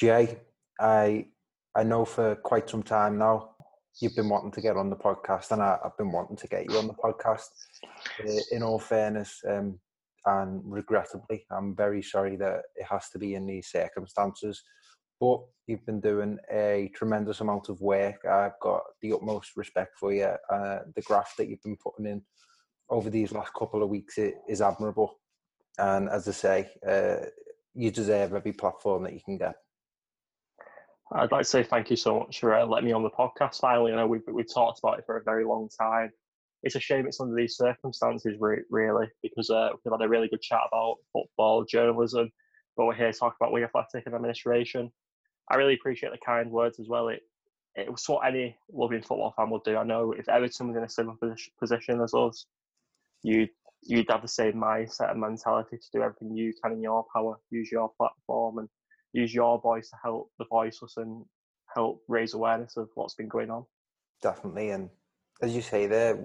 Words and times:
Jay, 0.00 0.38
I 0.80 1.26
I 1.74 1.82
know 1.82 2.06
for 2.06 2.34
quite 2.36 2.70
some 2.70 2.82
time 2.82 3.18
now 3.18 3.50
you've 4.00 4.16
been 4.16 4.30
wanting 4.30 4.50
to 4.52 4.62
get 4.62 4.78
on 4.78 4.88
the 4.88 4.96
podcast, 4.96 5.50
and 5.50 5.60
I, 5.60 5.78
have 5.82 5.96
been 5.98 6.10
wanting 6.10 6.36
to 6.36 6.46
get 6.46 6.70
you 6.70 6.78
on 6.78 6.86
the 6.86 6.94
podcast. 6.94 7.50
Uh, 8.26 8.40
in 8.50 8.62
all 8.62 8.78
fairness, 8.78 9.42
um, 9.46 9.78
and 10.24 10.62
regrettably, 10.64 11.44
I'm 11.50 11.76
very 11.76 12.00
sorry 12.00 12.36
that 12.36 12.62
it 12.76 12.86
has 12.88 13.10
to 13.10 13.18
be 13.18 13.34
in 13.34 13.44
these 13.44 13.66
circumstances. 13.66 14.62
But 15.20 15.40
you've 15.66 15.84
been 15.84 16.00
doing 16.00 16.38
a 16.50 16.90
tremendous 16.94 17.42
amount 17.42 17.68
of 17.68 17.82
work. 17.82 18.24
I've 18.24 18.58
got 18.62 18.80
the 19.02 19.12
utmost 19.12 19.54
respect 19.54 19.98
for 19.98 20.14
you. 20.14 20.32
Uh, 20.50 20.78
the 20.94 21.02
graft 21.02 21.36
that 21.36 21.48
you've 21.48 21.62
been 21.62 21.76
putting 21.76 22.06
in 22.06 22.22
over 22.88 23.10
these 23.10 23.32
last 23.32 23.52
couple 23.52 23.82
of 23.82 23.90
weeks 23.90 24.16
is 24.16 24.62
admirable. 24.62 25.18
And 25.76 26.08
as 26.08 26.26
I 26.26 26.32
say, 26.32 26.70
uh, 26.88 27.26
you 27.74 27.90
deserve 27.90 28.32
every 28.32 28.54
platform 28.54 29.02
that 29.02 29.12
you 29.12 29.20
can 29.22 29.36
get. 29.36 29.56
I'd 31.12 31.32
like 31.32 31.42
to 31.42 31.48
say 31.48 31.62
thank 31.64 31.90
you 31.90 31.96
so 31.96 32.20
much 32.20 32.38
for 32.38 32.54
uh, 32.54 32.64
letting 32.64 32.86
me 32.86 32.92
on 32.92 33.02
the 33.02 33.10
podcast. 33.10 33.60
Finally, 33.60 33.90
you 33.90 33.96
know 33.96 34.06
we've 34.06 34.22
we've 34.32 34.52
talked 34.52 34.78
about 34.78 34.98
it 34.98 35.04
for 35.06 35.16
a 35.16 35.24
very 35.24 35.44
long 35.44 35.68
time. 35.78 36.10
It's 36.62 36.76
a 36.76 36.80
shame 36.80 37.06
it's 37.06 37.20
under 37.20 37.34
these 37.34 37.56
circumstances, 37.56 38.36
really, 38.38 39.06
because 39.22 39.50
uh, 39.50 39.70
we've 39.72 39.92
had 39.92 40.04
a 40.04 40.08
really 40.08 40.28
good 40.28 40.42
chat 40.42 40.60
about 40.68 40.96
football, 41.12 41.64
journalism, 41.64 42.30
but 42.76 42.84
we're 42.86 42.94
here 42.94 43.10
to 43.10 43.18
talk 43.18 43.34
about 43.40 43.50
Wigan 43.50 43.68
Athletic 43.74 44.06
and 44.06 44.14
administration. 44.14 44.92
I 45.50 45.56
really 45.56 45.74
appreciate 45.74 46.12
the 46.12 46.18
kind 46.24 46.50
words 46.50 46.78
as 46.78 46.86
well. 46.88 47.08
It 47.08 47.22
it 47.74 47.90
was 47.90 48.04
what 48.06 48.26
any 48.26 48.56
loving 48.72 49.02
football 49.02 49.32
fan 49.36 49.50
would 49.50 49.64
do. 49.64 49.76
I 49.76 49.84
know 49.84 50.12
if 50.12 50.28
Everton 50.28 50.68
was 50.68 50.76
in 50.76 50.84
a 50.84 50.88
similar 50.88 51.16
position 51.58 52.00
as 52.02 52.14
us, 52.14 52.46
you'd 53.22 53.50
you'd 53.82 54.10
have 54.10 54.22
the 54.22 54.28
same 54.28 54.54
mindset 54.54 55.10
and 55.10 55.20
mentality 55.20 55.78
to 55.78 55.90
do 55.92 56.02
everything 56.02 56.36
you 56.36 56.52
can 56.62 56.72
in 56.72 56.82
your 56.82 57.04
power, 57.12 57.36
use 57.50 57.72
your 57.72 57.90
platform, 57.96 58.58
and 58.58 58.68
use 59.12 59.34
your 59.34 59.60
voice 59.60 59.90
to 59.90 59.96
help 60.02 60.30
the 60.38 60.44
voiceless 60.50 60.96
and 60.96 61.24
help 61.74 62.02
raise 62.08 62.34
awareness 62.34 62.76
of 62.76 62.88
what's 62.94 63.14
been 63.14 63.28
going 63.28 63.50
on. 63.50 63.64
Definitely, 64.22 64.70
and 64.70 64.90
as 65.42 65.54
you 65.54 65.62
say 65.62 65.86
there, 65.86 66.18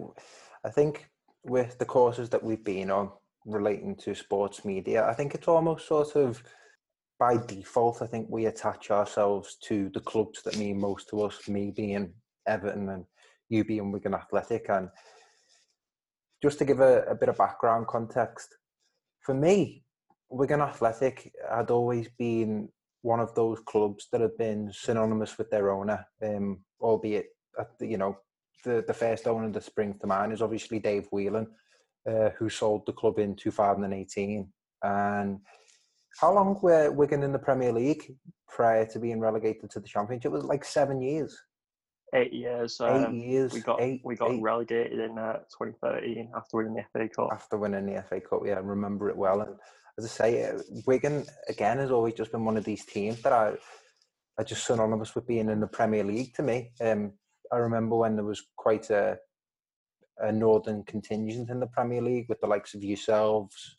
I 0.64 0.70
think 0.70 1.10
with 1.44 1.78
the 1.78 1.86
courses 1.86 2.30
that 2.30 2.44
we've 2.44 2.64
been 2.64 2.92
on 2.92 3.12
relating 3.46 3.96
to 3.98 4.16
sports 4.16 4.66
media, 4.66 5.08
I 5.08 5.14
think 5.14 5.36
it's 5.36 5.48
almost 5.48 5.88
sort 5.88 6.16
of 6.16 6.42
by 7.20 7.38
default. 7.38 8.02
I 8.02 8.08
think 8.08 8.28
we 8.30 8.48
attach 8.48 8.92
ourselves 8.92 9.58
to 9.64 9.90
the 9.94 10.02
clubs 10.02 10.42
that 10.44 10.58
mean 10.58 10.80
most 10.80 11.10
to 11.10 11.22
us. 11.22 11.48
Me 11.48 11.72
being 11.76 12.14
Everton 12.48 12.90
and 12.90 13.06
you 13.50 13.64
being 13.64 13.92
Wigan 13.92 14.14
Athletic, 14.14 14.70
and 14.70 14.90
just 16.42 16.58
to 16.60 16.66
give 16.66 16.80
a, 16.80 17.04
a 17.04 17.16
bit 17.16 17.30
of 17.30 17.38
background 17.38 17.88
context, 17.88 18.50
for 19.22 19.34
me, 19.34 19.84
Wigan 20.30 20.62
Athletic 20.62 21.32
had 21.50 21.72
always 21.72 22.10
been 22.18 22.70
one 23.06 23.20
of 23.20 23.36
those 23.36 23.60
clubs 23.60 24.08
that 24.12 24.20
have 24.20 24.36
been 24.36 24.72
synonymous 24.74 25.38
with 25.38 25.52
their 25.52 25.72
owner, 25.72 26.04
um, 26.24 26.60
albeit 26.82 27.28
the, 27.80 27.86
you 27.86 27.98
know 27.98 28.18
the 28.64 28.84
the 28.88 28.94
first 28.94 29.28
owner 29.28 29.50
that 29.52 29.64
springs 29.64 29.98
to 30.02 30.08
mind 30.08 30.34
is 30.34 30.42
obviously 30.42 30.80
Dave 30.80 31.08
Whelan, 31.12 31.48
uh, 32.10 32.30
who 32.38 32.50
sold 32.50 32.84
the 32.86 32.94
club 32.94 33.20
in 33.20 33.36
2018. 33.36 34.52
And 34.82 35.40
how 36.20 36.34
long 36.34 36.60
were 36.64 36.92
Wigan 36.92 37.22
in 37.22 37.32
the 37.32 37.46
Premier 37.48 37.72
League 37.72 38.16
prior 38.48 38.86
to 38.88 39.00
being 39.00 39.20
relegated 39.20 39.70
to 39.70 39.80
the 39.80 39.88
Championship? 39.88 40.32
It 40.32 40.36
was 40.36 40.46
like 40.46 40.66
seven 40.66 41.00
years. 41.00 41.38
Eight 42.16 42.34
years. 42.34 42.82
Eight 42.82 43.06
um, 43.06 43.20
years. 43.20 43.54
We 43.54 43.60
got 43.60 43.82
eight, 43.82 44.02
we 44.04 44.16
got 44.16 44.32
eight. 44.32 44.42
relegated 44.42 45.00
in 45.00 45.20
uh, 45.20 45.40
2013 45.62 46.32
after 46.36 46.58
winning 46.58 46.76
the 46.76 46.86
FA 46.92 47.08
Cup. 47.08 47.30
After 47.32 47.58
winning 47.58 47.86
the 47.86 48.02
FA 48.10 48.20
Cup, 48.20 48.42
yeah, 48.46 48.56
I 48.56 48.60
remember 48.60 49.10
it 49.10 49.18
well. 49.18 49.42
And 49.42 49.56
as 49.98 50.06
I 50.06 50.08
say, 50.08 50.50
uh, 50.50 50.60
Wigan 50.86 51.26
again 51.48 51.78
has 51.78 51.92
always 51.92 52.14
just 52.14 52.32
been 52.32 52.46
one 52.46 52.58
of 52.58 52.66
these 52.66 52.86
teams 52.86 53.22
that 53.22 53.34
I 53.34 53.54
are 54.38 54.44
just 54.44 54.66
synonymous 54.66 55.16
with 55.16 55.28
being 55.28 55.50
in 55.50 55.62
the 55.62 55.68
Premier 55.68 56.04
League 56.04 56.34
to 56.36 56.44
me. 56.44 56.72
Um, 56.82 57.14
I 57.52 57.58
remember 57.58 57.96
when 57.96 58.16
there 58.16 58.26
was 58.26 58.44
quite 58.58 58.90
a 58.90 59.18
a 60.20 60.32
northern 60.32 60.82
contingent 60.84 61.50
in 61.50 61.60
the 61.60 61.68
Premier 61.68 62.02
League 62.02 62.28
with 62.30 62.40
the 62.40 62.48
likes 62.48 62.74
of 62.74 62.82
yourselves, 62.84 63.78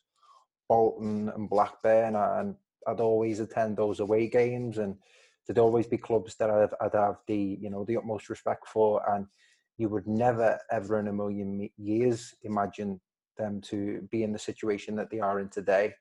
Bolton 0.69 1.31
and 1.35 1.49
Blackburn, 1.49 2.15
and 2.15 2.55
I'd 2.87 3.01
always 3.01 3.41
attend 3.41 3.77
those 3.77 4.01
away 4.01 4.29
games, 4.29 4.79
and 4.79 4.97
there'd 5.47 5.59
always 5.59 5.87
be 5.87 5.97
clubs 5.97 6.35
that 6.37 6.51
I'd, 6.51 6.75
I'd 6.81 6.95
have 6.95 7.17
the 7.27 7.59
you 7.61 7.71
know 7.71 7.85
the 7.85 7.97
utmost 7.97 8.29
respect 8.31 8.69
for, 8.69 9.03
and 9.11 9.27
you 9.79 9.89
would 9.89 10.07
never 10.07 10.59
ever 10.71 10.99
in 10.99 11.09
a 11.09 11.13
million 11.13 11.69
years 11.77 12.35
imagine 12.43 13.01
them 13.37 13.61
to 13.63 14.07
be 14.11 14.23
in 14.23 14.33
the 14.33 14.39
situation 14.39 14.97
that 14.97 15.11
they 15.11 15.21
are 15.21 15.41
in 15.41 15.49
today. 15.49 15.95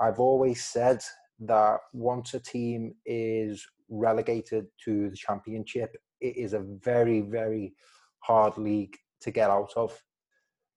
I've 0.00 0.20
always 0.20 0.62
said 0.64 1.02
that 1.40 1.78
once 1.92 2.34
a 2.34 2.40
team 2.40 2.94
is 3.06 3.66
relegated 3.88 4.66
to 4.84 5.10
the 5.10 5.16
championship, 5.16 5.96
it 6.20 6.36
is 6.36 6.52
a 6.52 6.60
very, 6.60 7.20
very 7.20 7.74
hard 8.20 8.56
league 8.58 8.96
to 9.20 9.30
get 9.30 9.50
out 9.50 9.72
of. 9.76 10.00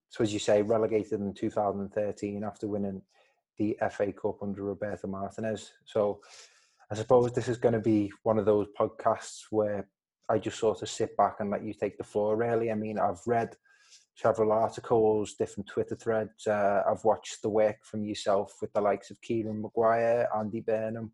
So, 0.09 0.23
as 0.23 0.33
you 0.33 0.39
say, 0.39 0.61
relegated 0.61 1.19
in 1.19 1.33
2013 1.33 2.43
after 2.43 2.67
winning 2.67 3.01
the 3.57 3.77
FA 3.91 4.13
Cup 4.13 4.41
under 4.41 4.63
Roberto 4.63 5.07
Martinez. 5.07 5.71
So, 5.85 6.21
I 6.89 6.95
suppose 6.95 7.33
this 7.33 7.49
is 7.49 7.57
going 7.57 7.73
to 7.73 7.79
be 7.79 8.11
one 8.23 8.39
of 8.39 8.45
those 8.45 8.67
podcasts 8.79 9.43
where 9.51 9.87
I 10.29 10.37
just 10.39 10.59
sort 10.59 10.81
of 10.81 10.89
sit 10.89 11.15
back 11.17 11.37
and 11.39 11.49
let 11.49 11.63
you 11.63 11.73
take 11.73 11.97
the 11.97 12.03
floor, 12.03 12.37
really. 12.37 12.71
I 12.71 12.75
mean, 12.75 12.97
I've 12.99 13.25
read 13.25 13.55
several 14.17 14.51
articles, 14.51 15.35
different 15.35 15.69
Twitter 15.69 15.95
threads. 15.95 16.47
Uh, 16.47 16.81
I've 16.89 17.03
watched 17.03 17.41
the 17.43 17.49
work 17.49 17.77
from 17.83 18.03
yourself 18.03 18.55
with 18.61 18.73
the 18.73 18.81
likes 18.81 19.11
of 19.11 19.21
Kieran 19.21 19.61
Maguire, 19.61 20.27
Andy 20.35 20.61
Burnham, 20.61 21.11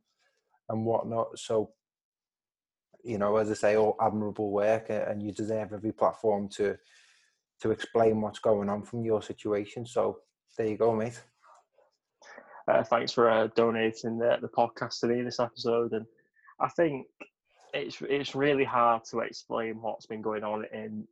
and 0.70 0.86
whatnot. 0.86 1.38
So, 1.38 1.72
you 3.04 3.18
know, 3.18 3.36
as 3.36 3.52
I 3.52 3.56
say, 3.56 3.76
all 3.76 3.98
admirable 4.02 4.52
work, 4.52 4.90
and 4.90 5.22
you 5.22 5.34
deserve 5.34 5.74
every 5.74 5.92
platform 5.92 6.48
to 6.56 6.78
to 7.62 7.72
explain 7.72 8.20
what's 8.22 8.40
going 8.40 8.70
on 8.70 8.84
from 8.84 9.06
your 9.06 9.22
situation. 9.22 9.86
So, 9.86 10.20
there 10.58 10.68
you 10.68 10.78
go, 10.78 10.96
mate. 10.96 11.22
Uh, 12.68 12.84
thanks 12.84 13.12
for 13.12 13.30
uh, 13.30 13.48
donating 13.56 14.18
the, 14.18 14.38
the 14.42 14.48
podcast 14.48 15.02
to 15.02 15.08
me 15.08 15.22
this 15.22 15.42
episode, 15.42 15.92
and 15.92 16.06
I 16.62 16.70
think 16.70 17.08
it's 17.74 17.98
it's 18.08 18.34
really 18.34 18.64
hard 18.64 19.04
to 19.12 19.20
explain 19.20 19.82
what's 19.82 20.06
been 20.06 20.22
going 20.22 20.46
on 20.46 20.64
in 20.72 21.06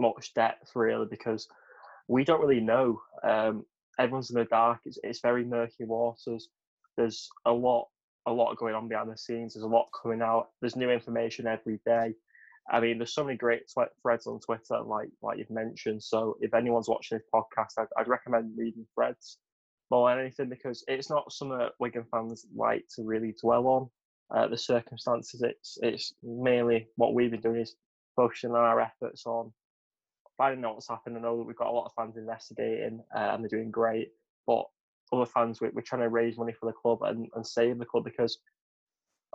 much 0.00 0.34
depth 0.34 0.72
really 0.74 1.06
because 1.10 1.48
we 2.08 2.24
don't 2.24 2.40
really 2.40 2.60
know. 2.60 3.00
Um, 3.22 3.64
everyone's 3.98 4.30
in 4.30 4.36
the 4.36 4.44
dark. 4.44 4.80
It's, 4.84 4.98
it's 5.02 5.20
very 5.20 5.44
murky 5.44 5.84
waters. 5.84 6.48
There's 6.96 7.28
a 7.46 7.52
lot 7.52 7.88
a 8.26 8.32
lot 8.32 8.56
going 8.56 8.74
on 8.74 8.88
behind 8.88 9.10
the 9.10 9.16
scenes. 9.16 9.54
There's 9.54 9.64
a 9.64 9.68
lot 9.68 9.88
coming 10.02 10.20
out. 10.20 10.48
There's 10.60 10.76
new 10.76 10.90
information 10.90 11.46
every 11.46 11.80
day. 11.86 12.14
I 12.70 12.78
mean, 12.78 12.98
there's 12.98 13.14
so 13.14 13.24
many 13.24 13.36
great 13.36 13.62
threads 14.02 14.26
on 14.26 14.40
Twitter, 14.40 14.82
like 14.82 15.08
like 15.22 15.38
you've 15.38 15.50
mentioned. 15.50 16.02
So 16.02 16.36
if 16.40 16.54
anyone's 16.54 16.88
watching 16.88 17.18
this 17.18 17.26
podcast, 17.34 17.78
I'd, 17.78 17.88
I'd 17.96 18.08
recommend 18.08 18.52
reading 18.56 18.86
threads 18.94 19.38
more 19.90 20.10
than 20.10 20.20
anything 20.20 20.48
because 20.48 20.84
it's 20.86 21.10
not 21.10 21.32
something 21.32 21.68
Wigan 21.78 22.04
fans 22.10 22.46
like 22.54 22.84
to 22.96 23.02
really 23.02 23.34
dwell 23.40 23.66
on. 23.66 23.90
Uh, 24.32 24.46
the 24.46 24.58
circumstances, 24.58 25.42
it's 25.42 25.78
it's 25.82 26.14
mainly 26.22 26.86
what 26.96 27.14
we've 27.14 27.32
been 27.32 27.40
doing 27.40 27.60
is 27.60 27.74
focusing 28.14 28.50
on 28.50 28.56
our 28.56 28.80
efforts 28.80 29.26
on 29.26 29.52
finding 30.40 30.64
out 30.64 30.72
what's 30.72 30.88
happened. 30.88 31.18
I 31.18 31.20
know 31.20 31.36
that 31.36 31.44
we've 31.44 31.54
got 31.54 31.68
a 31.68 31.70
lot 31.70 31.84
of 31.84 31.92
fans 31.94 32.16
investigating 32.16 33.02
uh, 33.14 33.32
and 33.32 33.44
they're 33.44 33.58
doing 33.58 33.70
great, 33.70 34.08
but 34.46 34.64
other 35.12 35.26
fans, 35.26 35.60
we're, 35.60 35.70
we're 35.74 35.82
trying 35.82 36.00
to 36.00 36.08
raise 36.08 36.38
money 36.38 36.54
for 36.58 36.64
the 36.64 36.72
club 36.72 37.02
and, 37.02 37.28
and 37.34 37.46
save 37.46 37.78
the 37.78 37.84
club 37.84 38.04
because 38.04 38.38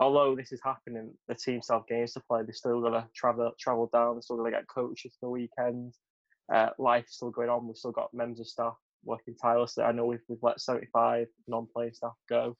although 0.00 0.34
this 0.34 0.50
is 0.50 0.60
happening, 0.64 1.12
the 1.28 1.34
team 1.36 1.62
still 1.62 1.76
have 1.76 1.86
games 1.86 2.14
to 2.14 2.20
play. 2.28 2.42
They're 2.42 2.52
still 2.52 2.80
going 2.80 2.94
to 2.94 3.06
travel 3.14 3.52
travel 3.56 3.88
down. 3.92 4.16
They're 4.16 4.22
still 4.22 4.36
going 4.36 4.50
to 4.50 4.58
get 4.58 4.66
coaches 4.66 5.16
for 5.20 5.26
the 5.26 5.30
weekend. 5.30 5.94
Uh, 6.52 6.70
life's 6.78 7.14
still 7.14 7.30
going 7.30 7.50
on. 7.50 7.68
We've 7.68 7.76
still 7.76 7.92
got 7.92 8.12
members 8.12 8.40
of 8.40 8.48
staff 8.48 8.74
working 9.04 9.36
tirelessly. 9.40 9.84
I 9.84 9.92
know 9.92 10.06
we've, 10.06 10.18
we've 10.28 10.42
let 10.42 10.60
75 10.60 11.28
non-playing 11.46 11.94
staff 11.94 12.14
go, 12.28 12.56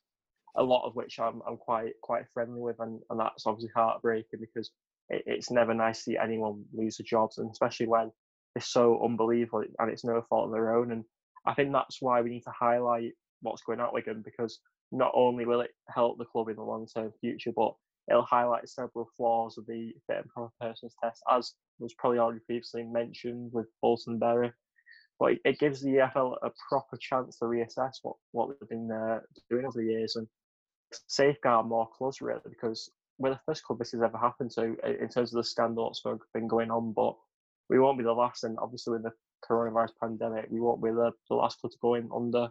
a 0.56 0.62
lot 0.62 0.87
of 0.87 0.94
which 0.94 1.19
I'm, 1.19 1.43
I'm 1.49 1.56
quite 1.56 1.94
quite 2.00 2.26
friendly 2.32 2.61
with, 2.61 2.76
and, 2.79 3.00
and 3.11 3.19
that's 3.19 3.44
obviously 3.44 3.73
heartbreaking 3.75 4.38
because 4.41 4.71
it, 5.09 5.25
it's 5.26 5.50
never 5.50 5.75
nice 5.75 5.99
to 5.99 6.03
see 6.03 6.17
anyone 6.17 6.65
lose 6.73 6.99
their 6.99 7.05
jobs, 7.05 7.38
and 7.38 7.50
especially 7.50 7.88
when 7.88 8.12
is 8.56 8.67
so 8.70 9.03
unbelievable 9.05 9.64
and 9.79 9.91
it's 9.91 10.05
no 10.05 10.23
fault 10.29 10.47
of 10.47 10.53
their 10.53 10.76
own. 10.76 10.93
And 10.93 11.05
I 11.47 11.55
think 11.55 11.73
that's 11.73 11.99
why 12.00 12.20
we 12.23 12.31
need 12.31 12.44
to 12.44 12.53
highlight 12.58 13.12
what's 13.43 13.62
going 13.62 13.81
on 13.81 13.91
with 13.93 14.06
Wigan 14.06 14.23
because 14.23 14.61
not 14.93 15.12
only 15.14 15.44
will 15.44 15.61
it 15.61 15.70
help 15.88 16.19
the 16.19 16.25
club 16.25 16.49
in 16.49 16.56
the 16.56 16.62
long 16.62 16.87
term 16.87 17.12
future, 17.20 17.53
but 17.55 17.75
it'll 18.11 18.23
highlight 18.23 18.69
several 18.69 19.08
flaws 19.17 19.58
of 19.58 19.67
the 19.67 19.93
fit 20.06 20.19
and 20.19 20.29
proper 20.29 20.53
persons 20.61 20.94
test, 21.03 21.23
as 21.31 21.55
was 21.79 21.94
probably 21.94 22.19
already 22.19 22.41
previously 22.47 22.85
mentioned 22.85 23.50
with 23.53 23.67
Bolton 23.82 24.19
Bury. 24.19 24.53
But 25.19 25.35
it 25.44 25.59
gives 25.59 25.81
the 25.81 25.91
EFL 25.91 26.37
a 26.43 26.50
proper 26.69 26.97
chance 27.00 27.38
to 27.38 27.47
reassess 27.47 27.94
what, 28.02 28.17
what 28.32 28.49
we've 28.49 28.69
been 28.69 28.91
uh, 28.91 29.20
doing 29.50 29.64
over 29.64 29.79
the 29.79 29.91
years 29.91 30.17
and 30.17 30.26
safeguard 31.09 31.67
more 31.67 31.88
clubs, 31.97 32.20
really, 32.20 32.41
because 32.49 32.91
we're 33.19 33.31
the 33.31 33.41
first 33.47 33.64
club 33.64 33.79
this 33.79 33.93
has 33.93 34.02
ever 34.02 34.19
happened 34.19 34.50
to 34.52 34.76
in 35.02 35.09
terms 35.09 35.32
of 35.32 35.38
the 35.38 35.44
scandal 35.44 35.88
that's 35.88 36.02
been 36.35 36.47
going 36.47 36.70
on. 36.70 36.93
But 36.93 37.17
we 37.69 37.79
won't 37.79 37.99
be 37.99 38.05
the 38.05 38.13
last, 38.13 38.45
and 38.45 38.59
obviously 38.61 38.93
with 38.93 39.03
the 39.03 39.13
coronavirus 39.49 39.93
pandemic, 40.01 40.47
we 40.51 40.61
won't 40.61 40.83
be 40.83 40.91
the, 40.91 41.13
the 41.29 41.35
last 41.35 41.61
club 41.61 41.73
to 41.73 41.79
go 41.81 41.95
in 41.95 42.09
under 42.15 42.49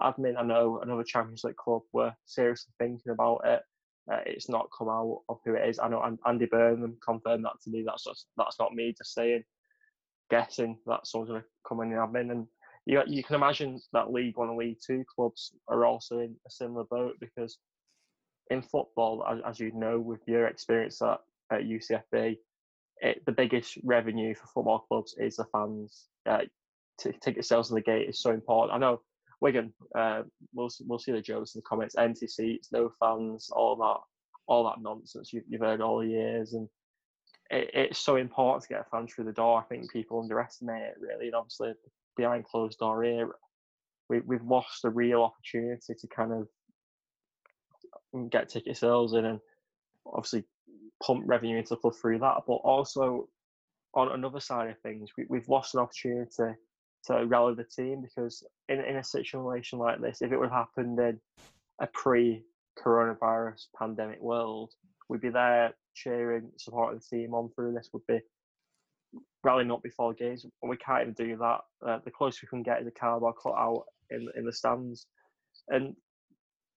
admin. 0.00 0.38
I 0.38 0.42
know 0.42 0.80
another 0.82 1.04
Championship 1.04 1.56
club 1.56 1.82
were 1.92 2.12
seriously 2.26 2.72
thinking 2.78 3.12
about 3.12 3.42
it. 3.44 3.62
Uh, 4.10 4.20
it's 4.26 4.48
not 4.48 4.68
come 4.76 4.88
out 4.88 5.20
of 5.28 5.38
who 5.44 5.54
it 5.54 5.68
is. 5.68 5.78
I 5.78 5.88
know 5.88 6.16
Andy 6.26 6.46
Burnham 6.46 6.96
confirmed 7.04 7.44
that 7.44 7.60
to 7.62 7.70
me. 7.70 7.84
That's 7.86 8.04
just 8.04 8.26
that's 8.36 8.58
not 8.58 8.74
me 8.74 8.94
just 8.96 9.14
saying, 9.14 9.44
guessing 10.30 10.78
that 10.86 11.06
someone's 11.06 11.30
going 11.30 11.42
to 11.42 11.48
come 11.68 11.80
in 11.80 11.92
and 11.92 12.00
admin. 12.00 12.32
And 12.32 12.46
you 12.86 13.02
you 13.06 13.22
can 13.22 13.36
imagine 13.36 13.80
that 13.92 14.12
League 14.12 14.36
One 14.36 14.48
and 14.48 14.58
League 14.58 14.78
Two 14.84 15.04
clubs 15.14 15.52
are 15.68 15.84
also 15.84 16.18
in 16.18 16.34
a 16.46 16.50
similar 16.50 16.84
boat 16.84 17.14
because 17.20 17.58
in 18.50 18.62
football, 18.62 19.24
as, 19.30 19.38
as 19.46 19.60
you 19.60 19.70
know 19.72 20.00
with 20.00 20.20
your 20.26 20.48
experience 20.48 21.00
at, 21.02 21.20
at 21.52 21.62
UCFB, 21.62 22.36
it, 23.00 23.24
the 23.26 23.32
biggest 23.32 23.78
revenue 23.82 24.34
for 24.34 24.46
football 24.46 24.80
clubs 24.80 25.14
is 25.18 25.36
the 25.36 25.46
fans. 25.52 26.06
Uh, 26.26 26.42
t- 27.00 27.12
ticket 27.22 27.44
sales 27.44 27.70
in 27.70 27.74
the 27.74 27.80
gate 27.80 28.08
is 28.08 28.20
so 28.20 28.30
important. 28.30 28.74
I 28.74 28.78
know 28.78 29.00
Wigan, 29.40 29.72
uh, 29.96 30.22
we'll 30.52 30.68
we'll 30.86 30.98
see 30.98 31.12
the 31.12 31.22
jokes 31.22 31.54
in 31.54 31.60
the 31.60 31.68
comments. 31.68 31.96
Empty 31.96 32.26
seats, 32.26 32.68
no 32.72 32.92
fans, 33.00 33.50
all 33.50 33.76
that, 33.76 34.00
all 34.46 34.64
that 34.64 34.82
nonsense 34.82 35.32
you, 35.32 35.42
have 35.52 35.60
heard 35.60 35.80
all 35.80 36.00
the 36.00 36.08
years, 36.08 36.52
and 36.52 36.68
it, 37.50 37.70
it's 37.72 37.98
so 37.98 38.16
important 38.16 38.62
to 38.62 38.74
get 38.74 38.90
fans 38.90 39.12
through 39.12 39.24
the 39.24 39.32
door. 39.32 39.60
I 39.60 39.64
think 39.64 39.90
people 39.90 40.20
underestimate 40.20 40.82
it 40.82 40.96
really, 41.00 41.26
and 41.26 41.34
obviously 41.34 41.72
behind 42.16 42.44
closed 42.44 42.78
door 42.78 43.02
era, 43.02 43.30
we 44.10 44.20
we've 44.20 44.44
lost 44.44 44.84
a 44.84 44.90
real 44.90 45.22
opportunity 45.22 45.94
to 45.98 46.06
kind 46.08 46.32
of 46.32 46.48
get 48.30 48.48
ticket 48.48 48.76
sales 48.76 49.14
in 49.14 49.24
and 49.24 49.40
obviously 50.06 50.44
pump 51.02 51.24
revenue 51.26 51.56
into 51.56 51.70
the 51.70 51.76
club 51.76 51.94
through 51.94 52.18
that. 52.20 52.42
But 52.46 52.54
also 52.54 53.28
on 53.94 54.12
another 54.12 54.40
side 54.40 54.70
of 54.70 54.78
things, 54.80 55.10
we, 55.16 55.26
we've 55.28 55.48
lost 55.48 55.74
an 55.74 55.80
opportunity 55.80 56.54
to 57.06 57.26
rally 57.26 57.54
the 57.54 57.64
team 57.64 58.02
because 58.02 58.44
in, 58.68 58.80
in 58.80 58.96
a 58.96 59.04
situation 59.04 59.78
like 59.78 60.00
this, 60.00 60.22
if 60.22 60.32
it 60.32 60.38
would 60.38 60.50
have 60.50 60.66
happened 60.76 60.98
in 60.98 61.20
a 61.80 61.86
pre 61.86 62.42
coronavirus 62.78 63.66
pandemic 63.78 64.20
world, 64.20 64.72
we'd 65.08 65.20
be 65.20 65.30
there 65.30 65.74
cheering, 65.94 66.50
supporting 66.56 67.00
the 67.00 67.16
team 67.16 67.34
on 67.34 67.50
through 67.54 67.72
this, 67.72 67.90
would 67.92 68.06
be 68.06 68.20
rallying 69.42 69.70
up 69.70 69.82
before 69.82 70.14
games. 70.14 70.44
And 70.44 70.70
we 70.70 70.76
can't 70.76 71.02
even 71.02 71.14
do 71.14 71.36
that. 71.38 71.60
Uh, 71.86 71.98
the 72.04 72.10
closest 72.10 72.42
we 72.42 72.48
can 72.48 72.62
get 72.62 72.80
is 72.80 72.86
a 72.86 72.92
cardboard 72.92 73.34
cut 73.42 73.54
out 73.54 73.84
in, 74.10 74.28
in 74.36 74.44
the 74.44 74.52
stands. 74.52 75.06
And 75.68 75.94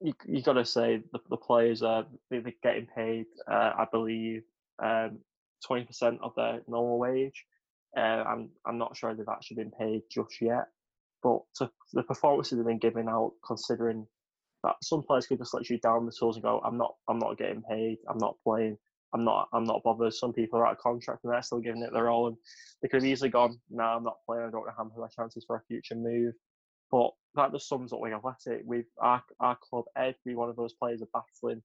you 0.02 0.14
you 0.26 0.42
got 0.42 0.54
to 0.54 0.66
say 0.66 1.02
the, 1.12 1.20
the 1.30 1.38
players 1.38 1.82
are 1.84 2.06
they're 2.30 2.44
getting 2.64 2.88
paid. 2.96 3.26
Uh, 3.50 3.72
I 3.78 3.88
believe 3.92 4.44
um, 4.84 5.20
twenty 5.66 5.86
percent 5.86 6.20
of 6.22 6.34
their 6.36 6.62
normal 6.68 7.00
wage. 7.00 7.46
Uh, 7.96 8.02
I'm 8.02 8.50
I'm 8.66 8.78
not 8.78 8.98
sure 8.98 9.14
they've 9.14 9.26
actually 9.30 9.58
been 9.58 9.72
paid 9.72 10.02
just 10.12 10.42
yet, 10.42 10.66
but 11.22 11.42
to, 11.58 11.70
the 11.94 12.04
performances 12.04 12.58
they've 12.58 12.66
been 12.66 12.80
giving 12.80 13.08
out, 13.08 13.34
considering 13.46 14.08
that 14.64 14.76
some 14.82 15.04
players 15.04 15.28
could 15.28 15.38
just 15.40 15.54
let 15.54 15.70
you 15.70 15.78
down 15.80 16.06
the 16.06 16.12
tools 16.18 16.36
and 16.36 16.44
go, 16.44 16.62
I'm 16.66 16.78
not 16.78 16.96
I'm 17.08 17.20
not 17.20 17.38
getting 17.38 17.62
paid. 17.64 17.98
I'm 18.10 18.18
not 18.18 18.36
playing. 18.44 18.78
I'm 19.14 19.24
not 19.24 19.48
I'm 19.54 19.66
not 19.66 19.84
bothered. 19.84 20.14
Some 20.14 20.34
people 20.34 20.60
are 20.60 20.66
out 20.66 20.74
of 20.74 20.80
contract 20.80 21.24
and 21.24 21.34
they're 21.34 21.42
still 21.42 21.60
giving 21.60 21.84
it 21.84 21.94
their 21.94 22.10
all, 22.10 22.28
and 22.28 22.38
they 22.82 22.88
could 22.88 23.02
have 23.04 23.12
easily 23.12 23.30
gone, 23.30 23.60
No, 23.70 23.84
nah, 23.84 23.96
I'm 23.98 24.04
not 24.04 24.18
playing. 24.26 24.44
I 24.44 24.50
don't 24.50 24.62
want 24.62 24.72
to 24.74 24.78
hamper 24.78 25.00
my 25.00 25.08
chances 25.08 25.46
for 25.46 25.58
a 25.58 25.62
future 25.68 25.96
move. 25.96 26.34
But 26.94 27.10
that 27.34 27.52
just 27.52 27.68
sums 27.68 27.92
up 27.92 28.00
Wigan 28.00 28.20
Athletic. 28.20 28.62
With 28.66 28.86
our, 29.02 29.24
our 29.40 29.58
club, 29.68 29.86
every 29.98 30.36
one 30.36 30.50
of 30.50 30.56
those 30.56 30.74
players 30.74 31.02
are 31.02 31.08
battling, 31.12 31.64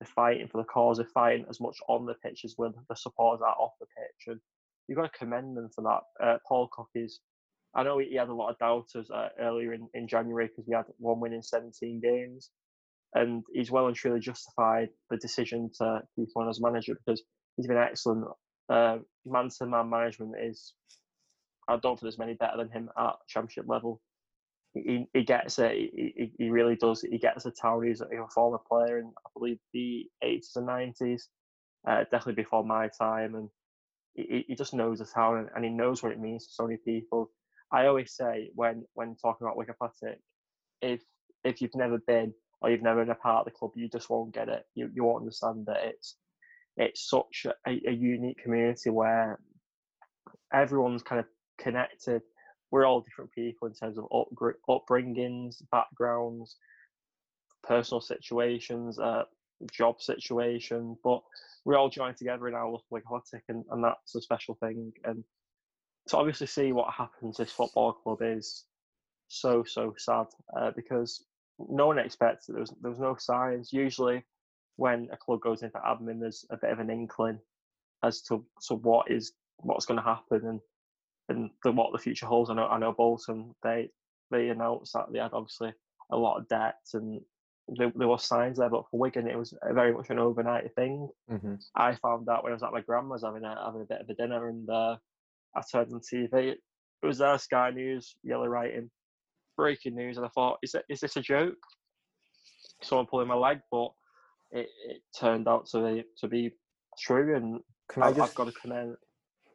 they're 0.00 0.08
fighting 0.12 0.48
for 0.48 0.58
the 0.58 0.64
cause, 0.64 0.96
they're 0.96 1.06
fighting 1.06 1.46
as 1.48 1.60
much 1.60 1.78
on 1.88 2.04
the 2.04 2.14
pitch 2.14 2.40
as 2.44 2.56
with 2.58 2.72
the 2.88 2.96
supporters 2.96 3.42
are 3.42 3.54
off 3.54 3.74
the 3.78 3.86
pitch. 3.86 4.26
And 4.26 4.40
you've 4.88 4.98
got 4.98 5.12
to 5.12 5.18
commend 5.18 5.56
them 5.56 5.70
for 5.72 5.82
that. 5.82 6.26
Uh, 6.26 6.38
Paul 6.48 6.68
Cookie's, 6.72 7.20
I 7.76 7.84
know 7.84 7.98
he 7.98 8.16
had 8.16 8.28
a 8.28 8.34
lot 8.34 8.50
of 8.50 8.58
doubters 8.58 9.08
uh, 9.08 9.28
earlier 9.38 9.72
in, 9.72 9.88
in 9.94 10.08
January 10.08 10.48
because 10.48 10.64
we 10.66 10.74
had 10.74 10.86
one 10.98 11.20
win 11.20 11.32
in 11.32 11.44
17 11.44 12.00
games. 12.00 12.50
And 13.14 13.44
he's 13.52 13.70
well 13.70 13.86
and 13.86 13.94
truly 13.94 14.18
justified 14.18 14.88
the 15.10 15.16
decision 15.16 15.70
to 15.78 16.02
keep 16.16 16.30
on 16.34 16.48
as 16.48 16.60
manager 16.60 16.98
because 17.06 17.22
he's 17.56 17.68
been 17.68 17.76
excellent. 17.76 18.26
Man 18.68 19.04
to 19.24 19.66
man 19.66 19.90
management 19.90 20.32
is, 20.42 20.74
I 21.68 21.76
don't 21.76 21.94
think 21.94 22.00
there's 22.00 22.18
many 22.18 22.34
better 22.34 22.56
than 22.56 22.70
him 22.70 22.90
at 22.98 23.14
championship 23.28 23.66
level 23.68 24.00
he, 24.84 25.06
he 25.12 25.24
gets 25.24 25.58
it. 25.58 25.72
He, 25.72 26.32
he 26.38 26.50
really 26.50 26.76
does. 26.76 27.02
He 27.02 27.18
gets 27.18 27.46
a 27.46 27.50
town. 27.50 27.86
He's 27.86 28.00
a, 28.00 28.06
former 28.34 28.58
player 28.68 28.98
in, 28.98 29.12
I 29.24 29.30
believe, 29.36 29.58
the 29.72 30.06
80s 30.24 30.56
and 30.56 30.68
90s, 30.68 31.22
uh, 31.88 32.04
definitely 32.10 32.42
before 32.42 32.64
my 32.64 32.88
time. 32.98 33.34
And 33.34 33.48
he, 34.14 34.44
he 34.48 34.54
just 34.54 34.74
knows 34.74 34.98
the 34.98 35.04
town 35.04 35.38
and, 35.38 35.48
and 35.54 35.64
he 35.64 35.70
knows 35.70 36.02
what 36.02 36.12
it 36.12 36.20
means 36.20 36.46
to 36.46 36.52
so 36.52 36.64
many 36.66 36.78
people. 36.84 37.30
I 37.72 37.86
always 37.86 38.14
say 38.14 38.50
when 38.54 38.84
when 38.94 39.16
talking 39.16 39.46
about 39.46 39.58
Athletic, 39.68 40.20
if 40.82 41.02
if 41.44 41.60
you've 41.60 41.74
never 41.74 41.98
been 42.06 42.32
or 42.60 42.70
you've 42.70 42.82
never 42.82 43.04
been 43.04 43.10
a 43.10 43.16
part 43.16 43.46
of 43.46 43.52
the 43.52 43.58
club, 43.58 43.72
you 43.74 43.88
just 43.88 44.08
won't 44.08 44.34
get 44.34 44.48
it. 44.48 44.64
You 44.74 44.90
you 44.94 45.04
won't 45.04 45.22
understand 45.22 45.66
that 45.66 45.84
it's 45.84 46.16
it's 46.76 47.08
such 47.08 47.46
a, 47.66 47.70
a 47.70 47.92
unique 47.92 48.42
community 48.42 48.90
where 48.90 49.40
everyone's 50.52 51.02
kind 51.02 51.18
of 51.18 51.26
connected 51.58 52.22
we're 52.70 52.86
all 52.86 53.00
different 53.00 53.32
people 53.32 53.68
in 53.68 53.74
terms 53.74 53.98
of 53.98 54.06
upbringings, 54.68 55.62
backgrounds, 55.70 56.56
personal 57.62 58.00
situations, 58.00 58.98
uh, 58.98 59.24
job 59.72 60.00
situation, 60.00 60.96
but 61.02 61.22
we're 61.64 61.76
all 61.76 61.88
joined 61.88 62.16
together 62.16 62.48
in 62.48 62.54
our 62.54 62.68
local 62.68 62.96
Athletic, 62.96 63.44
and, 63.48 63.64
and 63.70 63.82
that's 63.82 64.14
a 64.14 64.20
special 64.20 64.54
thing. 64.54 64.92
And 65.04 65.24
to 66.08 66.16
obviously 66.16 66.46
see 66.46 66.72
what 66.72 66.92
happens 66.92 67.36
this 67.36 67.50
football 67.50 67.92
club 67.92 68.18
is 68.22 68.64
so 69.28 69.64
so 69.64 69.94
sad 69.98 70.26
uh, 70.56 70.70
because 70.76 71.24
no 71.58 71.88
one 71.88 71.98
expects 71.98 72.48
it. 72.48 72.52
There 72.52 72.60
was 72.60 72.74
there 72.80 72.90
was 72.90 73.00
no 73.00 73.16
signs. 73.18 73.72
Usually, 73.72 74.24
when 74.76 75.08
a 75.10 75.16
club 75.16 75.40
goes 75.40 75.62
into 75.62 75.78
admin, 75.78 76.20
there's 76.20 76.44
a 76.50 76.56
bit 76.56 76.70
of 76.70 76.78
an 76.78 76.90
inkling 76.90 77.38
as 78.04 78.22
to 78.22 78.44
to 78.68 78.74
what 78.74 79.10
is 79.10 79.32
what's 79.58 79.86
going 79.86 79.98
to 79.98 80.04
happen, 80.04 80.46
and 80.46 80.60
and 81.28 81.50
the, 81.64 81.72
what 81.72 81.92
the 81.92 81.98
future 81.98 82.26
holds. 82.26 82.50
I 82.50 82.54
know 82.54 82.66
I 82.66 82.78
know 82.78 82.92
Bolton 82.92 83.54
they 83.62 83.90
they 84.30 84.48
announced 84.48 84.92
that 84.92 85.12
they 85.12 85.18
had 85.18 85.32
obviously 85.32 85.72
a 86.10 86.16
lot 86.16 86.38
of 86.38 86.48
debt 86.48 86.78
and 86.94 87.20
there, 87.68 87.92
there 87.96 88.06
were 88.06 88.18
signs 88.18 88.58
there, 88.58 88.70
but 88.70 88.84
for 88.90 89.00
Wigan 89.00 89.28
it 89.28 89.38
was 89.38 89.54
very 89.72 89.92
much 89.92 90.10
an 90.10 90.18
overnight 90.18 90.72
thing. 90.74 91.08
Mm-hmm. 91.30 91.54
I 91.74 91.96
found 91.96 92.28
out 92.28 92.44
when 92.44 92.52
I 92.52 92.54
was 92.54 92.62
at 92.62 92.72
my 92.72 92.80
grandma's 92.80 93.24
having 93.24 93.44
a 93.44 93.64
having 93.64 93.82
a 93.82 93.84
bit 93.84 94.00
of 94.00 94.08
a 94.08 94.14
dinner 94.14 94.48
and 94.48 94.68
uh, 94.70 94.96
I 95.54 95.62
turned 95.70 95.92
on 95.92 96.00
TV. 96.00 96.32
It, 96.32 96.58
was 97.02 97.18
there, 97.18 97.38
Sky 97.38 97.70
News, 97.70 98.16
yellow 98.24 98.46
writing, 98.46 98.90
breaking 99.56 99.94
news, 99.94 100.16
and 100.16 100.26
I 100.26 100.28
thought, 100.30 100.58
is 100.62 100.74
it 100.74 100.84
is 100.88 101.00
this 101.00 101.16
a 101.16 101.20
joke? 101.20 101.54
Someone 102.82 103.06
pulling 103.06 103.28
my 103.28 103.34
leg, 103.34 103.60
but 103.70 103.92
it, 104.50 104.68
it 104.88 105.02
turned 105.16 105.46
out 105.46 105.66
to 105.66 105.82
be 105.82 106.04
to 106.18 106.28
be 106.28 106.52
true, 106.98 107.36
and 107.36 107.60
Can 107.90 108.02
I, 108.02 108.06
I 108.06 108.12
just... 108.12 108.30
I've 108.30 108.34
got 108.34 108.46
to 108.46 108.60
commend 108.60 108.96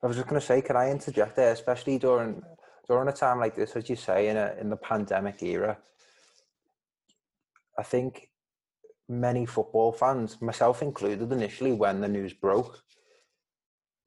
I 0.03 0.08
was 0.08 0.15
just 0.17 0.27
going 0.27 0.39
to 0.39 0.46
say, 0.46 0.62
can 0.62 0.75
I 0.75 0.89
interject 0.89 1.36
there, 1.36 1.51
especially 1.51 1.98
during 2.00 2.41
during 2.88 3.08
a 3.08 3.13
time 3.13 3.39
like 3.39 3.55
this, 3.55 3.75
as 3.75 3.89
you 3.89 3.96
say, 3.96 4.29
in 4.29 4.38
a 4.38 4.55
in 4.60 4.70
the 4.70 4.77
pandemic 4.77 5.43
era? 5.43 5.77
I 7.77 7.84
think 7.84 8.29
many 9.08 9.46
football 9.46 9.91
fans, 9.91 10.41
myself 10.41 10.81
included, 10.81 11.31
initially 11.31 11.74
when 11.74 12.01
the 12.01 12.08
news 12.08 12.34
broke, 12.34 12.81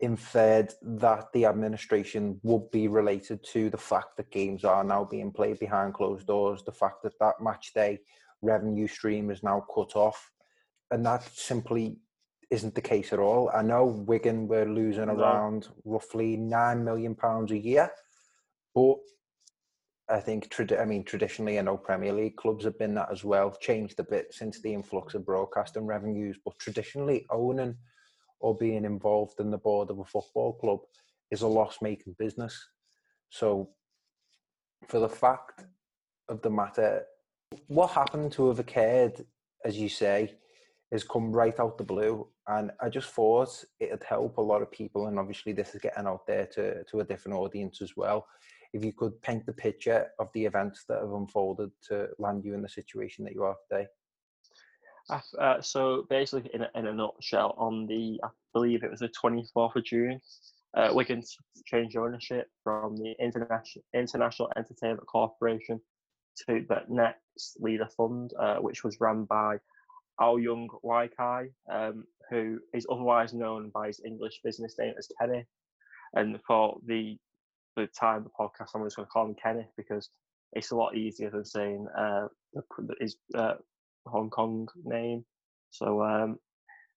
inferred 0.00 0.72
that 0.82 1.26
the 1.32 1.44
administration 1.46 2.40
would 2.42 2.70
be 2.70 2.88
related 2.88 3.44
to 3.52 3.70
the 3.70 3.78
fact 3.78 4.16
that 4.16 4.30
games 4.30 4.64
are 4.64 4.84
now 4.84 5.04
being 5.04 5.30
played 5.30 5.58
behind 5.58 5.94
closed 5.94 6.26
doors, 6.26 6.62
the 6.64 6.72
fact 6.72 7.02
that 7.02 7.18
that 7.20 7.40
match 7.40 7.72
day 7.74 7.98
revenue 8.42 8.88
stream 8.88 9.30
is 9.30 9.42
now 9.42 9.64
cut 9.74 9.94
off, 9.94 10.30
and 10.90 11.06
that 11.06 11.22
simply 11.34 11.98
isn't 12.50 12.74
the 12.74 12.80
case 12.80 13.12
at 13.12 13.18
all. 13.18 13.50
I 13.54 13.62
know 13.62 13.84
Wigan 13.84 14.48
were 14.48 14.66
losing 14.66 15.06
no. 15.06 15.14
around 15.14 15.68
roughly 15.84 16.36
nine 16.36 16.84
million 16.84 17.14
pounds 17.14 17.52
a 17.52 17.58
year, 17.58 17.90
but 18.74 18.96
I 20.08 20.20
think 20.20 20.54
I 20.78 20.84
mean 20.84 21.04
traditionally, 21.04 21.58
I 21.58 21.62
know 21.62 21.76
Premier 21.76 22.12
League 22.12 22.36
clubs 22.36 22.64
have 22.64 22.78
been 22.78 22.94
that 22.94 23.10
as 23.10 23.24
well. 23.24 23.56
Changed 23.60 23.98
a 24.00 24.04
bit 24.04 24.34
since 24.34 24.60
the 24.60 24.72
influx 24.72 25.14
of 25.14 25.24
broadcasting 25.24 25.86
revenues, 25.86 26.36
but 26.44 26.58
traditionally 26.58 27.26
owning 27.30 27.76
or 28.40 28.54
being 28.56 28.84
involved 28.84 29.40
in 29.40 29.50
the 29.50 29.58
board 29.58 29.90
of 29.90 29.98
a 29.98 30.04
football 30.04 30.52
club 30.54 30.80
is 31.30 31.40
a 31.40 31.46
loss-making 31.46 32.14
business. 32.18 32.54
So, 33.30 33.70
for 34.88 35.00
the 35.00 35.08
fact 35.08 35.64
of 36.28 36.42
the 36.42 36.50
matter, 36.50 37.04
what 37.68 37.90
happened 37.90 38.32
to 38.32 38.48
have 38.48 38.58
occurred, 38.58 39.24
as 39.64 39.78
you 39.78 39.88
say, 39.88 40.34
has 40.92 41.04
come 41.04 41.32
right 41.32 41.58
out 41.58 41.78
the 41.78 41.84
blue. 41.84 42.28
And 42.46 42.70
I 42.80 42.88
just 42.88 43.10
thought 43.10 43.64
it'd 43.80 44.04
help 44.04 44.36
a 44.36 44.42
lot 44.42 44.62
of 44.62 44.70
people. 44.70 45.06
And 45.06 45.18
obviously, 45.18 45.52
this 45.52 45.74
is 45.74 45.80
getting 45.80 46.06
out 46.06 46.26
there 46.26 46.46
to, 46.54 46.84
to 46.84 47.00
a 47.00 47.04
different 47.04 47.38
audience 47.38 47.80
as 47.80 47.96
well. 47.96 48.26
If 48.72 48.84
you 48.84 48.92
could 48.92 49.20
paint 49.22 49.46
the 49.46 49.52
picture 49.52 50.08
of 50.18 50.28
the 50.34 50.44
events 50.44 50.84
that 50.88 51.00
have 51.00 51.12
unfolded 51.12 51.70
to 51.88 52.08
land 52.18 52.44
you 52.44 52.54
in 52.54 52.62
the 52.62 52.68
situation 52.68 53.24
that 53.24 53.34
you 53.34 53.44
are 53.44 53.56
today. 53.70 53.86
Uh, 55.38 55.60
so 55.60 56.06
basically, 56.08 56.50
in 56.54 56.62
a, 56.62 56.70
in 56.74 56.86
a 56.86 56.92
nutshell, 56.92 57.54
on 57.58 57.86
the 57.86 58.18
I 58.22 58.28
believe 58.52 58.82
it 58.82 58.90
was 58.90 59.00
the 59.00 59.10
24th 59.10 59.76
of 59.76 59.84
June, 59.84 60.20
uh, 60.76 60.90
Wigan 60.92 61.22
changed 61.66 61.96
ownership 61.96 62.48
from 62.62 62.96
the 62.96 63.14
International 63.20 63.84
International 63.94 64.50
Entertainment 64.56 65.06
Corporation 65.06 65.80
to 66.46 66.64
the 66.68 66.82
Next 66.88 67.56
Leader 67.60 67.88
Fund, 67.96 68.32
uh, 68.40 68.56
which 68.56 68.82
was 68.82 69.00
run 69.00 69.24
by 69.24 69.56
Au 70.20 70.36
Yeung 70.36 70.68
Wai 70.82 71.08
um, 71.70 72.04
who 72.30 72.58
is 72.72 72.86
otherwise 72.90 73.34
known 73.34 73.70
by 73.70 73.88
his 73.88 74.00
English 74.04 74.40
business 74.44 74.76
name 74.78 74.94
as 74.98 75.08
Kenny. 75.20 75.44
And 76.14 76.38
for 76.46 76.78
the 76.86 77.16
the 77.76 77.88
time 77.88 78.18
of 78.18 78.24
the 78.24 78.30
podcast, 78.38 78.70
I'm 78.74 78.84
just 78.84 78.96
going 78.96 79.06
to 79.06 79.10
call 79.10 79.26
him 79.26 79.34
Kenneth 79.34 79.70
because 79.76 80.08
it's 80.52 80.70
a 80.70 80.76
lot 80.76 80.96
easier 80.96 81.30
than 81.30 81.44
saying 81.44 81.86
uh, 81.98 82.28
his 83.00 83.16
uh, 83.34 83.54
Hong 84.06 84.30
Kong 84.30 84.68
name. 84.84 85.24
So, 85.70 86.02
um, 86.02 86.38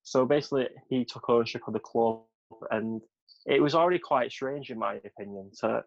so 0.03 0.25
basically, 0.25 0.67
he 0.89 1.03
took 1.03 1.29
ownership 1.29 1.63
of 1.67 1.73
the 1.73 1.79
club, 1.79 2.21
and 2.69 3.01
it 3.47 3.61
was 3.61 3.73
already 3.73 3.99
quite 3.99 4.31
strange, 4.31 4.69
in 4.69 4.77
my 4.77 4.99
opinion, 5.03 5.51
to 5.61 5.83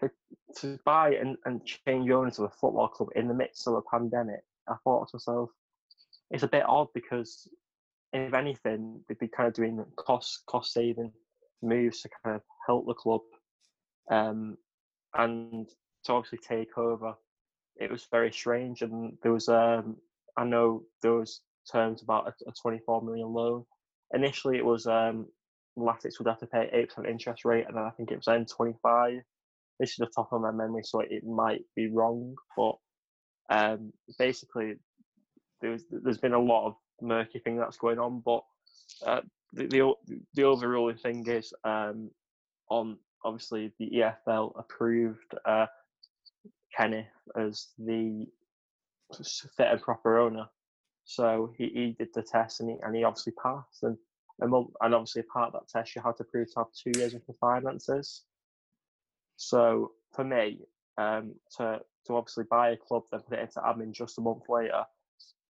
to, 0.00 0.10
to 0.56 0.78
buy 0.84 1.14
and, 1.14 1.36
and 1.44 1.60
change 1.66 2.10
owners 2.10 2.38
of 2.38 2.46
a 2.46 2.48
football 2.60 2.88
club 2.88 3.10
in 3.16 3.28
the 3.28 3.34
midst 3.34 3.66
of 3.66 3.74
a 3.74 3.82
pandemic. 3.82 4.40
I 4.68 4.76
thought 4.84 5.08
to 5.08 5.16
myself, 5.16 5.50
it's 6.30 6.42
a 6.42 6.48
bit 6.48 6.64
odd 6.66 6.88
because 6.94 7.48
if 8.12 8.34
anything, 8.34 9.00
they'd 9.08 9.18
be 9.18 9.28
kind 9.28 9.48
of 9.48 9.54
doing 9.54 9.84
cost 9.96 10.42
cost 10.46 10.72
saving 10.72 11.12
moves 11.62 12.02
to 12.02 12.08
kind 12.22 12.36
of 12.36 12.42
help 12.66 12.86
the 12.86 12.94
club 12.94 13.20
um, 14.10 14.56
and 15.14 15.68
to 16.04 16.12
obviously 16.12 16.38
take 16.38 16.76
over. 16.78 17.14
It 17.76 17.90
was 17.90 18.06
very 18.10 18.32
strange, 18.32 18.82
and 18.82 19.16
there 19.22 19.32
was 19.32 19.48
um, 19.48 19.96
I 20.36 20.44
know 20.44 20.82
there 21.02 21.14
was 21.14 21.40
terms 21.70 22.02
about 22.02 22.26
a, 22.28 22.50
a 22.50 22.52
24 22.60 23.02
million 23.02 23.32
loan. 23.32 23.64
Initially, 24.12 24.56
it 24.56 24.64
was 24.64 24.86
um, 24.86 25.26
Latics 25.78 26.18
would 26.18 26.28
have 26.28 26.40
to 26.40 26.46
pay 26.46 26.68
eight 26.72 26.88
percent 26.88 27.08
interest 27.08 27.44
rate, 27.44 27.66
and 27.66 27.76
then 27.76 27.84
I 27.84 27.90
think 27.90 28.10
it 28.10 28.16
was 28.16 28.26
then 28.26 28.44
25. 28.44 29.20
This 29.78 29.90
is 29.90 29.96
the 29.96 30.06
top 30.14 30.32
of 30.32 30.42
my 30.42 30.50
memory, 30.50 30.82
so 30.84 31.00
it 31.00 31.24
might 31.24 31.62
be 31.74 31.88
wrong, 31.88 32.34
but 32.56 32.76
um, 33.48 33.92
basically, 34.18 34.74
there's 35.60 35.84
there's 35.90 36.18
been 36.18 36.34
a 36.34 36.38
lot 36.38 36.66
of 36.66 36.74
murky 37.00 37.38
thing 37.38 37.56
that's 37.56 37.76
going 37.76 37.98
on, 37.98 38.22
but 38.24 38.42
uh, 39.06 39.20
the, 39.52 39.66
the 39.66 39.94
the 40.34 40.44
overruling 40.44 40.96
thing 40.96 41.26
is 41.26 41.52
um, 41.64 42.10
on 42.70 42.98
obviously 43.24 43.72
the 43.78 43.90
EFL 44.26 44.58
approved 44.58 45.34
uh, 45.44 45.66
Kenneth 46.76 47.06
as 47.36 47.68
the 47.78 48.26
fit 49.56 49.68
and 49.70 49.82
proper 49.82 50.18
owner. 50.18 50.46
So 51.04 51.52
he, 51.56 51.68
he 51.74 51.96
did 51.98 52.08
the 52.14 52.22
test 52.22 52.60
and 52.60 52.70
he, 52.70 52.76
and 52.82 52.94
he 52.94 53.04
obviously 53.04 53.32
passed. 53.42 53.82
And, 53.82 53.96
and, 54.40 54.52
and 54.80 54.94
obviously, 54.94 55.22
part 55.22 55.48
of 55.48 55.52
that 55.54 55.68
test, 55.68 55.94
you 55.96 56.02
had 56.02 56.16
to 56.18 56.24
prove 56.24 56.48
to 56.52 56.60
have 56.60 56.66
two 56.72 56.98
years 56.98 57.14
of 57.14 57.22
finances. 57.40 58.22
So 59.36 59.92
for 60.14 60.24
me, 60.24 60.60
um, 60.98 61.34
to, 61.56 61.80
to 62.06 62.16
obviously 62.16 62.44
buy 62.50 62.70
a 62.70 62.76
club, 62.76 63.04
then 63.10 63.20
put 63.28 63.38
it 63.38 63.42
into 63.42 63.60
admin 63.60 63.92
just 63.92 64.18
a 64.18 64.20
month 64.20 64.42
later, 64.48 64.84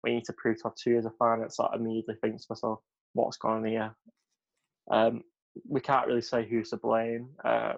we 0.03 0.13
need 0.13 0.25
to 0.25 0.33
prove 0.33 0.57
to 0.57 0.63
have 0.65 0.75
two 0.75 0.91
years 0.91 1.05
of 1.05 1.15
finance. 1.17 1.59
I 1.59 1.75
immediately 1.75 2.15
thinks 2.21 2.45
to 2.45 2.53
myself, 2.53 2.79
what's 3.13 3.37
going 3.37 3.57
on 3.57 3.65
here? 3.65 3.95
Um, 4.91 5.23
we 5.67 5.81
can't 5.81 6.07
really 6.07 6.21
say 6.21 6.47
who's 6.47 6.69
to 6.69 6.77
blame. 6.77 7.29
Uh, 7.43 7.73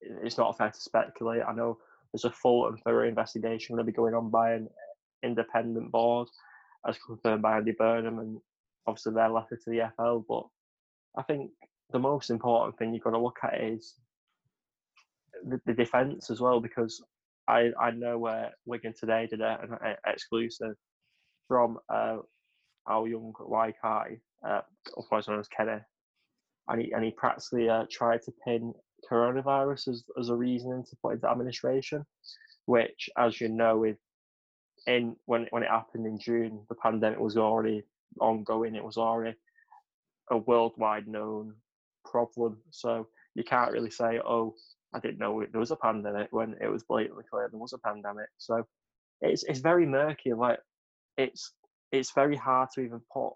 it's 0.00 0.38
not 0.38 0.56
fair 0.56 0.70
to 0.70 0.80
speculate. 0.80 1.42
I 1.46 1.54
know 1.54 1.78
there's 2.12 2.24
a 2.24 2.30
full 2.30 2.68
and 2.68 2.78
thorough 2.80 3.08
investigation 3.08 3.74
going 3.74 3.86
to 3.86 3.90
be 3.90 3.96
going 3.96 4.14
on 4.14 4.30
by 4.30 4.54
an 4.54 4.68
independent 5.22 5.92
board, 5.92 6.28
as 6.86 6.98
confirmed 6.98 7.42
by 7.42 7.56
Andy 7.56 7.72
Burnham, 7.72 8.18
and 8.18 8.40
obviously 8.86 9.12
their 9.12 9.28
letter 9.28 9.56
to 9.56 9.70
the 9.70 9.90
EFL. 10.00 10.24
But 10.28 10.44
I 11.16 11.22
think 11.22 11.50
the 11.90 11.98
most 11.98 12.30
important 12.30 12.78
thing 12.78 12.92
you've 12.92 13.04
got 13.04 13.10
to 13.10 13.18
look 13.18 13.38
at 13.42 13.60
is 13.60 13.94
the, 15.46 15.60
the 15.66 15.74
defence 15.74 16.30
as 16.30 16.40
well, 16.40 16.60
because 16.60 17.02
I 17.48 17.70
I 17.80 17.90
know 17.90 18.18
where 18.18 18.52
Wigan 18.64 18.94
Today 18.98 19.26
did 19.28 19.40
a, 19.40 19.60
an 19.82 19.96
exclusive 20.06 20.74
from 21.48 21.78
uh, 21.88 22.18
Au 22.88 23.04
Yeung 23.04 23.32
Wai 23.40 23.72
Kay, 23.82 24.18
uh, 24.46 24.60
otherwise 24.96 25.28
known 25.28 25.40
as 25.40 25.48
Kenny, 25.48 25.78
and 26.68 26.80
he 26.80 26.92
and 26.92 27.04
he 27.04 27.10
practically 27.10 27.68
uh, 27.68 27.84
tried 27.90 28.22
to 28.22 28.32
pin 28.44 28.74
coronavirus 29.10 29.88
as, 29.88 30.04
as 30.18 30.28
a 30.28 30.34
reason 30.34 30.84
to 30.84 30.96
put 31.02 31.14
into 31.14 31.28
administration, 31.28 32.04
which, 32.66 33.08
as 33.18 33.40
you 33.40 33.48
know, 33.48 33.78
with 33.78 33.96
in 34.86 35.16
when 35.26 35.46
when 35.50 35.62
it 35.62 35.70
happened 35.70 36.06
in 36.06 36.18
June, 36.18 36.64
the 36.68 36.74
pandemic 36.76 37.18
was 37.18 37.36
already 37.36 37.82
ongoing. 38.20 38.74
It 38.74 38.84
was 38.84 38.96
already 38.96 39.36
a 40.30 40.36
worldwide 40.36 41.08
known 41.08 41.54
problem. 42.04 42.58
So 42.70 43.08
you 43.34 43.44
can't 43.44 43.72
really 43.72 43.90
say, 43.90 44.20
"Oh, 44.24 44.54
I 44.94 45.00
didn't 45.00 45.18
know 45.18 45.44
there 45.50 45.60
was 45.60 45.72
a 45.72 45.76
pandemic," 45.76 46.28
when 46.30 46.54
it 46.60 46.68
was 46.68 46.84
blatantly 46.84 47.24
clear 47.30 47.48
there 47.50 47.58
was 47.60 47.72
a 47.72 47.78
pandemic. 47.78 48.28
So 48.38 48.64
it's 49.20 49.44
it's 49.44 49.60
very 49.60 49.86
murky. 49.86 50.32
Like 50.32 50.60
it's 51.16 51.52
it's 51.92 52.12
very 52.12 52.36
hard 52.36 52.68
to 52.74 52.80
even 52.80 53.00
put 53.12 53.32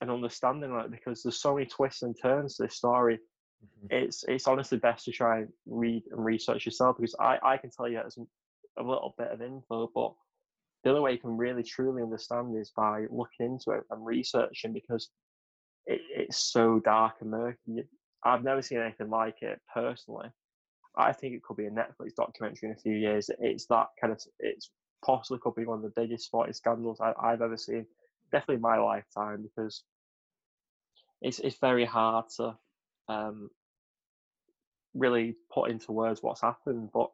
an 0.00 0.10
understanding 0.10 0.70
on 0.70 0.84
it 0.84 0.90
because 0.90 1.22
there's 1.22 1.40
so 1.40 1.54
many 1.54 1.66
twists 1.66 2.02
and 2.02 2.14
turns 2.20 2.56
to 2.56 2.64
this 2.64 2.76
story. 2.76 3.16
Mm-hmm. 3.16 4.04
It's 4.04 4.24
it's 4.28 4.46
honestly 4.46 4.78
best 4.78 5.04
to 5.06 5.12
try 5.12 5.38
and 5.40 5.48
read 5.66 6.02
and 6.10 6.24
research 6.24 6.66
yourself 6.66 6.96
because 6.98 7.14
I, 7.20 7.38
I 7.42 7.56
can 7.56 7.70
tell 7.70 7.88
you 7.88 8.00
as 8.04 8.16
a 8.78 8.82
little 8.82 9.14
bit 9.18 9.28
of 9.28 9.40
info, 9.40 9.90
but 9.94 10.12
the 10.82 10.90
only 10.90 11.02
way 11.02 11.12
you 11.12 11.18
can 11.18 11.36
really 11.36 11.62
truly 11.62 12.02
understand 12.02 12.56
is 12.58 12.72
by 12.76 13.06
looking 13.10 13.46
into 13.46 13.70
it 13.70 13.84
and 13.90 14.04
researching 14.04 14.72
because 14.72 15.08
it, 15.86 16.00
it's 16.14 16.52
so 16.52 16.80
dark 16.80 17.14
and 17.20 17.30
murky. 17.30 17.84
I've 18.24 18.44
never 18.44 18.62
seen 18.62 18.80
anything 18.80 19.10
like 19.10 19.42
it 19.42 19.60
personally. 19.72 20.28
I 20.96 21.12
think 21.12 21.34
it 21.34 21.42
could 21.42 21.56
be 21.56 21.66
a 21.66 21.70
Netflix 21.70 22.14
documentary 22.16 22.68
in 22.68 22.74
a 22.74 22.80
few 22.80 22.94
years. 22.94 23.30
It's 23.40 23.66
that 23.66 23.86
kind 24.00 24.12
of 24.12 24.20
it's 24.38 24.70
possibly 25.04 25.38
could 25.40 25.54
be 25.54 25.64
one 25.64 25.78
of 25.78 25.82
the 25.82 26.00
biggest 26.00 26.26
sporting 26.26 26.54
scandals 26.54 27.00
I, 27.00 27.30
have 27.30 27.42
ever 27.42 27.56
seen, 27.56 27.86
definitely 28.32 28.56
in 28.56 28.60
my 28.62 28.78
lifetime, 28.78 29.42
because 29.42 29.82
it's 31.20 31.38
it's 31.38 31.58
very 31.58 31.84
hard 31.84 32.26
to 32.36 32.56
um, 33.08 33.50
really 34.94 35.36
put 35.52 35.70
into 35.70 35.92
words 35.92 36.22
what's 36.22 36.40
happened. 36.40 36.90
But 36.92 37.10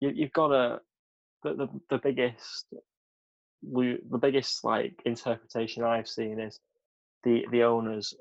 you, 0.00 0.10
you've 0.14 0.32
got 0.32 0.52
a 0.52 0.80
the, 1.42 1.54
the 1.54 1.68
the 1.90 1.98
biggest 1.98 2.66
the 3.62 4.18
biggest 4.20 4.64
like 4.64 5.02
interpretation 5.04 5.82
I've 5.82 6.08
seen 6.08 6.40
is 6.40 6.60
the 7.24 7.44
the 7.50 7.64
owners 7.64 8.14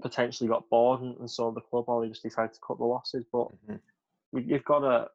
potentially 0.00 0.48
got 0.48 0.68
bored 0.68 1.00
and, 1.00 1.16
and 1.18 1.30
sold 1.30 1.56
the 1.56 1.60
club, 1.60 1.84
or 1.88 2.02
they 2.02 2.08
just 2.08 2.22
decided 2.22 2.54
to 2.54 2.60
cut 2.66 2.78
the 2.78 2.84
losses. 2.84 3.24
But 3.32 3.48
mm-hmm. 3.48 4.38
you, 4.38 4.54
have 4.54 4.64
got 4.64 4.80
to 4.80 5.08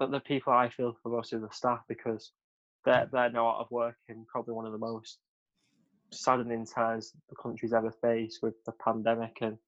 but 0.00 0.10
the 0.10 0.18
people 0.18 0.52
I 0.52 0.70
feel 0.70 0.96
for 1.02 1.10
most 1.10 1.34
of 1.34 1.42
the 1.42 1.50
staff 1.52 1.80
because 1.86 2.32
they're 2.84 3.06
mm. 3.06 3.10
they're 3.12 3.30
now 3.30 3.50
out 3.50 3.60
of 3.60 3.70
work 3.70 3.96
and 4.08 4.26
probably 4.26 4.54
one 4.54 4.66
of 4.66 4.72
the 4.72 4.78
most 4.78 5.18
saddening 6.10 6.66
times 6.66 7.12
the 7.28 7.36
country's 7.36 7.72
ever 7.72 7.92
faced 8.02 8.40
with 8.42 8.54
the 8.64 8.72
pandemic 8.84 9.36
and 9.42 9.58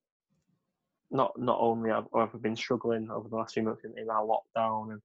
not 1.13 1.39
not 1.39 1.59
only 1.61 1.91
have, 1.91 2.07
have 2.15 2.43
been 2.43 2.57
struggling 2.57 3.11
over 3.11 3.29
the 3.29 3.37
last 3.37 3.55
few 3.55 3.63
months 3.63 3.85
in, 3.85 3.93
in 3.97 4.09
our 4.09 4.27
lockdown 4.27 4.93
and 4.93 5.03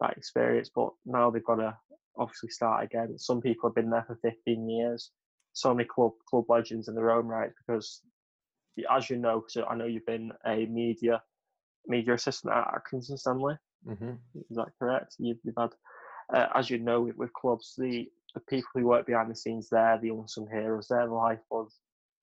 that 0.00 0.16
experience, 0.16 0.70
but 0.74 0.88
now 1.04 1.30
they've 1.30 1.44
got 1.44 1.56
to 1.56 1.76
obviously 2.16 2.48
start 2.48 2.82
again. 2.82 3.18
Some 3.18 3.42
people 3.42 3.68
have 3.68 3.74
been 3.74 3.90
there 3.90 4.04
for 4.06 4.18
15 4.22 4.68
years. 4.68 5.10
So 5.52 5.74
many 5.74 5.86
club 5.86 6.12
club 6.28 6.46
legends 6.48 6.88
in 6.88 6.94
their 6.94 7.10
own 7.10 7.26
right 7.26 7.50
because, 7.58 8.00
as 8.90 9.10
you 9.10 9.18
know, 9.18 9.44
so 9.48 9.66
I 9.66 9.76
know 9.76 9.84
you've 9.84 10.06
been 10.06 10.32
a 10.46 10.64
media 10.64 11.22
media 11.86 12.14
assistant 12.14 12.54
at 12.54 12.72
Accrington 12.72 13.18
Stanley. 13.18 13.56
Mm-hmm. 13.88 14.12
Is 14.50 14.56
that 14.56 14.68
correct? 14.78 15.16
You've, 15.18 15.38
you've 15.44 15.56
had, 15.58 15.70
uh, 16.34 16.46
as 16.54 16.70
you 16.70 16.78
know, 16.78 17.02
with, 17.02 17.16
with, 17.16 17.32
clubs, 17.32 17.74
the, 17.78 18.08
the 18.34 18.40
people 18.40 18.68
who 18.74 18.86
work 18.86 19.06
behind 19.06 19.30
the 19.30 19.36
scenes 19.36 19.68
there, 19.70 19.98
the 20.00 20.10
unsung 20.10 20.48
heroes, 20.50 20.88
they're 20.88 21.06
the 21.06 21.12
lifeblood. 21.12 21.68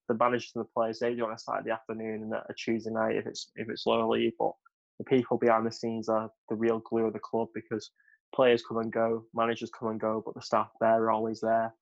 The 0.07 0.15
managers 0.15 0.53
and 0.55 0.63
the 0.63 0.69
players, 0.73 0.99
they 0.99 1.15
do 1.15 1.25
on 1.25 1.33
a 1.33 1.37
Saturday 1.37 1.71
afternoon 1.71 2.23
and 2.23 2.33
a 2.33 2.53
Tuesday 2.53 2.91
night 2.91 3.17
if 3.17 3.25
it's 3.25 3.51
if 3.57 3.69
it's 3.69 3.85
lower 3.85 4.07
league. 4.07 4.35
But 4.39 4.53
the 4.99 5.03
people 5.03 5.37
behind 5.37 5.67
the 5.67 5.71
scenes 5.71 6.07
are 6.07 6.31
the 6.47 6.55
real 6.55 6.79
glue 6.79 7.07
of 7.07 7.13
the 7.13 7.19
club 7.19 7.49
because 7.53 7.91
players 8.33 8.63
come 8.65 8.77
and 8.77 8.91
go, 8.91 9.25
managers 9.33 9.69
come 9.77 9.89
and 9.89 9.99
go, 9.99 10.21
but 10.25 10.33
the 10.33 10.41
staff 10.41 10.69
there 10.79 11.03
are 11.03 11.11
always 11.11 11.41
there. 11.41 11.73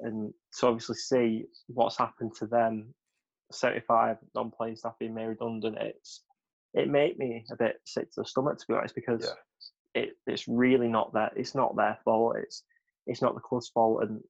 And 0.00 0.32
to 0.58 0.66
obviously 0.66 0.96
see 0.96 1.44
what's 1.66 1.98
happened 1.98 2.32
to 2.38 2.46
them, 2.46 2.94
75 3.50 4.16
non-playing 4.34 4.76
staff 4.76 4.94
being 4.98 5.14
made 5.14 5.26
redundant, 5.26 5.76
it's 5.78 6.22
it 6.74 6.88
made 6.88 7.18
me 7.18 7.44
a 7.50 7.56
bit 7.56 7.76
sick 7.84 8.10
to 8.12 8.20
the 8.20 8.26
stomach 8.26 8.58
to 8.58 8.66
be 8.66 8.74
honest 8.74 8.94
because 8.94 9.22
yeah. 9.94 10.02
it, 10.02 10.10
it's 10.26 10.48
really 10.48 10.88
not 10.88 11.12
that 11.12 11.32
it's 11.36 11.54
not 11.54 11.76
their 11.76 11.98
fault. 12.04 12.36
It's 12.38 12.64
it's 13.06 13.22
not 13.22 13.34
the 13.34 13.40
club's 13.40 13.68
fault. 13.68 14.02
And 14.02 14.20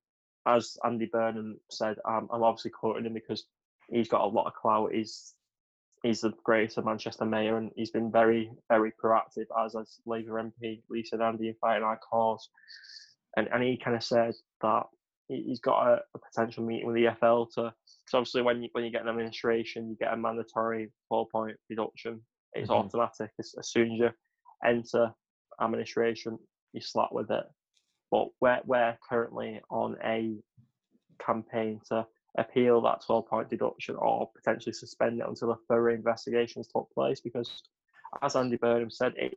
as 0.47 0.77
Andy 0.85 1.09
Burnham 1.13 1.59
said, 1.71 1.97
I'm 2.07 2.29
obviously 2.31 2.71
quoting 2.71 3.07
him 3.07 3.15
because 3.15 3.45
he's 3.91 4.09
got 4.09 4.23
a 4.23 4.27
lot 4.27 4.47
of 4.47 4.55
clout. 4.55 4.93
He's 4.93 5.35
he's 6.03 6.23
the 6.23 6.33
greatest 6.43 6.79
of 6.79 6.85
Manchester 6.85 7.25
mayor, 7.25 7.59
and 7.59 7.71
he's 7.77 7.91
been 7.91 8.11
very 8.11 8.51
very 8.69 8.93
proactive 9.03 9.47
as 9.65 9.77
as 9.77 9.99
Labour 10.07 10.43
MP 10.43 10.83
Lisa 10.91 11.17
Nandy 11.17 11.49
in 11.49 11.55
fighting 11.61 11.85
our 11.85 11.99
cause. 11.99 12.49
And 13.37 13.49
and 13.53 13.63
he 13.63 13.77
kind 13.77 13.97
of 13.97 14.03
said 14.03 14.35
that 14.63 14.85
he's 15.29 15.61
got 15.61 15.87
a, 15.87 16.03
a 16.15 16.19
potential 16.19 16.65
meeting 16.65 16.87
with 16.87 16.97
the 16.97 17.05
EFL 17.05 17.51
to 17.55 17.73
because 18.05 18.15
obviously 18.15 18.43
when 18.43 18.63
you 18.63 18.69
when 18.73 18.85
you 18.85 18.91
get 18.91 19.03
an 19.03 19.09
administration, 19.09 19.89
you 19.89 19.97
get 19.97 20.13
a 20.13 20.17
mandatory 20.17 20.91
four 21.09 21.29
point 21.31 21.57
reduction 21.71 22.21
it's 22.55 22.71
mm-hmm. 22.71 22.87
automatic. 22.87 23.31
As, 23.39 23.55
as, 23.59 23.71
soon 23.71 23.93
as 23.93 23.99
you 23.99 24.11
enter 24.65 25.13
administration, 25.61 26.39
you 26.73 26.81
slap 26.81 27.11
with 27.13 27.31
it. 27.31 27.45
But 28.11 28.29
we're, 28.41 28.61
we're 28.65 28.97
currently 29.09 29.61
on 29.71 29.97
a 30.05 30.37
campaign 31.25 31.81
to 31.89 32.07
appeal 32.39 32.81
that 32.83 33.05
12 33.05 33.27
point 33.27 33.51
deduction 33.51 33.97
or 33.97 34.31
potentially 34.37 34.73
suspend 34.73 35.21
it 35.21 35.29
until 35.29 35.53
a 35.53 35.57
thorough 35.69 35.95
investigation 35.95 36.61
has 36.61 36.69
took 36.69 36.89
place 36.95 37.21
because, 37.21 37.63
as 38.23 38.37
Andy 38.37 38.57
Burnham 38.57 38.91
said, 38.91 39.15
it's 39.17 39.37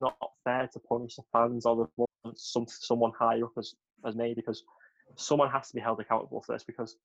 not 0.00 0.16
fair 0.44 0.68
to 0.72 0.78
punish 0.80 1.16
the 1.16 1.22
fans 1.32 1.66
or 1.66 1.88
the 1.96 2.32
some, 2.36 2.66
someone 2.68 3.12
higher 3.18 3.44
up 3.44 3.52
as, 3.58 3.74
as 4.06 4.14
me 4.14 4.32
because 4.34 4.62
someone 5.16 5.50
has 5.50 5.68
to 5.68 5.74
be 5.74 5.80
held 5.80 6.00
accountable 6.00 6.42
for 6.42 6.52
this 6.52 6.64
because 6.64 6.96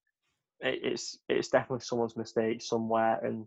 it, 0.60 0.79
it's 0.84 1.17
it's 1.27 1.50
definitely 1.50 1.84
someone's 1.84 2.17
mistake 2.17 2.62
somewhere. 2.62 3.20
And 3.24 3.46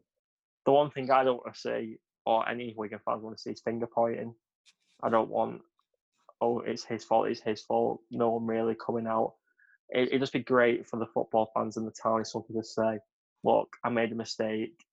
the 0.66 0.72
one 0.72 0.90
thing 0.90 1.10
I 1.10 1.24
don't 1.24 1.38
want 1.38 1.54
to 1.54 1.60
see, 1.60 1.96
or 2.26 2.48
any 2.48 2.74
Wigan 2.76 3.00
fans 3.04 3.22
want 3.22 3.36
to 3.36 3.42
see, 3.42 3.50
is 3.50 3.60
finger 3.60 3.86
pointing. 3.86 4.34
I 5.02 5.08
don't 5.08 5.30
want, 5.30 5.62
oh, 6.40 6.60
it's 6.60 6.84
his 6.84 7.04
fault, 7.04 7.28
it's 7.28 7.40
his 7.40 7.62
fault. 7.62 8.00
No 8.10 8.30
one 8.30 8.46
really 8.46 8.74
coming 8.74 9.06
out. 9.06 9.34
It, 9.88 10.08
it'd 10.08 10.20
just 10.20 10.32
be 10.32 10.40
great 10.40 10.86
for 10.86 10.98
the 10.98 11.06
football 11.06 11.50
fans 11.54 11.76
in 11.76 11.84
the 11.84 11.94
town, 12.02 12.24
something 12.24 12.56
to 12.56 12.64
say, 12.64 12.98
look, 13.42 13.68
I 13.84 13.88
made 13.88 14.12
a 14.12 14.16
mistake. 14.16 14.84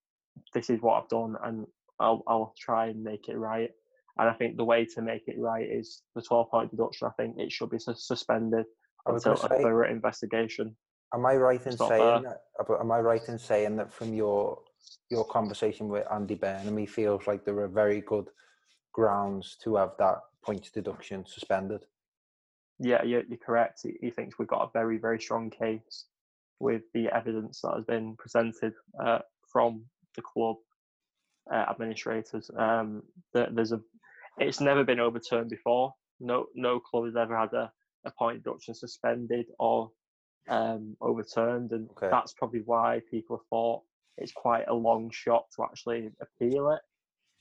This 0.53 0.69
is 0.69 0.81
what 0.81 1.01
I've 1.01 1.09
done, 1.09 1.35
and 1.43 1.65
I'll 1.99 2.23
I'll 2.27 2.53
try 2.57 2.87
and 2.87 3.03
make 3.03 3.27
it 3.27 3.37
right. 3.37 3.71
And 4.19 4.29
I 4.29 4.33
think 4.33 4.57
the 4.57 4.63
way 4.63 4.85
to 4.85 5.01
make 5.01 5.27
it 5.27 5.37
right 5.37 5.67
is 5.69 6.01
the 6.15 6.21
12 6.21 6.49
point 6.49 6.71
deduction. 6.71 7.07
I 7.07 7.11
think 7.21 7.37
it 7.37 7.51
should 7.51 7.69
be 7.69 7.77
suspended 7.79 8.65
until 9.05 9.33
a 9.33 9.37
thorough 9.37 9.89
investigation. 9.89 10.75
Am 11.13 11.25
I 11.25 11.35
right 11.35 11.63
in 11.65 11.77
saying 11.77 12.23
that? 12.23 12.41
Am 12.79 12.91
I 12.91 12.99
right 12.99 13.21
in 13.27 13.39
saying 13.39 13.77
that 13.77 13.93
from 13.93 14.13
your 14.13 14.59
your 15.09 15.25
conversation 15.25 15.87
with 15.87 16.05
Andy 16.11 16.35
Burnham, 16.35 16.77
he 16.77 16.85
feels 16.85 17.27
like 17.27 17.45
there 17.45 17.59
are 17.59 17.67
very 17.67 18.01
good 18.01 18.27
grounds 18.93 19.57
to 19.63 19.75
have 19.75 19.91
that 19.99 20.19
point 20.43 20.71
deduction 20.73 21.25
suspended? 21.25 21.85
Yeah, 22.79 23.03
you're, 23.03 23.23
you're 23.27 23.37
correct. 23.37 23.81
He, 23.83 23.93
he, 24.01 24.09
thinks 24.09 24.37
we've 24.37 24.47
got 24.47 24.63
a 24.63 24.71
very, 24.73 24.97
very 24.97 25.19
strong 25.19 25.49
case 25.49 26.05
with 26.59 26.81
the 26.93 27.07
evidence 27.15 27.61
that 27.61 27.73
has 27.75 27.85
been 27.85 28.15
presented 28.17 28.73
uh, 29.03 29.19
from 29.51 29.83
the 30.15 30.21
club 30.21 30.57
uh, 31.51 31.65
administrators. 31.69 32.49
Um, 32.57 33.03
there's 33.33 33.71
a, 33.71 33.81
it's 34.39 34.61
never 34.61 34.83
been 34.83 34.99
overturned 34.99 35.49
before. 35.49 35.93
No, 36.19 36.47
no 36.55 36.79
club 36.79 37.05
has 37.05 37.15
ever 37.15 37.37
had 37.37 37.53
a, 37.53 37.71
a 38.05 38.11
point 38.11 38.43
deduction 38.43 38.73
suspended 38.73 39.45
or 39.59 39.91
um, 40.49 40.95
overturned, 41.01 41.71
and 41.71 41.89
okay. 41.91 42.09
that's 42.09 42.33
probably 42.33 42.61
why 42.65 43.01
people 43.11 43.41
thought 43.49 43.81
it's 44.17 44.31
quite 44.31 44.67
a 44.67 44.73
long 44.73 45.09
shot 45.11 45.45
to 45.55 45.63
actually 45.63 46.09
appeal 46.21 46.71
it. 46.71 46.81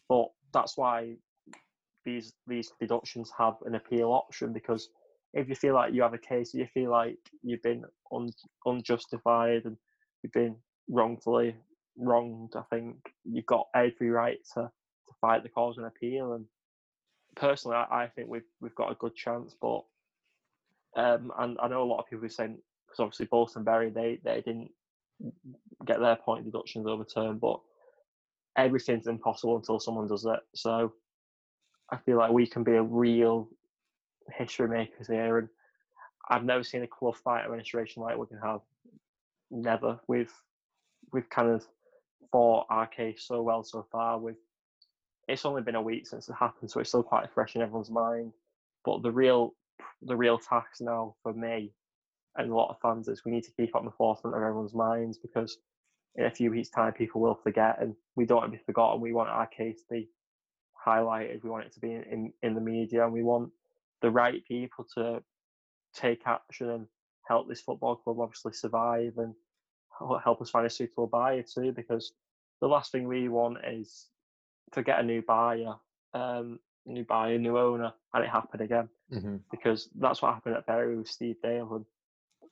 But 0.09 0.27
that's 0.53 0.77
why 0.77 1.17
these 2.05 2.33
these 2.47 2.71
deductions 2.81 3.31
have 3.37 3.55
an 3.65 3.75
appeal 3.75 4.13
option 4.13 4.53
because 4.53 4.89
if 5.35 5.49
you 5.49 5.55
feel 5.55 5.75
like 5.75 5.93
you 5.93 6.03
have 6.03 6.15
a 6.15 6.19
case, 6.19 6.55
you 6.55 6.67
feel 6.73 6.91
like 6.91 7.19
you've 7.43 7.63
been 7.63 7.85
un, 8.13 8.31
unjustified 8.65 9.65
and 9.65 9.77
you've 10.23 10.33
been 10.33 10.57
wrongfully 10.89 11.55
wronged, 11.99 12.53
I 12.57 12.63
think 12.71 12.97
you've 13.25 13.47
got 13.47 13.67
every 13.75 14.11
right 14.11 14.39
to, 14.55 14.63
to 14.63 15.15
fight 15.21 15.43
the 15.43 15.49
cause 15.49 15.77
and 15.79 15.87
appeal. 15.87 16.35
And 16.35 16.47
personally, 17.35 17.77
I, 17.77 18.05
I 18.05 18.09
think 18.09 18.29
we've 18.29 18.49
we've 18.61 18.75
got 18.75 18.93
a 18.93 18.97
good 18.97 19.15
chance. 19.15 19.55
But 19.61 19.83
um, 20.97 21.33
and 21.39 21.59
I 21.61 21.69
know 21.69 21.83
a 21.83 21.85
lot 21.85 21.99
of 21.99 22.09
people 22.09 22.25
are 22.25 22.31
saying 22.31 22.59
because 22.87 23.01
obviously 23.01 23.27
Bolton 23.27 23.65
Bury 23.65 23.91
they 23.91 24.21
they 24.25 24.41
didn't 24.41 24.71
get 25.85 26.01
their 26.01 26.17
point 26.17 26.45
deductions 26.45 26.87
overturned, 26.87 27.41
but 27.41 27.61
everything's 28.57 29.07
impossible 29.07 29.57
until 29.57 29.81
someone 29.81 30.09
does 30.09 30.25
it. 30.25 30.41
So 30.55 30.93
I 31.91 31.97
feel 31.99 32.19
like 32.19 32.33
we 32.33 32.47
can 32.47 32.65
be 32.65 32.73
a 32.73 32.83
real 32.83 33.49
history 34.37 34.69
makers 34.69 35.07
here, 35.07 35.39
and 35.39 35.49
I've 36.29 36.45
never 36.45 36.65
seen 36.65 36.83
a 36.83 36.87
club 36.87 37.17
fight 37.17 37.45
administration 37.45 38.03
like 38.03 38.19
we 38.19 38.27
can 38.27 38.39
have. 38.39 38.61
Never. 39.51 40.01
We've 40.09 40.33
we've 41.13 41.31
kind 41.31 41.51
of 41.51 41.65
fought 42.33 42.67
our 42.69 42.87
case 42.87 43.25
so 43.27 43.43
well 43.43 43.63
so 43.63 43.87
far. 43.93 44.19
With 44.19 44.37
it's 45.29 45.45
only 45.45 45.63
been 45.63 45.77
a 45.77 45.83
week 45.83 46.07
since 46.07 46.29
it 46.29 46.35
happened, 46.35 46.71
so 46.71 46.81
it's 46.81 46.91
still 46.91 47.03
quite 47.03 47.31
fresh 47.33 47.55
in 47.55 47.63
everyone's 47.63 47.91
mind. 47.91 48.33
But 48.85 49.03
the 49.03 49.13
real 49.13 49.55
the 50.03 50.17
real 50.17 50.39
task 50.39 50.81
now 50.81 51.15
for 51.23 51.33
me 51.33 51.73
and 52.37 52.51
a 52.51 52.55
lot 52.55 52.71
of 52.71 52.81
fans 52.81 53.09
is 53.09 53.25
we 53.25 53.33
need 53.33 53.45
to 53.45 53.53
keep 53.53 53.75
on 53.75 53.85
the 53.85 53.91
forefront 53.91 54.37
of 54.37 54.43
everyone's 54.43 54.75
minds 54.75 55.19
because 55.19 55.59
in 56.17 56.25
a 56.25 56.31
few 56.31 56.51
weeks' 56.51 56.71
time 56.71 56.93
people 56.93 57.21
will 57.21 57.35
forget 57.35 57.81
and 57.81 57.95
we 58.15 58.25
don't 58.25 58.39
want 58.39 58.53
to 58.53 58.59
be 58.59 58.65
forgotten. 58.65 59.01
We 59.01 59.13
want 59.13 59.29
our 59.29 59.47
case 59.47 59.81
to 59.81 59.87
be 59.91 60.09
highlighted. 60.87 61.43
We 61.43 61.51
want 61.51 61.67
it 61.67 61.73
to 61.75 61.81
be 61.81 61.93
in, 61.93 62.03
in, 62.05 62.33
in 62.43 62.55
the 62.55 62.61
media 62.61 63.05
and 63.05 63.13
we 63.13 63.23
want 63.23 63.51
the 64.03 64.11
right 64.11 64.45
people 64.47 64.87
to 64.97 65.23
take 65.95 66.23
action 66.27 66.71
and 66.71 66.87
help 67.27 67.49
this 67.49 67.61
football 67.61 67.97
club 67.97 68.21
obviously 68.21 68.53
survive 68.53 69.15
and 69.19 69.35
help 70.23 70.41
us 70.41 70.51
find 70.51 70.67
a 70.67 70.71
suitable 70.71 71.07
buyer 71.07 71.43
too 71.43 71.73
because 71.73 72.13
the 72.61 72.69
last 72.69 72.93
thing 72.93 73.09
we 73.09 73.29
want 73.29 73.59
is 73.67 74.07
to 74.73 74.83
get 74.83 75.01
a 75.01 75.03
new 75.03 75.23
buyer 75.23 75.75
um, 76.15 76.59
new 76.87 77.05
buyer, 77.05 77.39
new 77.39 77.59
owner, 77.59 77.93
and 78.15 78.25
it 78.25 78.31
happen 78.31 78.63
again. 78.63 78.89
Mm-hmm. 79.13 79.37
Because 79.51 79.89
that's 79.99 80.23
what 80.23 80.35
happened 80.35 80.57
at 80.57 80.67
Bury 80.67 80.97
with 80.97 81.09
Steve 81.09 81.37
Dale. 81.43 81.75
And 81.75 81.85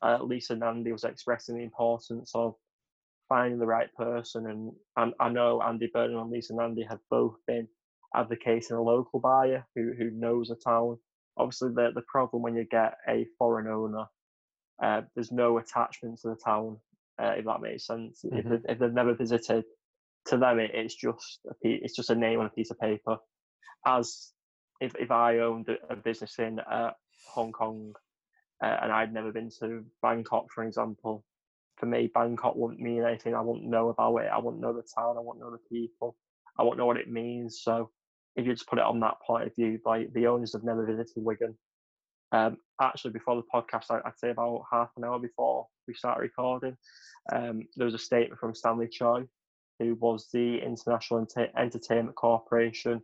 uh, 0.04 0.18
Lisa 0.22 0.54
Nandy 0.54 0.92
was 0.92 1.04
expressing 1.04 1.56
the 1.56 1.62
importance 1.62 2.32
of 2.34 2.54
finding 3.28 3.58
the 3.58 3.66
right 3.66 3.88
person. 3.96 4.46
And, 4.46 4.72
and 4.96 5.14
I 5.18 5.30
know 5.30 5.62
Andy 5.62 5.90
Burnham 5.92 6.20
and 6.20 6.30
Lisa 6.30 6.54
Nandy 6.54 6.86
have 6.88 7.00
both 7.10 7.36
been 7.46 7.66
advocating 8.14 8.76
a 8.76 8.82
local 8.82 9.18
buyer 9.18 9.66
who, 9.74 9.92
who 9.96 10.10
knows 10.10 10.48
the 10.48 10.56
town. 10.56 10.98
Obviously, 11.36 11.70
the, 11.70 11.90
the 11.94 12.02
problem 12.06 12.42
when 12.42 12.54
you 12.54 12.64
get 12.70 12.94
a 13.08 13.26
foreign 13.38 13.66
owner, 13.66 14.04
uh, 14.82 15.00
there's 15.14 15.32
no 15.32 15.58
attachment 15.58 16.20
to 16.20 16.28
the 16.28 16.36
town, 16.44 16.76
uh, 17.20 17.32
if 17.38 17.44
that 17.46 17.62
makes 17.62 17.86
sense. 17.86 18.22
Mm-hmm. 18.24 18.38
If, 18.38 18.44
they, 18.62 18.72
if 18.72 18.78
they've 18.78 18.92
never 18.92 19.14
visited, 19.14 19.64
to 20.26 20.36
them 20.36 20.58
it, 20.58 20.70
it's 20.74 20.94
just 20.94 21.40
a 21.46 21.54
it's 21.62 21.94
just 21.94 22.10
a 22.10 22.14
name 22.14 22.40
on 22.40 22.46
a 22.46 22.50
piece 22.50 22.70
of 22.70 22.78
paper. 22.78 23.18
As 23.86 24.32
if 24.80 24.94
if 24.98 25.10
I 25.10 25.40
owned 25.40 25.68
a 25.90 25.96
business 25.96 26.38
in 26.38 26.60
uh, 26.60 26.90
Hong 27.34 27.52
Kong 27.52 27.92
uh, 28.62 28.76
and 28.82 28.92
I'd 28.92 29.12
never 29.12 29.32
been 29.32 29.50
to 29.60 29.84
Bangkok, 30.02 30.46
for 30.54 30.64
example, 30.64 31.24
for 31.76 31.86
me, 31.86 32.10
Bangkok 32.12 32.54
wouldn't 32.56 32.80
mean 32.80 33.04
anything. 33.04 33.34
I 33.34 33.40
wouldn't 33.40 33.68
know 33.68 33.88
about 33.88 34.16
it. 34.18 34.30
I 34.32 34.38
wouldn't 34.38 34.62
know 34.62 34.72
the 34.72 34.86
town. 34.96 35.16
I 35.16 35.20
wouldn't 35.20 35.44
know 35.44 35.50
the 35.50 35.76
people. 35.76 36.16
I 36.58 36.62
wouldn't 36.62 36.78
know 36.78 36.86
what 36.86 36.98
it 36.98 37.10
means. 37.10 37.60
So 37.62 37.90
if 38.36 38.46
you 38.46 38.52
just 38.52 38.68
put 38.68 38.78
it 38.78 38.84
on 38.84 39.00
that 39.00 39.16
point 39.26 39.46
of 39.46 39.54
view, 39.54 39.78
like 39.84 40.12
the 40.12 40.26
owners 40.26 40.52
have 40.52 40.64
never 40.64 40.86
visited 40.86 41.24
Wigan. 41.24 41.56
Um, 42.32 42.58
actually, 42.80 43.12
before 43.12 43.36
the 43.36 43.42
podcast, 43.52 43.90
I, 43.90 43.96
would 44.04 44.18
say 44.18 44.30
about 44.30 44.64
half 44.70 44.90
an 44.96 45.04
hour 45.04 45.18
before 45.18 45.66
we 45.86 45.94
start 45.94 46.20
recording, 46.20 46.76
um, 47.32 47.62
there 47.76 47.86
was 47.86 47.94
a 47.94 47.98
statement 47.98 48.40
from 48.40 48.54
Stanley 48.54 48.88
Choi, 48.88 49.24
who 49.78 49.96
was 50.00 50.28
the 50.32 50.58
International 50.58 51.20
Ent- 51.20 51.50
Entertainment 51.56 52.16
Corporation 52.16 53.00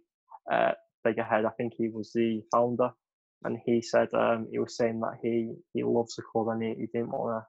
uh, 0.50 0.72
figurehead. 1.04 1.44
I 1.44 1.50
think 1.50 1.74
he 1.76 1.88
was 1.88 2.12
the 2.12 2.42
founder 2.52 2.90
and 3.44 3.58
he 3.64 3.80
said 3.80 4.08
um, 4.14 4.48
he 4.50 4.58
was 4.58 4.76
saying 4.76 5.00
that 5.00 5.18
he 5.22 5.54
he 5.72 5.82
loves 5.82 6.16
the 6.16 6.22
club 6.22 6.48
and 6.48 6.62
he, 6.62 6.74
he 6.74 6.86
didn't 6.86 7.10
want 7.10 7.42
to 7.42 7.46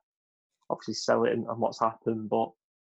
obviously 0.69 0.93
sell 0.93 1.25
it 1.25 1.33
and, 1.33 1.45
and, 1.47 1.59
what's 1.59 1.79
happened. 1.79 2.29
But 2.29 2.49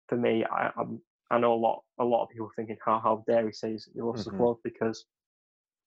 for 0.08 0.16
me, 0.16 0.44
I 0.44 0.70
I'm, 0.76 1.00
i 1.30 1.38
know 1.38 1.54
a 1.54 1.56
lot 1.56 1.82
a 1.98 2.04
lot 2.04 2.22
of 2.22 2.30
people 2.30 2.50
thinking 2.56 2.76
how 2.84 3.00
how 3.00 3.24
dare 3.26 3.46
he 3.46 3.52
says 3.52 3.88
he 3.92 4.00
loves 4.00 4.22
mm-hmm. 4.26 4.36
the 4.36 4.42
club 4.42 4.56
because 4.64 5.04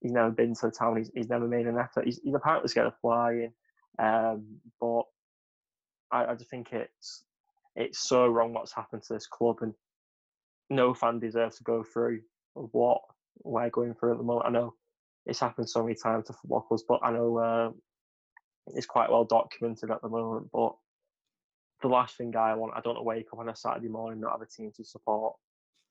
he's 0.01 0.11
never 0.11 0.31
been 0.31 0.53
to 0.55 0.67
the 0.67 0.71
town. 0.71 0.97
He's, 0.97 1.11
he's 1.13 1.29
never 1.29 1.47
made 1.47 1.67
an 1.67 1.77
effort. 1.77 2.05
He's, 2.05 2.19
he's 2.23 2.35
apparently 2.35 2.69
scared 2.69 2.87
of 2.87 2.99
flying, 3.01 3.51
um, 3.97 4.59
but 4.79 5.03
I, 6.11 6.25
I 6.25 6.35
just 6.35 6.49
think 6.49 6.71
it's 6.71 7.23
it's 7.75 8.07
so 8.07 8.27
wrong 8.27 8.53
what's 8.53 8.73
happened 8.73 9.03
to 9.03 9.13
this 9.13 9.27
club 9.27 9.57
and 9.61 9.73
no 10.69 10.93
fan 10.93 11.19
deserves 11.19 11.57
to 11.57 11.63
go 11.63 11.83
through 11.83 12.21
what 12.53 13.01
we're 13.43 13.69
going 13.69 13.93
through 13.95 14.11
at 14.11 14.17
the 14.17 14.23
moment. 14.23 14.47
I 14.47 14.51
know 14.51 14.73
it's 15.29 15.39
happened 15.39 15.69
so 15.69 15.83
many 15.83 15.95
times 15.95 16.27
to 16.27 16.33
football 16.33 16.61
clubs, 16.61 16.83
but 16.87 16.99
I 17.03 17.11
know 17.11 17.37
uh, 17.37 17.71
it's 18.75 18.85
quite 18.85 19.09
well 19.09 19.25
documented 19.25 19.91
at 19.91 20.01
the 20.01 20.09
moment. 20.09 20.47
But 20.51 20.75
the 21.81 21.87
last 21.87 22.17
thing 22.17 22.35
I 22.35 22.55
want, 22.55 22.73
I 22.75 22.81
don't 22.81 22.95
want 22.95 22.99
to 22.99 23.07
wake 23.07 23.27
up 23.31 23.39
on 23.39 23.49
a 23.49 23.55
Saturday 23.55 23.87
morning 23.87 24.19
not 24.19 24.33
have 24.33 24.41
a 24.41 24.45
team 24.45 24.71
to 24.75 24.83
support. 24.83 25.35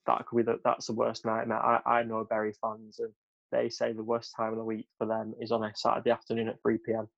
That 0.07 0.27
could 0.27 0.37
be 0.37 0.43
the, 0.43 0.59
that's 0.65 0.87
the 0.87 0.95
worst 0.95 1.25
nightmare. 1.25 1.65
I, 1.65 2.01
I 2.01 2.03
know 2.03 2.25
Bury 2.25 2.53
fans, 2.61 2.99
and 2.99 3.13
they 3.53 3.69
say 3.69 3.93
the 3.93 4.03
worst 4.03 4.35
time 4.37 4.53
of 4.53 4.59
the 4.59 4.65
week 4.65 4.89
for 4.99 5.07
them 5.07 5.35
is 5.41 5.53
on 5.53 5.63
a 5.63 5.73
Saturday 5.75 6.11
afternoon 6.11 6.49
at 6.49 6.61
3 6.63 6.79
p.m. 6.85 7.09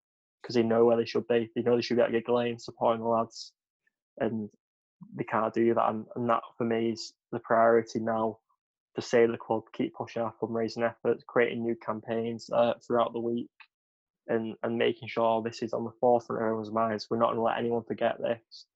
because 0.43 0.55
they 0.55 0.63
know 0.63 0.85
where 0.85 0.97
they 0.97 1.05
should 1.05 1.27
be. 1.29 1.51
They 1.55 1.63
know 1.63 1.77
they 1.77 1.83
should 1.83 1.97
be 1.97 2.03
at 2.03 2.13
Gigg 2.13 2.29
Lane 2.29 2.59
supporting 2.59 3.03
the 3.03 3.09
lads, 3.09 3.53
and 4.19 4.49
they 5.15 5.25
can't 5.25 5.55
do 5.55 5.75
that. 5.75 5.89
And, 5.89 6.05
and 6.17 6.29
that 6.29 6.43
for 6.59 6.65
me 6.65 6.91
is 6.91 7.13
the 7.33 7.39
priority 7.39 8.01
now 8.01 8.39
to 8.97 9.03
save 9.03 9.31
the 9.31 9.39
club, 9.39 9.63
keep 9.73 9.95
pushing 9.95 10.23
our 10.23 10.35
fundraising 10.43 10.89
efforts, 10.89 11.25
creating 11.27 11.63
new 11.63 11.77
campaigns 11.77 12.51
uh, 12.53 12.75
throughout 12.85 13.13
the 13.13 13.21
week, 13.21 13.51
and 14.27 14.55
and 14.63 14.77
making 14.77 15.09
sure 15.09 15.43
this 15.43 15.63
is 15.63 15.73
on 15.73 15.85
the 15.85 15.93
forefront 16.01 16.41
of 16.41 16.47
everyone's 16.47 16.73
minds. 16.73 17.07
We're 17.09 17.19
not 17.19 17.27
going 17.29 17.37
to 17.37 17.43
let 17.43 17.59
anyone 17.59 17.85
forget 17.85 18.21
this. 18.21 18.67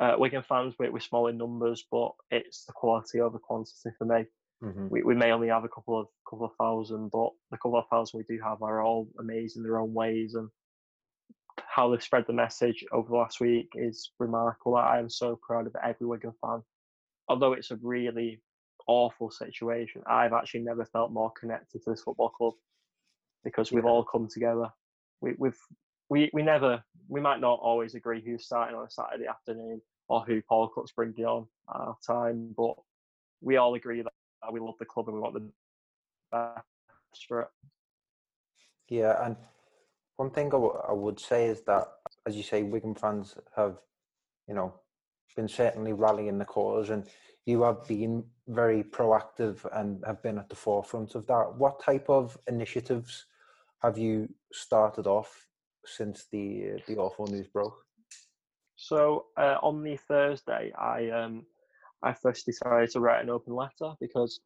Uh, 0.00 0.14
Wigan 0.16 0.44
fans, 0.48 0.74
we're, 0.78 0.92
we're 0.92 1.00
small 1.00 1.26
in 1.26 1.38
numbers, 1.38 1.84
but 1.90 2.12
it's 2.30 2.64
the 2.64 2.72
quality 2.72 3.20
over 3.20 3.38
quantity 3.38 3.90
for 3.98 4.04
me. 4.04 4.24
Mm-hmm. 4.62 4.88
We, 4.90 5.02
we 5.02 5.14
may 5.14 5.30
only 5.30 5.48
have 5.48 5.64
a 5.64 5.68
couple 5.68 5.98
of 5.98 6.06
couple 6.28 6.46
of 6.46 6.52
thousand, 6.56 7.10
but 7.10 7.30
the 7.50 7.56
couple 7.58 7.78
of 7.78 7.88
thousand 7.90 8.18
we 8.18 8.36
do 8.36 8.42
have 8.42 8.62
are 8.62 8.82
all 8.82 9.08
amazing 9.20 9.60
in 9.60 9.62
their 9.64 9.78
own 9.78 9.94
ways. 9.94 10.34
And 10.34 10.48
how 11.66 11.90
they've 11.90 12.02
spread 12.02 12.24
the 12.26 12.32
message 12.32 12.84
over 12.92 13.08
the 13.08 13.16
last 13.16 13.40
week 13.40 13.68
is 13.74 14.10
remarkable. 14.18 14.76
I 14.76 14.98
am 14.98 15.10
so 15.10 15.38
proud 15.46 15.66
of 15.66 15.76
every 15.82 16.06
Wigan 16.06 16.32
fan. 16.40 16.62
Although 17.28 17.52
it's 17.52 17.70
a 17.70 17.78
really 17.82 18.40
awful 18.88 19.30
situation, 19.30 20.02
I've 20.06 20.32
actually 20.32 20.60
never 20.60 20.84
felt 20.84 21.12
more 21.12 21.30
connected 21.38 21.82
to 21.82 21.90
this 21.90 22.02
football 22.02 22.30
club 22.30 22.54
because 23.44 23.70
we've 23.70 23.84
all 23.84 24.02
come 24.02 24.26
together. 24.28 24.68
We, 25.20 25.34
we've 25.38 25.58
we, 26.10 26.30
we 26.32 26.42
never 26.42 26.82
we 27.08 27.20
might 27.20 27.40
not 27.40 27.60
always 27.60 27.94
agree 27.94 28.22
who's 28.24 28.46
starting 28.46 28.76
on 28.76 28.86
a 28.86 28.90
Saturday 28.90 29.26
afternoon 29.26 29.80
or 30.08 30.22
who 30.22 30.42
Paul 30.42 30.68
Cook's 30.68 30.92
bringing 30.92 31.24
on 31.24 31.46
at 31.70 31.80
our 31.80 31.96
time, 32.06 32.54
but 32.56 32.74
we 33.40 33.56
all 33.56 33.74
agree 33.74 34.02
that 34.02 34.52
we 34.52 34.60
love 34.60 34.74
the 34.78 34.86
club 34.86 35.08
and 35.08 35.16
we 35.16 35.20
want 35.20 35.34
the 35.34 35.50
best 36.32 37.26
for 37.26 37.42
it. 37.42 37.48
Yeah, 38.88 39.24
and 39.24 39.36
one 40.16 40.30
thing 40.30 40.46
I, 40.48 40.50
w- 40.50 40.80
I 40.88 40.92
would 40.92 41.20
say 41.20 41.46
is 41.46 41.60
that, 41.62 41.86
as 42.26 42.36
you 42.36 42.42
say, 42.42 42.62
Wigan 42.62 42.94
fans 42.94 43.36
have, 43.54 43.76
you 44.48 44.54
know, 44.54 44.72
been 45.36 45.48
certainly 45.48 45.92
rallying 45.92 46.38
the 46.38 46.44
cause, 46.44 46.90
and 46.90 47.06
you 47.44 47.62
have 47.62 47.86
been 47.86 48.24
very 48.48 48.82
proactive 48.82 49.64
and 49.78 50.02
have 50.06 50.22
been 50.22 50.38
at 50.38 50.48
the 50.48 50.56
forefront 50.56 51.14
of 51.14 51.26
that. 51.26 51.54
What 51.56 51.82
type 51.82 52.08
of 52.08 52.36
initiatives 52.48 53.26
have 53.82 53.98
you 53.98 54.28
started 54.52 55.06
off 55.06 55.46
since 55.84 56.26
the 56.32 56.82
the 56.86 56.96
awful 56.96 57.26
news 57.26 57.46
broke? 57.48 57.78
So 58.76 59.26
uh, 59.36 59.56
on 59.62 59.82
the 59.82 59.96
Thursday, 59.96 60.72
I 60.72 61.10
um, 61.10 61.44
I 62.02 62.12
first 62.12 62.46
decided 62.46 62.90
to 62.90 63.00
write 63.00 63.22
an 63.22 63.30
open 63.30 63.54
letter 63.54 63.94
because 64.00 64.40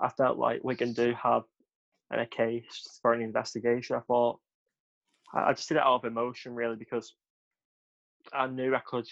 I 0.00 0.08
felt 0.08 0.38
like 0.38 0.64
Wigan 0.64 0.92
do 0.92 1.14
have 1.20 1.42
a 2.12 2.26
case 2.26 2.98
for 3.02 3.12
an 3.12 3.22
investigation. 3.22 3.96
I 3.96 4.00
thought 4.00 4.38
I 5.34 5.52
just 5.52 5.68
did 5.68 5.76
it 5.76 5.82
out 5.82 5.96
of 5.96 6.04
emotion, 6.04 6.54
really, 6.54 6.76
because 6.76 7.14
I 8.32 8.46
knew 8.46 8.74
I 8.74 8.80
could. 8.80 9.06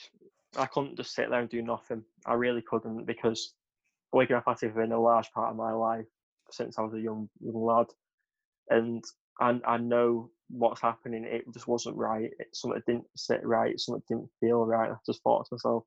I 0.57 0.67
couldn't 0.67 0.97
just 0.97 1.15
sit 1.15 1.29
there 1.29 1.41
and 1.41 1.49
do 1.49 1.61
nothing. 1.61 2.03
I 2.25 2.35
really 2.35 2.63
couldn't 2.63 3.05
because 3.05 3.55
Wigan 4.13 4.37
Athletic 4.37 4.71
have 4.71 4.77
been 4.77 4.93
a 4.93 5.01
large 5.01 5.31
part 5.33 5.51
of 5.51 5.57
my 5.57 5.73
life 5.73 6.07
since 6.51 6.79
I 6.79 6.83
was 6.83 6.95
a 6.95 7.01
young 7.01 7.29
young 7.41 7.63
lad, 7.63 7.87
and 8.71 9.05
I, 9.41 9.61
I 9.67 9.79
know 9.79 10.31
what's 10.51 10.81
happening. 10.81 11.25
It 11.25 11.45
just 11.53 11.69
wasn't 11.69 11.97
right. 11.97 12.31
It, 12.39 12.49
something 12.53 12.83
didn't 12.87 13.07
sit 13.17 13.45
right. 13.45 13.79
Something 13.79 14.03
didn't 14.09 14.31
feel 14.41 14.65
right. 14.65 14.91
I 14.91 14.95
just 15.07 15.23
thought 15.23 15.47
to 15.47 15.55
myself, 15.55 15.85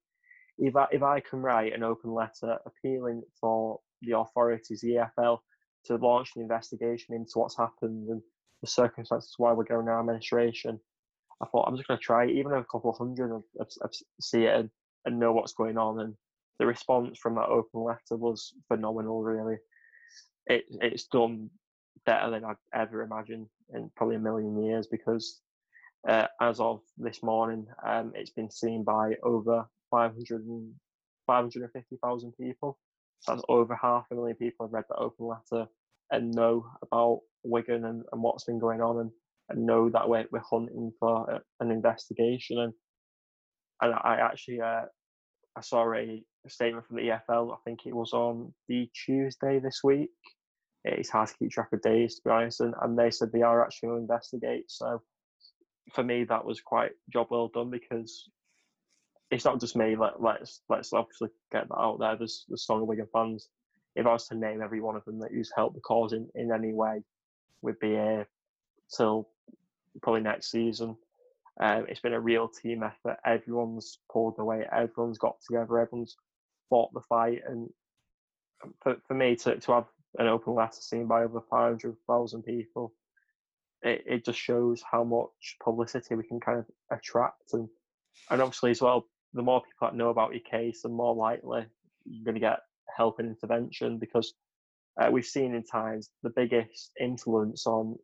if 0.58 0.76
I, 0.76 0.86
if 0.92 1.04
I 1.04 1.20
can 1.20 1.40
write 1.40 1.74
an 1.74 1.84
open 1.84 2.14
letter 2.14 2.58
appealing 2.66 3.24
for 3.40 3.80
the 4.02 4.18
authorities, 4.18 4.82
the 4.82 5.08
EFL, 5.20 5.40
to 5.86 5.96
launch 5.96 6.32
an 6.36 6.44
investigation 6.44 7.16
into 7.16 7.32
what's 7.36 7.58
happened 7.58 8.08
and 8.10 8.22
the 8.62 8.68
circumstances 8.68 9.34
why 9.38 9.52
we're 9.54 9.64
going 9.64 9.88
our 9.88 10.00
administration, 10.00 10.80
I 11.42 11.48
thought 11.48 11.68
I'm 11.68 11.76
just 11.76 11.88
going 11.88 11.98
to 11.98 12.04
try 12.04 12.28
even 12.28 12.54
a 12.54 12.64
couple 12.64 12.92
of 12.92 12.98
hundred 12.98 13.36
of, 13.36 13.44
of, 13.60 13.68
of 13.82 13.92
see 14.22 14.44
it 14.44 14.56
and, 14.56 14.70
and 15.06 15.20
know 15.20 15.34
what's 15.34 15.54
going 15.54 15.78
on. 15.78 16.00
And 16.00 16.14
the 16.62 16.68
response 16.68 17.18
from 17.18 17.34
that 17.36 17.50
open 17.50 17.84
letter 17.84 18.16
was 18.16 18.54
phenomenal. 18.68 19.24
Really, 19.24 19.58
it 20.46 20.66
it's 20.80 21.08
done 21.08 21.50
better 22.06 22.30
than 22.30 22.46
I'd 22.46 22.56
ever 22.72 23.02
imagined 23.02 23.48
in 23.74 23.90
probably 23.96 24.18
a 24.18 24.20
million 24.20 24.64
years 24.64 24.86
because 24.86 25.42
uh, 26.08 26.28
as 26.40 26.60
of 26.60 26.82
this 27.00 27.24
morning, 27.24 27.66
um, 27.84 28.12
it's 28.14 28.30
been 28.30 28.52
seen 28.52 28.84
by 28.84 29.16
over 29.24 29.66
500 29.90 30.46
and 30.46 30.72
550,000 31.26 32.34
people. 32.40 32.78
That's 33.28 33.42
over 33.50 33.76
half 33.76 34.06
a 34.12 34.16
million 34.16 34.38
people 34.38 34.68
have 34.68 34.74
read 34.74 34.86
the 34.88 34.98
open 34.98 35.26
letter 35.26 35.68
and 36.12 36.32
know 36.32 36.68
about 36.84 37.22
Wigan 37.44 37.86
and, 37.86 38.04
and 38.12 38.22
what's 38.22 38.44
been 38.44 38.60
going 38.60 38.82
on 38.82 39.00
and, 39.00 39.12
and 39.50 39.66
know 39.66 39.90
that 39.90 40.08
we're, 40.08 40.26
we're 40.32 40.42
hunting 40.48 40.92
for 41.00 41.42
an 41.60 41.72
investigation. 41.72 42.60
And 42.60 42.74
and 43.82 43.96
I 43.96 44.18
actually 44.22 44.62
uh, 44.62 44.84
I 45.56 45.62
saw 45.62 45.92
a 45.92 46.24
statement 46.50 46.86
from 46.88 46.98
the 46.98 47.04
EFL. 47.04 47.54
I 47.54 47.58
think 47.66 47.86
it 47.86 47.96
was 47.96 48.14
on 48.14 48.54
the 48.68 48.90
Tuesday 49.06 49.60
this 49.60 49.82
week. 49.84 50.10
It's 50.84 51.10
hard 51.10 51.30
to 51.30 51.36
keep 51.38 51.52
track 51.52 51.70
of 51.74 51.82
days, 51.82 52.16
to 52.16 52.22
be 52.26 52.32
honest. 52.32 52.62
And, 52.62 52.74
and 52.82 52.98
they 52.98 53.12
said 53.12 53.32
they 53.32 53.44
are 53.44 53.64
actually 53.64 53.90
going 53.90 54.00
to 54.00 54.14
investigate. 54.14 54.66
So 54.68 55.02
for 55.94 56.04
me, 56.04 56.24
that 56.26 56.46
was 56.46 56.62
quite 56.62 56.92
job 57.12 57.28
well 57.30 57.50
done 57.54 57.70
because 57.70 58.30
it's 59.30 59.46
not 59.46 59.60
just 59.60 59.76
me. 59.76 59.96
Let, 59.96 60.22
let's 60.22 60.62
let's 60.70 60.94
obviously 60.94 61.30
get 61.52 61.68
that 61.70 61.78
out 61.80 62.00
there. 62.00 62.16
There's 62.18 62.46
there's 62.48 62.64
strong 62.64 62.86
Wigan 62.88 63.08
fans. 63.14 63.48
If 63.96 64.06
I 64.06 64.14
was 64.14 64.28
to 64.28 64.36
name 64.36 64.62
every 64.62 64.82
one 64.82 64.96
of 64.96 65.06
them 65.06 65.20
that 65.20 65.32
who's 65.32 65.52
helped 65.56 65.76
the 65.76 65.82
cause 65.82 66.14
in, 66.14 66.28
in 66.34 66.52
any 66.52 66.74
way, 66.74 67.04
we'd 67.62 67.80
be 67.80 67.90
here 67.90 68.28
till 68.96 69.30
probably 70.02 70.22
next 70.22 70.50
season. 70.50 70.96
Um, 71.60 71.86
it's 71.90 72.00
been 72.00 72.14
a 72.14 72.20
real 72.20 72.48
team 72.48 72.84
effort. 72.84 73.18
Everyone's 73.26 74.00
pulled 74.12 74.36
away. 74.40 74.66
Everyone's 74.72 75.18
got 75.18 75.36
together. 75.46 75.80
Everyone's 75.80 76.16
fought 76.72 76.92
the 76.94 77.02
fight. 77.02 77.42
And 77.48 77.70
for, 78.82 78.96
for 79.08 79.14
me 79.14 79.36
to, 79.36 79.58
to 79.58 79.72
have 79.74 79.86
an 80.18 80.28
open 80.28 80.56
letter 80.56 80.80
seen 80.80 81.06
by 81.06 81.24
over 81.24 81.42
500,000 81.50 82.44
people, 82.44 82.94
it, 83.84 84.04
it 84.08 84.26
just 84.26 84.40
shows 84.40 84.82
how 84.90 85.04
much 85.04 85.58
publicity 85.64 86.16
we 86.16 86.24
can 86.24 86.40
kind 86.40 86.60
of 86.60 86.66
attract. 86.92 87.54
And, 87.54 87.70
and 88.32 88.42
obviously, 88.42 88.72
as 88.72 88.82
well, 88.82 89.06
the 89.34 89.44
more 89.44 89.62
people 89.62 89.88
that 89.88 89.96
know 89.96 90.10
about 90.10 90.32
your 90.32 90.42
case, 90.42 90.82
the 90.82 90.90
more 90.90 91.16
likely 91.16 91.66
you're 92.06 92.26
going 92.26 92.36
to 92.36 92.42
get 92.42 92.60
help 92.96 93.20
and 93.20 93.30
intervention 93.30 93.98
because 94.00 94.34
uh, 95.00 95.10
we've 95.12 95.26
seen 95.26 95.54
in 95.54 95.64
times 95.64 96.10
the 96.24 96.32
biggest 96.36 96.92
influence 97.00 97.66
on 97.66 97.96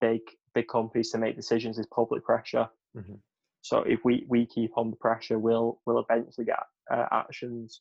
big 0.00 0.20
big 0.54 0.68
companies 0.68 1.10
to 1.10 1.18
make 1.18 1.36
decisions 1.36 1.78
is 1.78 1.86
public 1.86 2.24
pressure. 2.24 2.68
Mm-hmm. 2.96 3.14
So 3.62 3.82
if 3.82 4.00
we, 4.04 4.26
we 4.28 4.46
keep 4.46 4.76
on 4.76 4.90
the 4.90 4.96
pressure, 4.96 5.38
we'll 5.38 5.80
we'll 5.86 6.04
eventually 6.08 6.46
get 6.46 6.58
uh, 6.90 7.06
actions. 7.10 7.80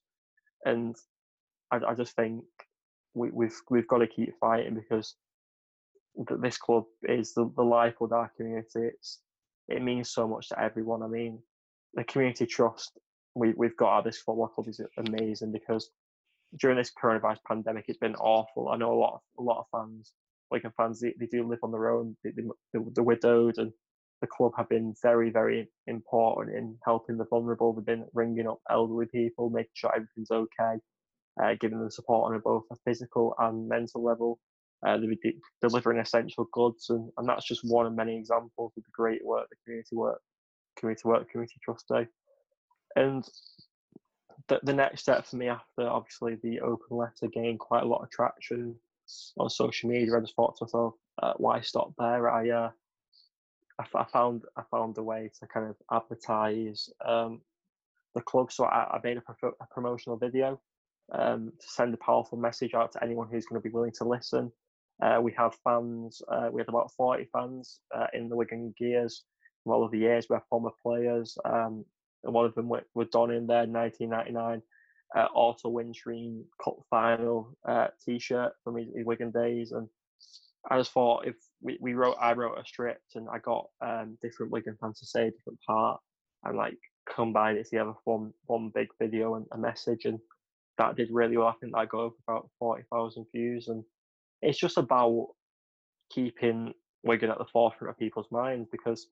And 0.65 0.95
I, 1.71 1.79
I 1.89 1.93
just 1.95 2.15
think 2.15 2.43
we, 3.13 3.29
we've 3.31 3.55
we've 3.69 3.87
got 3.87 3.99
to 3.99 4.07
keep 4.07 4.33
fighting 4.39 4.75
because 4.75 5.15
this 6.39 6.57
club 6.57 6.85
is 7.03 7.33
the, 7.33 7.51
the 7.55 7.63
life 7.63 7.95
of 8.01 8.11
our 8.11 8.31
community. 8.35 8.67
It's 8.75 9.19
it 9.67 9.81
means 9.81 10.09
so 10.09 10.27
much 10.27 10.49
to 10.49 10.59
everyone. 10.59 11.03
I 11.03 11.07
mean, 11.07 11.39
the 11.93 12.03
community 12.03 12.45
trust 12.45 12.91
we 13.35 13.53
we've 13.55 13.77
got 13.77 13.99
at 13.99 14.03
this 14.05 14.17
football 14.17 14.47
club 14.47 14.67
is 14.67 14.81
amazing 14.97 15.51
because 15.51 15.89
during 16.59 16.77
this 16.77 16.91
coronavirus 17.01 17.39
pandemic, 17.47 17.85
it's 17.87 17.97
been 17.97 18.15
awful. 18.15 18.69
I 18.69 18.77
know 18.77 18.93
a 18.93 18.99
lot 18.99 19.13
of 19.15 19.21
a 19.39 19.41
lot 19.41 19.59
of 19.59 19.65
fans, 19.71 20.11
Wigan 20.49 20.73
fans, 20.75 20.99
they, 20.99 21.13
they 21.19 21.27
do 21.27 21.47
live 21.47 21.59
on 21.63 21.71
their 21.71 21.89
own. 21.89 22.15
They, 22.23 22.31
they, 22.31 22.43
they're 22.73 23.03
widowed, 23.03 23.57
and 23.57 23.71
the 24.21 24.27
club 24.27 24.51
have 24.55 24.69
been 24.69 24.93
very, 25.01 25.31
very 25.31 25.67
important 25.87 26.55
in 26.55 26.77
helping 26.85 27.17
the 27.17 27.25
vulnerable. 27.25 27.73
They've 27.73 27.85
been 27.85 28.05
ringing 28.13 28.47
up 28.47 28.59
elderly 28.69 29.07
people, 29.07 29.49
making 29.49 29.71
sure 29.73 29.93
everything's 29.93 30.31
okay, 30.31 30.77
uh, 31.41 31.55
giving 31.59 31.79
them 31.79 31.89
support 31.89 32.33
on 32.33 32.39
both 32.41 32.63
a 32.71 32.75
physical 32.85 33.33
and 33.39 33.67
mental 33.67 34.03
level. 34.03 34.39
Uh, 34.85 34.97
they're 34.97 35.09
de- 35.21 35.39
delivering 35.61 35.99
essential 35.99 36.47
goods, 36.53 36.89
and, 36.89 37.09
and 37.17 37.27
that's 37.27 37.47
just 37.47 37.61
one 37.63 37.85
of 37.85 37.93
many 37.93 38.15
examples 38.15 38.71
of 38.77 38.83
the 38.83 38.89
great 38.93 39.23
work 39.25 39.47
the 39.49 39.55
community 39.65 39.95
work, 39.95 40.21
community 40.77 41.01
work, 41.05 41.29
community 41.29 41.59
trust 41.63 41.87
do. 41.87 42.05
And 42.95 43.27
the, 44.47 44.59
the 44.63 44.73
next 44.73 45.01
step 45.01 45.25
for 45.25 45.35
me 45.37 45.47
after 45.47 45.87
obviously 45.87 46.37
the 46.43 46.61
open 46.61 46.97
letter 46.97 47.27
gained 47.31 47.59
quite 47.59 47.83
a 47.83 47.87
lot 47.87 48.03
of 48.03 48.09
traction 48.09 48.75
on 49.37 49.49
social 49.49 49.89
media, 49.89 50.15
I 50.15 50.19
just 50.21 50.35
thought 50.35 50.57
to 50.57 50.65
myself, 50.65 50.93
uh, 51.21 51.33
why 51.37 51.61
stop 51.61 51.93
there? 51.97 52.29
I, 52.29 52.49
uh, 52.49 52.71
I, 53.95 54.05
found 54.05 54.43
I 54.57 54.63
found 54.69 54.97
a 54.97 55.03
way 55.03 55.29
to 55.39 55.47
kind 55.47 55.69
of 55.69 55.75
advertise 55.91 56.89
um, 57.05 57.41
the 58.15 58.21
club. 58.21 58.51
So 58.51 58.65
I, 58.65 58.95
I 58.95 58.99
made 59.03 59.17
a, 59.17 59.21
pro- 59.21 59.55
a, 59.61 59.65
promotional 59.71 60.17
video 60.17 60.59
um, 61.13 61.51
to 61.59 61.67
send 61.67 61.93
a 61.93 61.97
powerful 61.97 62.37
message 62.37 62.73
out 62.73 62.91
to 62.93 63.03
anyone 63.03 63.27
who's 63.29 63.45
going 63.45 63.61
to 63.61 63.67
be 63.67 63.73
willing 63.73 63.93
to 63.97 64.07
listen. 64.07 64.51
Uh, 65.01 65.19
we 65.21 65.33
have 65.37 65.55
fans. 65.63 66.21
Uh, 66.31 66.49
we 66.51 66.61
had 66.61 66.69
about 66.69 66.91
forty 66.95 67.27
fans 67.33 67.79
uh, 67.95 68.07
in 68.13 68.29
the 68.29 68.35
Wigan 68.35 68.73
Gears 68.77 69.23
from 69.63 69.73
all 69.73 69.83
of 69.83 69.91
the 69.91 69.99
years. 69.99 70.27
We 70.29 70.35
have 70.35 70.47
former 70.49 70.71
players. 70.83 71.37
Um, 71.45 71.85
and 72.23 72.33
one 72.33 72.45
of 72.45 72.55
them 72.55 72.69
were, 72.69 72.83
were 72.93 73.05
Don 73.05 73.31
in 73.31 73.47
there, 73.47 73.65
1999. 73.65 74.61
Uh, 75.13 75.27
Auto 75.33 75.69
Windscreens 75.69 76.43
Cup 76.63 76.77
final 76.89 77.57
uh, 77.67 77.87
T-shirt 78.05 78.53
from 78.63 78.77
his, 78.77 78.87
his, 78.95 79.05
Wigan 79.05 79.29
days, 79.29 79.73
and 79.73 79.89
I 80.69 80.77
just 80.77 80.93
thought 80.93 81.27
if 81.27 81.35
we, 81.61 81.77
we 81.81 81.93
wrote, 81.93 82.15
I 82.19 82.33
wrote 82.33 82.57
a 82.57 82.65
script 82.65 83.15
and 83.15 83.27
I 83.29 83.39
got 83.39 83.67
um, 83.81 84.17
different 84.21 84.51
Wigan 84.51 84.77
fans 84.79 84.99
to 84.99 85.05
say 85.05 85.27
a 85.27 85.31
different 85.31 85.59
part, 85.65 85.99
and 86.43 86.57
like 86.57 86.77
combine 87.09 87.57
it 87.57 87.69
together 87.69 87.93
for 88.03 88.19
one 88.19 88.33
one 88.45 88.71
big 88.73 88.87
video 88.99 89.35
and 89.35 89.45
a 89.51 89.57
message, 89.57 90.05
and 90.05 90.19
that 90.77 90.95
did 90.95 91.09
really 91.11 91.37
well. 91.37 91.47
I 91.47 91.53
think 91.59 91.73
that 91.73 91.89
got 91.89 92.11
about 92.27 92.49
forty 92.59 92.83
thousand 92.91 93.25
views, 93.33 93.67
and 93.67 93.83
it's 94.41 94.59
just 94.59 94.77
about 94.77 95.27
keeping 96.11 96.73
Wigan 97.03 97.29
at 97.29 97.37
the 97.37 97.45
forefront 97.45 97.91
of 97.91 97.99
people's 97.99 98.31
minds 98.31 98.67
because 98.71 99.07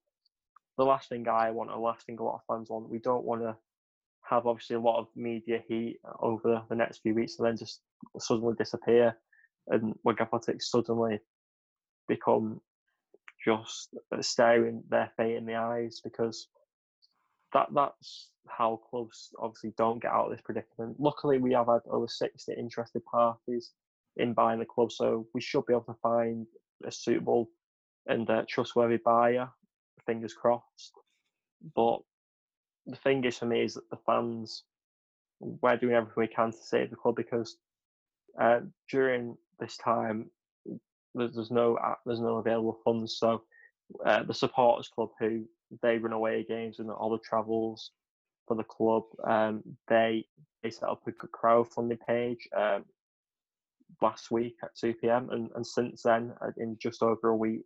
the 0.77 0.83
last 0.83 1.09
thing 1.09 1.27
I 1.27 1.51
want, 1.51 1.69
the 1.69 1.77
last 1.77 2.05
thing 2.05 2.17
a 2.19 2.23
lot 2.23 2.35
of 2.35 2.55
fans 2.55 2.69
want, 2.69 2.89
we 2.89 2.99
don't 2.99 3.25
want 3.25 3.41
to 3.41 3.55
have 4.29 4.45
obviously 4.45 4.75
a 4.75 4.79
lot 4.79 4.99
of 4.99 5.07
media 5.15 5.61
heat 5.67 5.99
over 6.19 6.61
the 6.69 6.75
next 6.75 6.99
few 6.99 7.15
weeks 7.15 7.35
and 7.37 7.47
then 7.47 7.57
just 7.57 7.81
suddenly 8.19 8.53
disappear 8.57 9.17
and 9.69 9.93
Wigan 10.03 10.25
Athletics 10.25 10.69
suddenly 10.69 11.19
become 12.09 12.59
just 13.45 13.95
staring 14.21 14.83
their 14.89 15.11
fate 15.15 15.37
in 15.37 15.45
the 15.45 15.55
eyes 15.55 16.01
because 16.03 16.47
that 17.53 17.67
that's 17.73 18.29
how 18.47 18.81
clubs 18.89 19.29
obviously 19.39 19.73
don't 19.77 20.01
get 20.01 20.11
out 20.11 20.25
of 20.25 20.31
this 20.31 20.41
predicament. 20.41 20.97
Luckily, 20.99 21.37
we 21.37 21.53
have 21.53 21.67
had 21.67 21.81
over 21.89 22.07
60 22.07 22.51
interested 22.57 23.03
parties 23.05 23.71
in 24.17 24.33
buying 24.33 24.59
the 24.59 24.65
club, 24.65 24.91
so 24.91 25.25
we 25.33 25.41
should 25.41 25.65
be 25.65 25.73
able 25.73 25.83
to 25.83 25.95
find 26.01 26.45
a 26.85 26.91
suitable 26.91 27.49
and 28.07 28.29
uh, 28.29 28.43
trustworthy 28.47 28.97
buyer. 28.97 29.49
Fingers 30.05 30.33
crossed. 30.33 30.93
But 31.75 31.99
the 32.87 32.95
thing 32.97 33.23
is 33.23 33.37
for 33.37 33.45
me 33.45 33.63
is 33.63 33.75
that 33.75 33.89
the 33.89 33.99
fans, 34.05 34.63
we're 35.39 35.77
doing 35.77 35.93
everything 35.95 36.13
we 36.17 36.27
can 36.27 36.51
to 36.51 36.57
save 36.57 36.89
the 36.89 36.95
club 36.95 37.15
because 37.15 37.57
uh, 38.41 38.61
during 38.89 39.37
this 39.59 39.77
time 39.77 40.29
there's, 41.15 41.35
there's 41.35 41.51
no 41.51 41.75
uh, 41.75 41.95
there's 42.05 42.19
no 42.19 42.37
available 42.37 42.79
funds. 42.83 43.17
So 43.17 43.43
uh, 44.05 44.23
the 44.23 44.33
supporters 44.33 44.89
club 44.89 45.09
who 45.19 45.45
they 45.81 45.97
run 45.97 46.13
away 46.13 46.45
games 46.47 46.79
and 46.79 46.89
all 46.89 47.09
the 47.09 47.19
travels 47.19 47.91
for 48.47 48.55
the 48.55 48.63
club. 48.63 49.03
Um, 49.25 49.63
they 49.87 50.25
they 50.63 50.69
set 50.69 50.89
up 50.89 51.01
a 51.07 51.11
crowdfunding 51.11 51.99
page 52.05 52.47
um, 52.55 52.85
last 54.01 54.31
week 54.31 54.57
at 54.63 54.75
2 54.75 54.93
p.m. 54.95 55.29
and, 55.31 55.49
and 55.55 55.65
since 55.65 56.03
then, 56.03 56.33
uh, 56.41 56.51
in 56.57 56.77
just 56.81 57.01
over 57.01 57.29
a 57.29 57.35
week, 57.35 57.61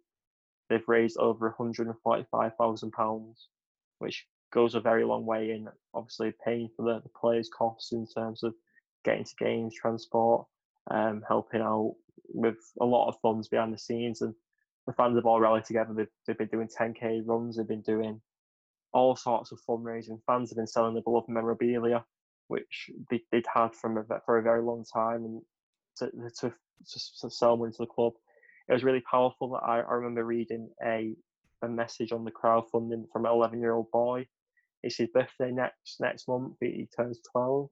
they've 0.70 0.88
raised 0.88 1.18
over 1.18 1.48
145,000 1.50 2.92
pounds, 2.92 3.48
which 3.98 4.28
goes 4.52 4.76
a 4.76 4.80
very 4.80 5.04
long 5.04 5.26
way 5.26 5.52
in 5.52 5.68
obviously 5.96 6.34
paying 6.46 6.70
for 6.76 6.86
the, 6.86 7.02
the 7.02 7.10
players' 7.20 7.50
costs 7.50 7.94
in 7.94 8.06
terms 8.06 8.44
of 8.44 8.54
getting 9.04 9.24
to 9.24 9.36
games, 9.40 9.74
transport, 9.74 10.46
um, 10.92 11.24
helping 11.28 11.62
out 11.62 11.96
with 12.30 12.58
a 12.82 12.86
lot 12.86 13.08
of 13.08 13.20
funds 13.22 13.48
behind 13.48 13.74
the 13.74 13.78
scenes, 13.78 14.22
and 14.22 14.34
the 14.88 14.94
fans 14.94 15.16
have 15.18 15.26
all 15.26 15.40
rallied 15.40 15.66
together. 15.66 15.94
They've, 15.94 16.08
they've 16.26 16.38
been 16.38 16.48
doing 16.48 16.68
10k 16.68 17.24
runs, 17.26 17.58
they've 17.58 17.68
been 17.68 17.82
doing 17.82 18.22
all 18.94 19.16
sorts 19.16 19.52
of 19.52 19.60
fundraising. 19.68 20.20
Fans 20.28 20.50
have 20.50 20.58
been 20.58 20.68
selling 20.68 20.94
the 20.94 21.02
beloved 21.02 21.30
memorabilia, 21.30 22.04
which 22.48 22.90
they, 23.10 23.22
would 23.32 23.46
had 23.54 23.74
from 23.74 23.98
a, 23.98 24.04
for 24.26 24.38
a 24.38 24.44
very 24.44 24.62
long 24.62 24.86
time, 24.92 25.26
and 25.26 25.42
to, 25.98 26.12
to, 26.40 26.54
to, 27.22 27.30
sell 27.30 27.58
them 27.58 27.66
into 27.66 27.78
the 27.80 27.88
club. 27.88 28.14
It 28.68 28.74
was 28.74 28.84
really 28.84 29.04
powerful. 29.10 29.56
I, 29.56 29.80
I 29.80 29.94
remember 29.94 30.26
reading 30.26 30.70
a 30.86 31.16
a 31.64 31.68
message 31.68 32.12
on 32.12 32.26
the 32.26 32.32
crowdfunding 32.32 33.06
from 33.12 33.26
an 33.26 33.32
11 33.32 33.60
year 33.60 33.74
old 33.74 33.90
boy. 33.92 34.28
It's 34.84 34.98
his 34.98 35.10
birthday 35.14 35.52
next 35.52 36.00
next 36.00 36.28
month. 36.28 36.56
He 36.60 36.88
turns 36.96 37.20
12, 37.32 37.70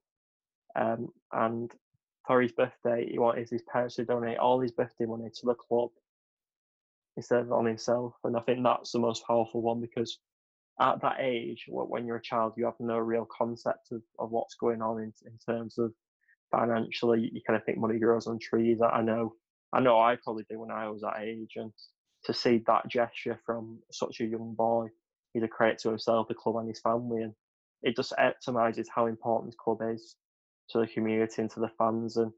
um, 0.79 1.07
and 1.33 1.71
for 2.25 2.41
his 2.41 2.51
birthday, 2.51 3.07
he 3.09 3.19
wanted 3.19 3.49
his 3.49 3.63
parents 3.71 3.95
to 3.95 4.05
donate 4.05 4.37
all 4.37 4.59
his 4.59 4.71
birthday 4.71 5.05
money 5.05 5.29
to 5.33 5.45
the 5.45 5.55
club 5.55 5.89
instead 7.17 7.41
of 7.41 7.51
on 7.51 7.65
himself. 7.65 8.13
And 8.23 8.37
I 8.37 8.41
think 8.41 8.63
that's 8.63 8.91
the 8.91 8.99
most 8.99 9.25
powerful 9.25 9.61
one 9.61 9.81
because 9.81 10.19
at 10.79 11.01
that 11.01 11.17
age, 11.19 11.65
when 11.67 12.05
you're 12.05 12.17
a 12.17 12.21
child, 12.21 12.53
you 12.57 12.65
have 12.65 12.79
no 12.79 12.97
real 12.97 13.27
concept 13.35 13.91
of, 13.91 14.01
of 14.19 14.31
what's 14.31 14.55
going 14.55 14.81
on 14.81 14.99
in, 14.99 15.13
in 15.25 15.37
terms 15.45 15.77
of 15.77 15.93
financially. 16.51 17.29
You 17.31 17.41
kind 17.45 17.57
of 17.57 17.65
think 17.65 17.77
money 17.77 17.99
grows 17.99 18.27
on 18.27 18.39
trees. 18.39 18.79
I 18.81 19.01
know, 19.01 19.33
I 19.73 19.79
know, 19.79 19.99
I 19.99 20.17
probably 20.23 20.45
did 20.49 20.57
when 20.57 20.71
I 20.71 20.89
was 20.89 21.01
that 21.01 21.21
age, 21.21 21.53
and 21.55 21.71
to 22.25 22.33
see 22.33 22.63
that 22.67 22.87
gesture 22.87 23.39
from 23.45 23.79
such 23.91 24.21
a 24.21 24.25
young 24.25 24.55
boy, 24.57 24.87
he's 25.33 25.43
a 25.43 25.47
credit 25.47 25.79
to 25.79 25.89
himself, 25.89 26.27
the 26.27 26.33
club, 26.33 26.57
and 26.57 26.67
his 26.67 26.81
family, 26.81 27.23
and 27.23 27.33
it 27.83 27.95
just 27.95 28.13
epitomizes 28.17 28.89
how 28.93 29.07
important 29.07 29.51
this 29.51 29.59
club 29.59 29.79
is 29.93 30.15
to 30.69 30.79
the 30.79 30.87
community 30.87 31.41
and 31.41 31.51
to 31.51 31.59
the 31.59 31.71
fans. 31.77 32.17
And 32.17 32.31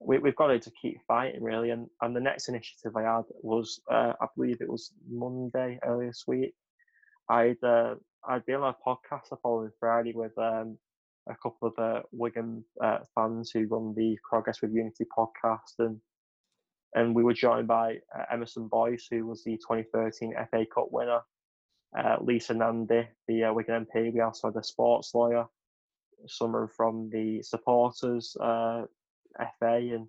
we, 0.00 0.16
have 0.16 0.36
got 0.36 0.48
to 0.62 0.72
keep 0.80 0.98
fighting 1.08 1.42
really. 1.42 1.70
And, 1.70 1.88
and 2.02 2.14
the 2.14 2.20
next 2.20 2.48
initiative 2.48 2.96
I 2.96 3.02
had 3.02 3.24
was, 3.42 3.80
uh, 3.90 4.12
I 4.20 4.26
believe 4.36 4.60
it 4.60 4.70
was 4.70 4.92
Monday 5.10 5.78
earlier 5.84 6.08
this 6.08 6.24
week. 6.26 6.54
I'd 7.28 7.62
uh, 7.62 7.94
I'd 8.28 8.46
been 8.46 8.56
on 8.56 8.74
a 8.74 8.88
podcast 8.88 9.28
the 9.30 9.36
following 9.42 9.70
Friday 9.80 10.12
with 10.14 10.36
um, 10.38 10.78
a 11.28 11.34
couple 11.42 11.68
of 11.68 11.74
uh, 11.78 12.02
Wigan 12.12 12.64
uh, 12.82 12.98
fans 13.14 13.50
who 13.52 13.66
run 13.66 13.94
the 13.96 14.16
Progress 14.28 14.62
with 14.62 14.72
Unity 14.72 15.04
podcast, 15.16 15.78
and 15.78 16.00
and 16.94 17.14
we 17.14 17.24
were 17.24 17.34
joined 17.34 17.68
by 17.68 17.98
uh, 18.16 18.24
Emerson 18.32 18.68
Boyce, 18.68 19.08
who 19.10 19.26
was 19.26 19.42
the 19.44 19.56
2013 19.56 20.34
FA 20.50 20.64
Cup 20.72 20.88
winner, 20.90 21.20
uh, 21.98 22.16
Lisa 22.20 22.54
Nandy, 22.54 23.08
the 23.28 23.44
uh, 23.44 23.52
Wigan 23.52 23.86
MP. 23.86 24.12
We 24.12 24.20
also 24.20 24.48
had 24.48 24.56
a 24.56 24.64
sports 24.64 25.12
lawyer, 25.14 25.46
someone 26.26 26.68
from 26.68 27.10
the 27.10 27.42
supporters 27.42 28.36
uh, 28.40 28.82
FA, 29.58 29.76
and 29.76 30.06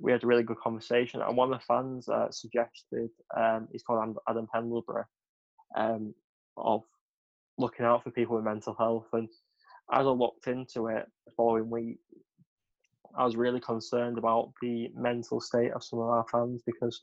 we 0.00 0.12
had 0.12 0.24
a 0.24 0.26
really 0.26 0.42
good 0.42 0.58
conversation. 0.58 1.20
And 1.22 1.36
one 1.36 1.52
of 1.52 1.60
the 1.60 1.64
fans 1.66 2.08
uh, 2.08 2.30
suggested, 2.30 3.10
um, 3.36 3.68
he's 3.72 3.82
called 3.82 4.16
Adam 4.28 4.48
Pendlebury, 4.52 5.04
um, 5.76 6.14
of 6.56 6.82
looking 7.58 7.86
out 7.86 8.04
for 8.04 8.10
people 8.10 8.36
with 8.36 8.44
mental 8.44 8.74
health. 8.78 9.06
And 9.12 9.28
as 9.92 10.06
I 10.06 10.10
looked 10.10 10.46
into 10.46 10.88
it 10.88 11.06
the 11.26 11.32
following 11.36 11.70
week, 11.70 11.98
I 13.16 13.24
was 13.24 13.36
really 13.36 13.60
concerned 13.60 14.18
about 14.18 14.52
the 14.60 14.90
mental 14.94 15.40
state 15.40 15.72
of 15.72 15.82
some 15.82 16.00
of 16.00 16.08
our 16.08 16.26
fans 16.30 16.62
because 16.66 17.00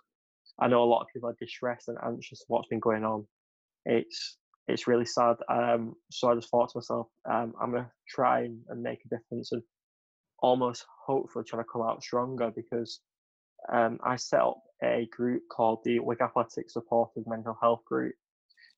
I 0.60 0.68
know 0.68 0.84
a 0.84 0.86
lot 0.86 1.02
of 1.02 1.08
people 1.12 1.30
are 1.30 1.38
distressed 1.40 1.88
and 1.88 1.98
anxious 2.06 2.44
what's 2.48 2.68
been 2.68 2.80
going 2.80 3.04
on. 3.04 3.26
It's 3.86 4.38
it's 4.68 4.88
really 4.88 5.06
sad. 5.06 5.36
Um, 5.50 5.94
so 6.12 6.30
I 6.30 6.36
just 6.36 6.50
thought 6.50 6.70
to 6.70 6.78
myself, 6.78 7.08
um, 7.30 7.54
I'm 7.62 7.72
gonna 7.72 7.92
try 8.08 8.42
and, 8.42 8.60
and 8.70 8.82
make 8.82 9.00
a 9.06 9.16
difference 9.16 9.52
and 9.52 9.62
almost 10.40 10.86
hopefully 11.06 11.46
try 11.48 11.60
to 11.60 11.66
come 11.72 11.82
out 11.82 12.04
stronger 12.04 12.52
because 12.56 13.00
um, 13.72 14.00
I 14.04 14.16
set 14.18 14.42
up 14.42 14.62
a 14.84 15.08
group 15.12 15.44
called 15.50 15.80
the 15.84 16.00
Wigan 16.00 16.28
Athletic 16.28 16.70
Supporters 16.70 17.24
Mental 17.26 17.58
Health 17.62 17.84
Group, 17.86 18.14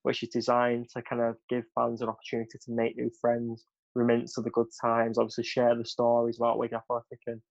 which 0.04 0.22
is 0.22 0.30
designed 0.30 0.90
to 0.96 1.02
kind 1.02 1.22
of 1.22 1.36
give 1.50 1.64
fans 1.74 2.02
an 2.02 2.10
opportunity 2.10 2.58
to 2.64 2.72
make 2.72 2.96
new 2.96 3.10
friends, 3.20 3.66
reminisce 3.96 4.38
of 4.38 4.44
the 4.44 4.52
good 4.52 4.68
times, 4.80 5.18
obviously 5.18 5.44
share 5.44 5.76
the 5.76 5.86
stories 5.86 6.38
about 6.40 6.60
Wigan 6.60 6.78
Athletic 6.78 7.20
and, 7.28 7.42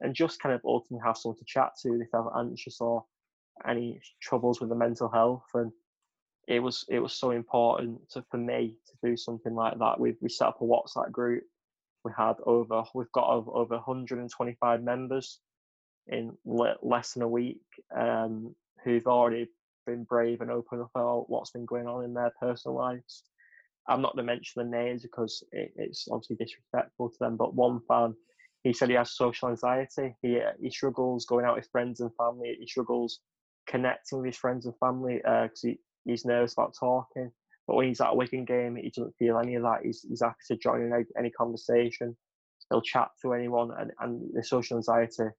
and 0.00 0.14
just 0.14 0.40
kind 0.40 0.54
of 0.54 0.60
ultimately 0.64 1.02
have 1.04 1.16
someone 1.16 1.38
to 1.38 1.44
chat 1.46 1.70
to 1.82 1.94
if 2.00 2.08
they're 2.12 2.38
anxious 2.38 2.80
or 2.80 3.04
any 3.66 4.00
troubles 4.20 4.60
with 4.60 4.68
the 4.68 4.76
mental 4.76 5.08
health. 5.08 5.44
And 5.54 5.72
it 6.46 6.60
was 6.60 6.84
it 6.88 7.00
was 7.00 7.12
so 7.12 7.30
important 7.30 8.08
to, 8.10 8.24
for 8.30 8.38
me 8.38 8.76
to 8.86 9.08
do 9.10 9.16
something 9.16 9.54
like 9.54 9.78
that. 9.78 9.98
We 9.98 10.14
we 10.20 10.28
set 10.28 10.48
up 10.48 10.60
a 10.60 10.64
WhatsApp 10.64 11.10
group. 11.10 11.42
We 12.04 12.12
had 12.16 12.34
over 12.46 12.84
we've 12.94 13.10
got 13.12 13.28
over, 13.28 13.50
over 13.52 13.74
125 13.74 14.82
members 14.82 15.40
in 16.06 16.36
le- 16.44 16.76
less 16.82 17.12
than 17.12 17.22
a 17.22 17.28
week 17.28 17.62
um, 17.96 18.54
who've 18.84 19.06
already 19.06 19.48
been 19.86 20.04
brave 20.04 20.40
and 20.40 20.50
open 20.50 20.80
about 20.80 21.28
what's 21.28 21.50
been 21.50 21.66
going 21.66 21.86
on 21.86 22.04
in 22.04 22.14
their 22.14 22.32
personal 22.40 22.76
lives. 22.76 23.24
I'm 23.88 24.02
not 24.02 24.14
going 24.14 24.26
to 24.26 24.32
mention 24.32 24.62
the 24.62 24.76
names 24.76 25.02
because 25.02 25.44
it, 25.52 25.72
it's 25.76 26.08
obviously 26.10 26.36
disrespectful 26.36 27.10
to 27.10 27.16
them. 27.20 27.36
But 27.36 27.54
one 27.54 27.80
fan, 27.88 28.14
he 28.62 28.72
said 28.72 28.88
he 28.88 28.96
has 28.96 29.16
social 29.16 29.48
anxiety. 29.48 30.16
He 30.22 30.40
he 30.60 30.70
struggles 30.70 31.26
going 31.26 31.44
out 31.44 31.56
with 31.56 31.68
friends 31.72 32.00
and 32.00 32.10
family. 32.16 32.56
He 32.60 32.66
struggles 32.68 33.20
connecting 33.66 34.18
with 34.18 34.26
his 34.26 34.36
friends 34.36 34.66
and 34.66 34.74
family 34.78 35.16
because 35.16 35.64
uh, 35.64 35.68
he, 35.68 35.78
he's 36.06 36.24
nervous 36.24 36.52
about 36.52 36.74
talking. 36.78 37.30
But 37.66 37.76
when 37.76 37.88
he's 37.88 38.00
at 38.00 38.12
a 38.12 38.14
Wigan 38.14 38.44
game, 38.44 38.76
he 38.76 38.90
doesn't 38.90 39.16
feel 39.18 39.38
any 39.38 39.56
of 39.56 39.62
that. 39.64 39.80
He's, 39.82 40.04
he's 40.08 40.22
happy 40.22 40.36
to 40.48 40.56
join 40.56 40.82
in 40.82 41.06
any, 41.18 41.30
conversation. 41.30 42.16
He'll 42.70 42.80
chat 42.80 43.08
to 43.22 43.32
anyone, 43.32 43.70
and, 43.78 43.90
and 44.00 44.30
the 44.32 44.44
social 44.44 44.76
anxiety 44.76 45.30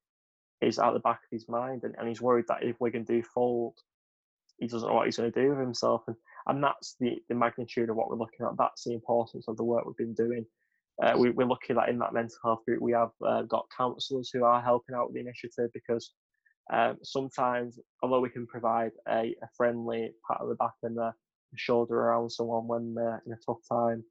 is 0.62 0.80
at 0.80 0.92
the 0.92 1.00
back 1.00 1.20
of 1.24 1.30
his 1.32 1.48
mind. 1.48 1.84
And, 1.84 1.96
and 1.98 2.08
he's 2.08 2.22
worried 2.22 2.46
that 2.50 2.64
if 2.64 2.80
Wigan 2.80 3.04
do 3.04 3.24
fold, 3.24 3.76
he 4.60 4.68
doesn't 4.68 4.88
know 4.88 4.96
what 4.96 5.06
he's 5.06 5.18
going 5.18 5.32
to 5.32 5.42
do 5.42 5.50
with 5.50 5.60
himself. 5.60 6.04
And, 6.08 6.18
and 6.48 6.64
that's 6.64 6.96
the, 7.00 7.18
the 7.30 7.36
magnitude 7.36 7.90
of 7.90 7.96
what 7.96 8.10
we're 8.10 8.18
looking 8.18 8.46
at. 8.46 8.58
That's 8.58 8.84
the 8.84 8.94
importance 8.94 9.46
of 9.48 9.56
the 9.56 9.64
work 9.64 9.86
we've 9.86 9.96
been 9.96 10.14
doing. 10.14 10.46
Uh, 11.02 11.14
we, 11.18 11.30
are 11.30 11.46
lucky 11.46 11.74
that 11.74 11.90
in 11.90 12.00
that 12.00 12.14
mental 12.14 12.38
health 12.44 12.66
group 12.66 12.82
we 12.82 12.92
have 12.92 13.12
uh, 13.26 13.44
got 13.44 13.68
counsellors 13.76 14.32
who 14.34 14.44
are 14.44 14.62
helping 14.62 14.96
out 14.96 15.06
with 15.06 15.14
the 15.14 15.20
initiative 15.20 15.70
because 15.72 16.12
um, 16.72 16.98
sometimes, 17.04 17.80
although 18.04 18.20
we 18.20 18.30
can 18.30 18.46
provide 18.46 18.92
a, 19.08 19.36
a 19.42 19.48
friendly 19.56 20.12
pat 20.28 20.42
on 20.42 20.50
the 20.50 20.56
back 20.56 20.74
and 20.84 20.98
a, 20.98 21.14
shoulder 21.56 21.96
around 21.96 22.30
someone 22.30 22.68
when 22.68 22.94
they're 22.94 23.24
in 23.26 23.32
a 23.32 23.38
tough 23.46 23.62
time, 23.72 24.04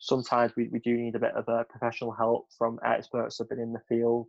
sometimes 0.00 0.52
we, 0.56 0.68
we 0.72 0.80
do 0.80 0.96
need 0.96 1.14
a 1.14 1.20
bit 1.20 1.34
of 1.34 1.46
a 1.48 1.64
professional 1.70 2.10
help 2.10 2.48
from 2.58 2.80
experts 2.84 3.38
who've 3.38 3.48
been 3.48 3.60
in 3.60 3.72
the 3.72 3.80
field. 3.88 4.28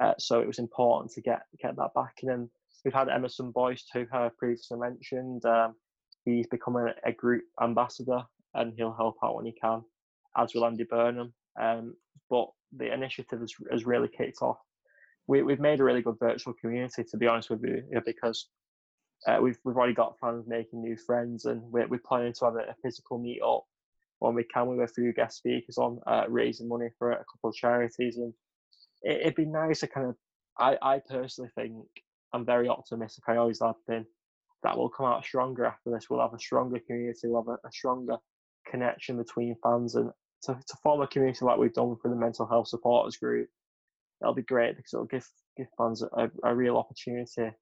Uh, 0.00 0.12
so 0.18 0.40
it 0.40 0.46
was 0.46 0.58
important 0.58 1.10
to 1.10 1.22
get 1.22 1.40
get 1.60 1.74
that 1.76 1.94
back. 1.94 2.12
And 2.22 2.50
we've 2.84 2.92
had 2.92 3.08
Emerson 3.08 3.50
Boyce, 3.50 3.86
who 3.94 4.04
I 4.12 4.28
previously 4.38 4.78
mentioned. 4.78 5.44
Um, 5.46 5.74
he's 6.24 6.46
become 6.48 6.76
a, 6.76 6.92
a, 7.04 7.12
group 7.12 7.44
ambassador 7.62 8.22
and 8.54 8.74
he'll 8.76 8.92
help 8.92 9.16
out 9.24 9.36
when 9.36 9.46
he 9.46 9.52
can, 9.52 9.82
as 10.36 10.52
will 10.54 10.66
Andy 10.66 10.84
Burnham. 10.84 11.32
Um, 11.60 11.94
but 12.28 12.48
the 12.76 12.92
initiative 12.92 13.40
has, 13.40 13.54
has 13.70 13.86
really 13.86 14.08
kicked 14.08 14.42
off 14.42 14.58
we, 15.30 15.42
we've 15.42 15.60
made 15.60 15.78
a 15.78 15.84
really 15.84 16.02
good 16.02 16.18
virtual 16.18 16.54
community, 16.60 17.04
to 17.04 17.16
be 17.16 17.28
honest 17.28 17.50
with 17.50 17.62
you, 17.62 17.84
because 18.04 18.48
uh, 19.28 19.38
we've 19.40 19.58
we've 19.64 19.76
already 19.76 19.94
got 19.94 20.18
fans 20.20 20.44
making 20.48 20.80
new 20.80 20.96
friends, 20.96 21.44
and 21.44 21.62
we're, 21.70 21.86
we're 21.86 22.00
planning 22.04 22.32
to 22.36 22.44
have 22.46 22.56
a, 22.56 22.70
a 22.70 22.74
physical 22.82 23.16
meet 23.16 23.40
up 23.40 23.62
when 24.18 24.34
we 24.34 24.42
can 24.52 24.66
with 24.66 24.80
a 24.90 24.92
few 24.92 25.12
guest 25.12 25.36
speakers 25.36 25.78
on 25.78 26.00
uh, 26.08 26.24
raising 26.28 26.68
money 26.68 26.88
for 26.98 27.12
a 27.12 27.24
couple 27.30 27.50
of 27.50 27.54
charities, 27.54 28.16
and 28.16 28.34
it, 29.02 29.24
would 29.24 29.36
be 29.36 29.46
nice 29.46 29.80
to 29.80 29.86
kind 29.86 30.08
of. 30.08 30.16
I 30.58 30.76
I 30.82 31.00
personally 31.08 31.50
think 31.54 31.74
I'm 32.32 32.44
very 32.44 32.68
optimistic. 32.68 33.22
I 33.28 33.36
always 33.36 33.60
have 33.62 33.76
been. 33.86 34.04
that 34.64 34.76
will 34.76 34.88
come 34.88 35.06
out 35.06 35.24
stronger 35.24 35.64
after 35.64 35.90
this. 35.92 36.06
We'll 36.10 36.20
have 36.20 36.34
a 36.34 36.40
stronger 36.40 36.80
community, 36.84 37.28
we'll 37.28 37.44
have 37.44 37.54
a, 37.62 37.68
a 37.68 37.72
stronger 37.72 38.16
connection 38.68 39.16
between 39.16 39.54
fans 39.62 39.94
and 39.94 40.10
to, 40.42 40.54
to 40.54 40.76
form 40.82 41.02
a 41.02 41.06
community 41.06 41.44
like 41.44 41.58
we've 41.58 41.72
done 41.72 41.96
for 42.02 42.08
the 42.08 42.16
mental 42.16 42.46
health 42.46 42.66
supporters 42.68 43.16
group. 43.16 43.48
That'll 44.20 44.34
be 44.34 44.42
great 44.42 44.76
because 44.76 44.92
it'll 44.92 45.06
give 45.06 45.26
give 45.56 45.68
fans 45.76 46.02
a, 46.02 46.30
a 46.44 46.54
real 46.54 46.76
opportunity 46.76 47.52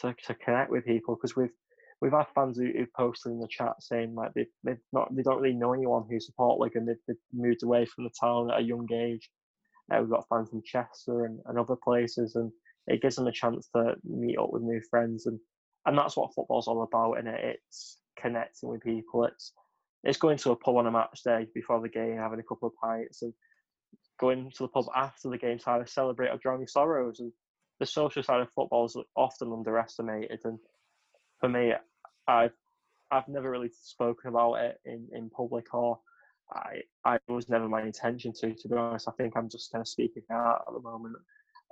to, 0.00 0.14
to 0.14 0.34
connect 0.34 0.70
with 0.70 0.84
people 0.84 1.16
because 1.16 1.36
we've 1.36 1.52
we've 2.00 2.12
had 2.12 2.26
fans 2.34 2.58
who, 2.58 2.66
who 2.66 2.86
posted 2.96 3.32
in 3.32 3.40
the 3.40 3.48
chat 3.48 3.74
saying 3.80 4.14
like 4.14 4.32
they 4.34 4.46
they've 4.64 4.78
not 4.92 5.14
they 5.14 5.22
don't 5.22 5.40
really 5.40 5.54
know 5.54 5.72
anyone 5.72 6.04
who 6.08 6.20
support 6.20 6.74
and 6.74 6.88
they've, 6.88 6.96
they've 7.06 7.16
moved 7.32 7.62
away 7.62 7.84
from 7.84 8.04
the 8.04 8.10
town 8.20 8.50
at 8.50 8.60
a 8.60 8.64
young 8.64 8.86
age. 8.92 9.28
Uh, 9.92 9.98
we've 10.00 10.10
got 10.10 10.28
fans 10.28 10.50
from 10.50 10.62
Chester 10.64 11.24
and, 11.24 11.40
and 11.46 11.58
other 11.58 11.76
places 11.76 12.36
and 12.36 12.52
it 12.86 13.02
gives 13.02 13.16
them 13.16 13.26
a 13.26 13.32
chance 13.32 13.68
to 13.74 13.94
meet 14.04 14.38
up 14.38 14.52
with 14.52 14.62
new 14.62 14.80
friends 14.90 15.26
and 15.26 15.38
and 15.86 15.96
that's 15.96 16.16
what 16.16 16.34
football's 16.34 16.68
all 16.68 16.82
about 16.82 17.14
and 17.14 17.28
it? 17.28 17.58
it's 17.70 17.98
connecting 18.20 18.68
with 18.68 18.82
people 18.82 19.24
it's 19.24 19.52
it's 20.04 20.18
going 20.18 20.36
to 20.36 20.50
a 20.50 20.56
pub 20.56 20.76
on 20.76 20.86
a 20.86 20.90
match 20.90 21.22
day 21.24 21.46
before 21.54 21.80
the 21.80 21.88
game 21.88 22.16
having 22.16 22.38
a 22.38 22.42
couple 22.42 22.68
of 22.68 22.74
pints 22.82 23.22
and 23.22 23.32
going 24.18 24.50
to 24.50 24.64
the 24.64 24.68
pub 24.68 24.86
after 24.94 25.28
the 25.28 25.38
game 25.38 25.58
to 25.58 25.70
either 25.70 25.86
celebrate 25.86 26.28
or 26.28 26.38
drown 26.38 26.60
your 26.60 26.68
sorrows 26.68 27.20
and 27.20 27.32
the 27.80 27.86
social 27.86 28.22
side 28.22 28.40
of 28.40 28.48
football 28.54 28.86
is 28.86 28.96
often 29.16 29.52
underestimated 29.52 30.40
and 30.44 30.58
for 31.40 31.48
me 31.48 31.72
i've 32.26 32.52
i've 33.10 33.28
never 33.28 33.50
really 33.50 33.70
spoken 33.82 34.28
about 34.28 34.54
it 34.54 34.80
in 34.84 35.06
in 35.12 35.30
public 35.30 35.72
or 35.72 35.98
i 36.52 36.80
i 37.04 37.18
was 37.28 37.48
never 37.48 37.68
my 37.68 37.82
intention 37.82 38.32
to 38.32 38.54
to 38.54 38.68
be 38.68 38.76
honest 38.76 39.08
i 39.08 39.12
think 39.12 39.36
i'm 39.36 39.48
just 39.48 39.70
kind 39.70 39.82
of 39.82 39.88
speaking 39.88 40.22
out 40.32 40.64
at 40.66 40.74
the 40.74 40.80
moment 40.80 41.16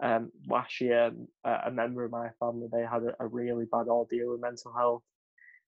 um, 0.02 0.30
last 0.46 0.80
year, 0.80 1.10
a 1.44 1.70
member 1.70 2.04
of 2.04 2.10
my 2.10 2.28
family 2.38 2.68
they 2.70 2.82
had 2.82 3.02
a, 3.02 3.14
a, 3.18 3.26
really 3.26 3.64
bad 3.64 3.88
ordeal 3.88 4.32
with 4.32 4.42
mental 4.42 4.72
health. 4.72 5.02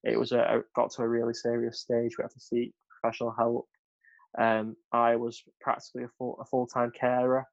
It 0.04 0.18
was 0.18 0.32
a, 0.32 0.38
a, 0.40 0.60
got 0.76 0.90
to 0.92 1.02
a 1.02 1.08
really 1.08 1.32
serious 1.32 1.80
stage. 1.80 2.18
We 2.18 2.22
had 2.22 2.32
to 2.32 2.40
seek 2.40 2.74
professional 2.90 3.34
help. 3.36 3.68
Um, 4.36 4.76
I 4.92 5.16
was 5.16 5.42
practically 5.60 6.04
a 6.04 6.08
full 6.18 6.38
a 6.40 6.44
full 6.44 6.66
time 6.66 6.90
carer, 6.90 7.46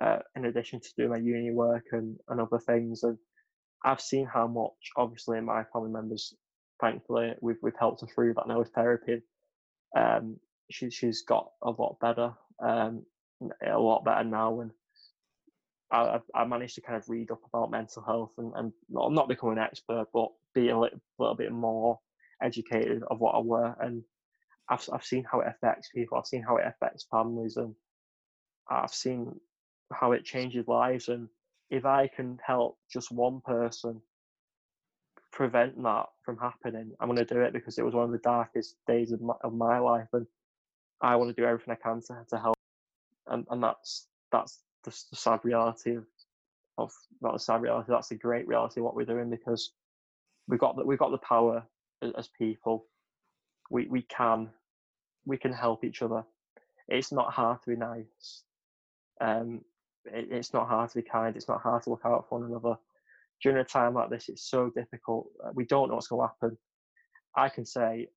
uh, 0.00 0.18
in 0.36 0.46
addition 0.46 0.80
to 0.80 0.88
doing 0.96 1.10
my 1.10 1.18
uni 1.18 1.50
work 1.50 1.86
and, 1.92 2.16
and 2.28 2.40
other 2.40 2.58
things. 2.58 3.02
And 3.02 3.18
I've 3.84 4.00
seen 4.00 4.26
how 4.26 4.46
much, 4.46 4.90
obviously, 4.96 5.40
my 5.40 5.64
family 5.72 5.90
members, 5.90 6.34
thankfully, 6.80 7.34
we've 7.40 7.56
we've 7.62 7.78
helped 7.78 8.02
her 8.02 8.06
through 8.06 8.34
that 8.34 8.48
now 8.48 8.58
with 8.58 8.72
therapy. 8.74 9.22
Um, 9.96 10.36
she 10.70 10.90
she's 10.90 11.22
got 11.22 11.50
a 11.62 11.70
lot 11.70 11.98
better, 12.00 12.32
um, 12.62 13.04
a 13.64 13.78
lot 13.78 14.04
better 14.04 14.24
now, 14.24 14.60
and 14.60 14.70
I, 15.90 16.20
I 16.34 16.44
managed 16.44 16.74
to 16.74 16.82
kind 16.82 16.96
of 16.96 17.08
read 17.08 17.30
up 17.30 17.40
about 17.46 17.70
mental 17.70 18.02
health 18.02 18.32
and, 18.36 18.52
and 18.56 18.72
not, 18.90 19.12
not 19.12 19.28
become 19.28 19.50
an 19.50 19.58
expert, 19.58 20.06
but 20.12 20.28
be 20.54 20.68
a 20.68 20.78
little, 20.78 21.00
little 21.18 21.34
bit 21.34 21.52
more 21.52 21.98
educated 22.42 23.02
of 23.10 23.20
what 23.20 23.34
I 23.34 23.38
were. 23.38 23.74
And 23.80 24.02
I've, 24.68 24.88
I've 24.92 25.04
seen 25.04 25.24
how 25.30 25.40
it 25.40 25.48
affects 25.48 25.88
people. 25.94 26.18
I've 26.18 26.26
seen 26.26 26.42
how 26.42 26.56
it 26.56 26.66
affects 26.66 27.06
families, 27.10 27.56
and 27.56 27.74
I've 28.70 28.94
seen 28.94 29.40
how 29.92 30.12
it 30.12 30.24
changes 30.24 30.68
lives. 30.68 31.08
And 31.08 31.28
if 31.70 31.84
I 31.84 32.08
can 32.08 32.38
help 32.46 32.78
just 32.92 33.10
one 33.10 33.40
person 33.40 34.00
prevent 35.32 35.82
that 35.82 36.06
from 36.24 36.38
happening, 36.38 36.92
I'm 37.00 37.08
going 37.08 37.16
to 37.18 37.24
do 37.34 37.40
it 37.40 37.52
because 37.52 37.78
it 37.78 37.84
was 37.84 37.94
one 37.94 38.04
of 38.04 38.12
the 38.12 38.18
darkest 38.18 38.76
days 38.86 39.12
of 39.12 39.20
my, 39.20 39.34
of 39.42 39.54
my 39.54 39.78
life, 39.78 40.08
and 40.12 40.26
I 41.00 41.16
want 41.16 41.34
to 41.34 41.40
do 41.40 41.46
everything 41.46 41.72
I 41.72 41.82
can 41.82 42.00
to, 42.08 42.24
to 42.30 42.38
help. 42.38 42.56
And, 43.28 43.46
and 43.50 43.62
that's 43.62 44.08
that's 44.32 44.60
the, 44.84 44.90
the 45.10 45.16
sad 45.16 45.40
reality 45.44 45.94
of, 45.96 46.04
of 46.76 46.92
not 47.20 47.32
the 47.32 47.38
sad 47.38 47.62
reality. 47.62 47.86
That's 47.90 48.08
the 48.08 48.16
great 48.16 48.46
reality 48.46 48.80
of 48.80 48.84
what 48.84 48.94
we're 48.94 49.04
doing 49.04 49.30
because 49.30 49.72
we've 50.46 50.60
got 50.60 50.76
the, 50.76 50.84
we've 50.84 50.98
got 50.98 51.10
the 51.10 51.18
power 51.18 51.62
as, 52.02 52.12
as 52.18 52.28
people. 52.28 52.86
We 53.70 53.86
we 53.86 54.02
can 54.02 54.48
we 55.28 55.36
can 55.36 55.52
help 55.52 55.84
each 55.84 56.02
other. 56.02 56.24
It's 56.88 57.12
not 57.12 57.32
hard 57.32 57.62
to 57.62 57.70
be 57.70 57.76
nice. 57.76 58.42
Um, 59.20 59.60
it, 60.06 60.28
it's 60.30 60.54
not 60.54 60.68
hard 60.68 60.88
to 60.90 60.96
be 60.96 61.02
kind. 61.02 61.36
It's 61.36 61.48
not 61.48 61.60
hard 61.60 61.82
to 61.82 61.90
look 61.90 62.02
out 62.04 62.26
for 62.28 62.40
one 62.40 62.50
another. 62.50 62.76
During 63.42 63.58
a 63.58 63.64
time 63.64 63.94
like 63.94 64.10
this, 64.10 64.28
it's 64.28 64.50
so 64.50 64.70
difficult. 64.70 65.28
Uh, 65.44 65.50
we 65.54 65.66
don't 65.66 65.88
know 65.88 65.94
what's 65.94 66.08
going 66.08 66.26
to 66.26 66.32
happen. 66.34 66.58
I 67.36 67.48
can 67.50 67.66
say, 67.66 68.08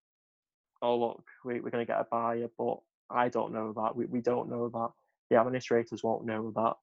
"Oh 0.82 0.97
look, 0.97 1.24
we, 1.45 1.60
we're 1.60 1.69
going 1.69 1.86
to 1.86 1.91
get 1.91 2.00
a 2.00 2.08
buyer," 2.10 2.47
but 2.58 2.78
I 3.10 3.28
don't 3.28 3.54
know 3.54 3.74
that. 3.74 3.95
We 3.95 4.06
we 4.06 4.21
don't 4.21 4.50
know 4.50 4.69
that 4.69 4.89
the 5.30 5.38
administrators 5.38 6.04
won't 6.04 6.26
know 6.26 6.52
that. 6.56 6.74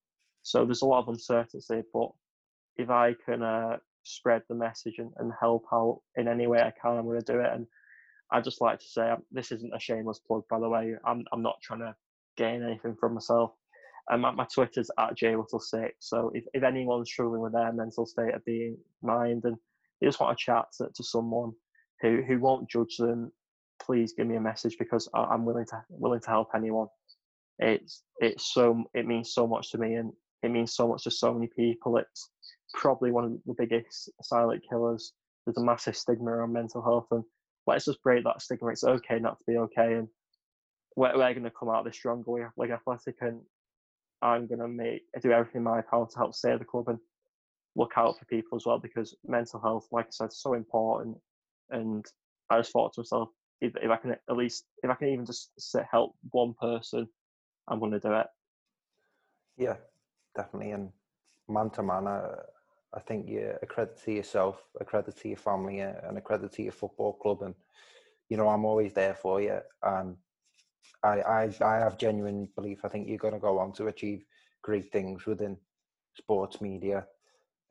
So 0.43 0.65
there's 0.65 0.83
a 0.83 0.87
lot 0.87 1.01
of 1.01 1.09
uncertainty, 1.09 1.83
but 1.93 2.11
if 2.77 2.91
I 2.91 3.15
can 3.25 3.43
uh, 3.43 3.79
spread 4.05 4.43
the 4.49 4.55
message 4.55 4.95
and, 4.99 5.11
and, 5.19 5.33
help 5.39 5.65
out 5.73 6.01
in 6.17 6.29
any 6.29 6.47
way 6.47 6.61
I 6.61 6.73
can, 6.81 6.97
I'm 6.97 7.05
going 7.05 7.21
to 7.21 7.33
do 7.33 7.41
it. 7.41 7.53
And 7.53 7.67
I 8.31 8.41
just 8.41 8.61
like 8.61 8.79
to 8.81 8.89
say, 8.89 9.11
um, 9.11 9.23
this 9.33 9.53
isn't 9.53 9.75
a 9.75 9.81
shameless 9.81 10.21
plug, 10.21 10.43
by 10.51 10.61
the 10.61 10.69
way. 10.69 10.95
I'm 11.05 11.25
I'm 11.33 11.43
not 11.43 11.61
trying 11.63 11.81
to 11.81 11.95
gain 12.37 12.63
anything 12.63 12.97
from 12.99 13.15
myself. 13.15 13.53
And 14.11 14.23
my, 14.23 14.47
Twitter's 14.55 14.91
at 14.99 15.19
jwhittle6. 15.19 15.91
So 15.99 16.31
if, 16.35 16.45
if 16.55 16.63
anyone's 16.63 17.11
struggling 17.11 17.43
with 17.43 17.53
their 17.53 17.71
mental 17.75 18.07
state 18.07 18.35
of 18.35 18.43
being 18.47 18.79
mind 19.03 19.43
and 19.45 19.55
they 20.01 20.07
just 20.07 20.19
want 20.19 20.39
to 20.39 20.43
chat 20.43 20.65
to, 20.79 20.89
to 20.95 21.05
someone 21.05 21.53
who, 22.01 22.23
who 22.27 22.39
won't 22.39 22.71
judge 22.71 22.97
them, 22.97 23.31
please 23.83 24.15
give 24.17 24.27
me 24.27 24.37
a 24.37 24.41
message 24.41 24.77
because 24.79 25.11
I, 25.15 25.25
I'm 25.25 25.45
willing 25.45 25.67
to 25.67 25.83
willing 25.91 26.21
to 26.21 26.31
help 26.31 26.49
anyone 26.55 26.89
it's 27.59 28.03
it's 28.19 28.55
so 28.55 28.85
it 28.95 29.07
means 29.07 29.33
so 29.33 29.47
much 29.47 29.71
to 29.73 29.79
me 29.79 29.95
and 29.95 30.13
it 30.43 30.51
means 30.51 30.75
so 30.75 30.89
much 30.89 31.05
to 31.05 31.11
so 31.11 31.35
many 31.35 31.49
people 31.57 31.97
it's 31.97 32.31
probably 32.75 33.11
one 33.11 33.25
of 33.25 33.33
the 33.47 33.55
biggest 33.59 34.11
silent 34.23 34.63
killers 34.69 35.13
there's 35.45 35.57
a 35.57 35.65
massive 35.65 35.97
stigma 35.97 36.31
around 36.31 36.53
mental 36.53 36.83
health 36.83 37.07
and 37.11 37.25
let's 37.75 37.85
just 37.85 38.03
break 38.03 38.25
that 38.25 38.41
stigma 38.41 38.69
it's 38.69 38.85
okay 38.85 39.19
not 39.19 39.39
to 39.39 39.45
be 39.47 39.57
okay 39.57 39.95
and 39.95 40.09
we're, 40.97 41.17
we're 41.17 41.33
going 41.33 41.45
to 41.45 41.51
come 41.51 41.69
out 41.69 41.81
of 41.81 41.85
this 41.85 41.97
stronger 41.97 42.31
we 42.31 42.43
like 42.57 42.71
athletic 42.71 43.17
and 43.21 43.41
i'm 44.23 44.47
going 44.47 44.61
to 44.61 44.69
make 44.69 45.03
do 45.23 45.33
everything 45.33 45.59
in 45.59 45.65
my 45.65 45.81
power 45.81 46.07
to 46.11 46.19
help 46.19 46.35
save 46.35 46.59
the 46.59 46.65
club 46.65 46.89
and 46.89 46.99
look 47.77 47.93
out 47.97 48.19
for 48.19 48.25
people 48.25 48.57
as 48.57 48.67
well 48.67 48.79
because 48.79 49.15
mental 49.27 49.61
health 49.61 49.87
like 49.93 50.07
i 50.07 50.11
said 50.11 50.29
is 50.29 50.41
so 50.41 50.55
important 50.55 51.17
and 51.71 52.05
i 52.51 52.59
just 52.59 52.73
thought 52.73 52.93
to 52.93 53.01
myself 53.01 53.29
if, 53.61 53.73
if 53.81 53.91
i 53.91 53.97
can 53.97 54.11
at 54.13 54.37
least 54.37 54.65
if 54.83 54.91
i 54.91 54.95
can 54.95 55.09
even 55.09 55.27
just 55.27 55.51
help 55.91 56.15
one 56.31 56.55
person 56.61 57.07
I'm 57.69 57.79
going 57.79 57.93
to 57.93 58.01
do 58.01 58.13
it. 58.13 58.27
Yeah, 59.57 59.77
definitely. 60.35 60.73
And 60.73 60.91
man 61.49 61.71
to 61.71 61.83
man, 61.83 62.07
uh, 62.07 62.37
I, 62.95 63.01
think 63.01 63.29
you're 63.29 63.59
a 63.63 63.67
credit 63.67 63.99
to 64.05 64.13
yourself, 64.13 64.63
a 64.81 64.85
credit 64.85 65.17
to 65.19 65.29
your 65.29 65.39
family, 65.39 65.83
uh, 65.83 65.93
and 66.05 66.19
a 66.19 66.21
credit 66.21 66.53
to 66.53 66.63
your 66.63 66.73
football 66.73 67.15
club. 67.15 67.43
And 67.43 67.55
you 68.29 68.37
know, 68.37 68.49
I'm 68.49 68.65
always 68.65 68.93
there 68.93 69.15
for 69.15 69.41
you. 69.41 69.59
And 69.83 70.17
I, 71.03 71.21
I, 71.21 71.51
I 71.65 71.77
have 71.77 71.99
genuine 71.99 72.49
belief. 72.57 72.81
I 72.85 72.89
think 72.89 73.09
you're 73.09 73.19
going 73.19 73.35
to 73.35 73.41
go 73.41 73.59
on 73.59 73.73
to 73.75 73.87
achieve 73.87 74.25
great 74.63 74.93
things 74.93 75.27
within 75.27 75.57
sports 76.17 76.61
media. 76.61 77.07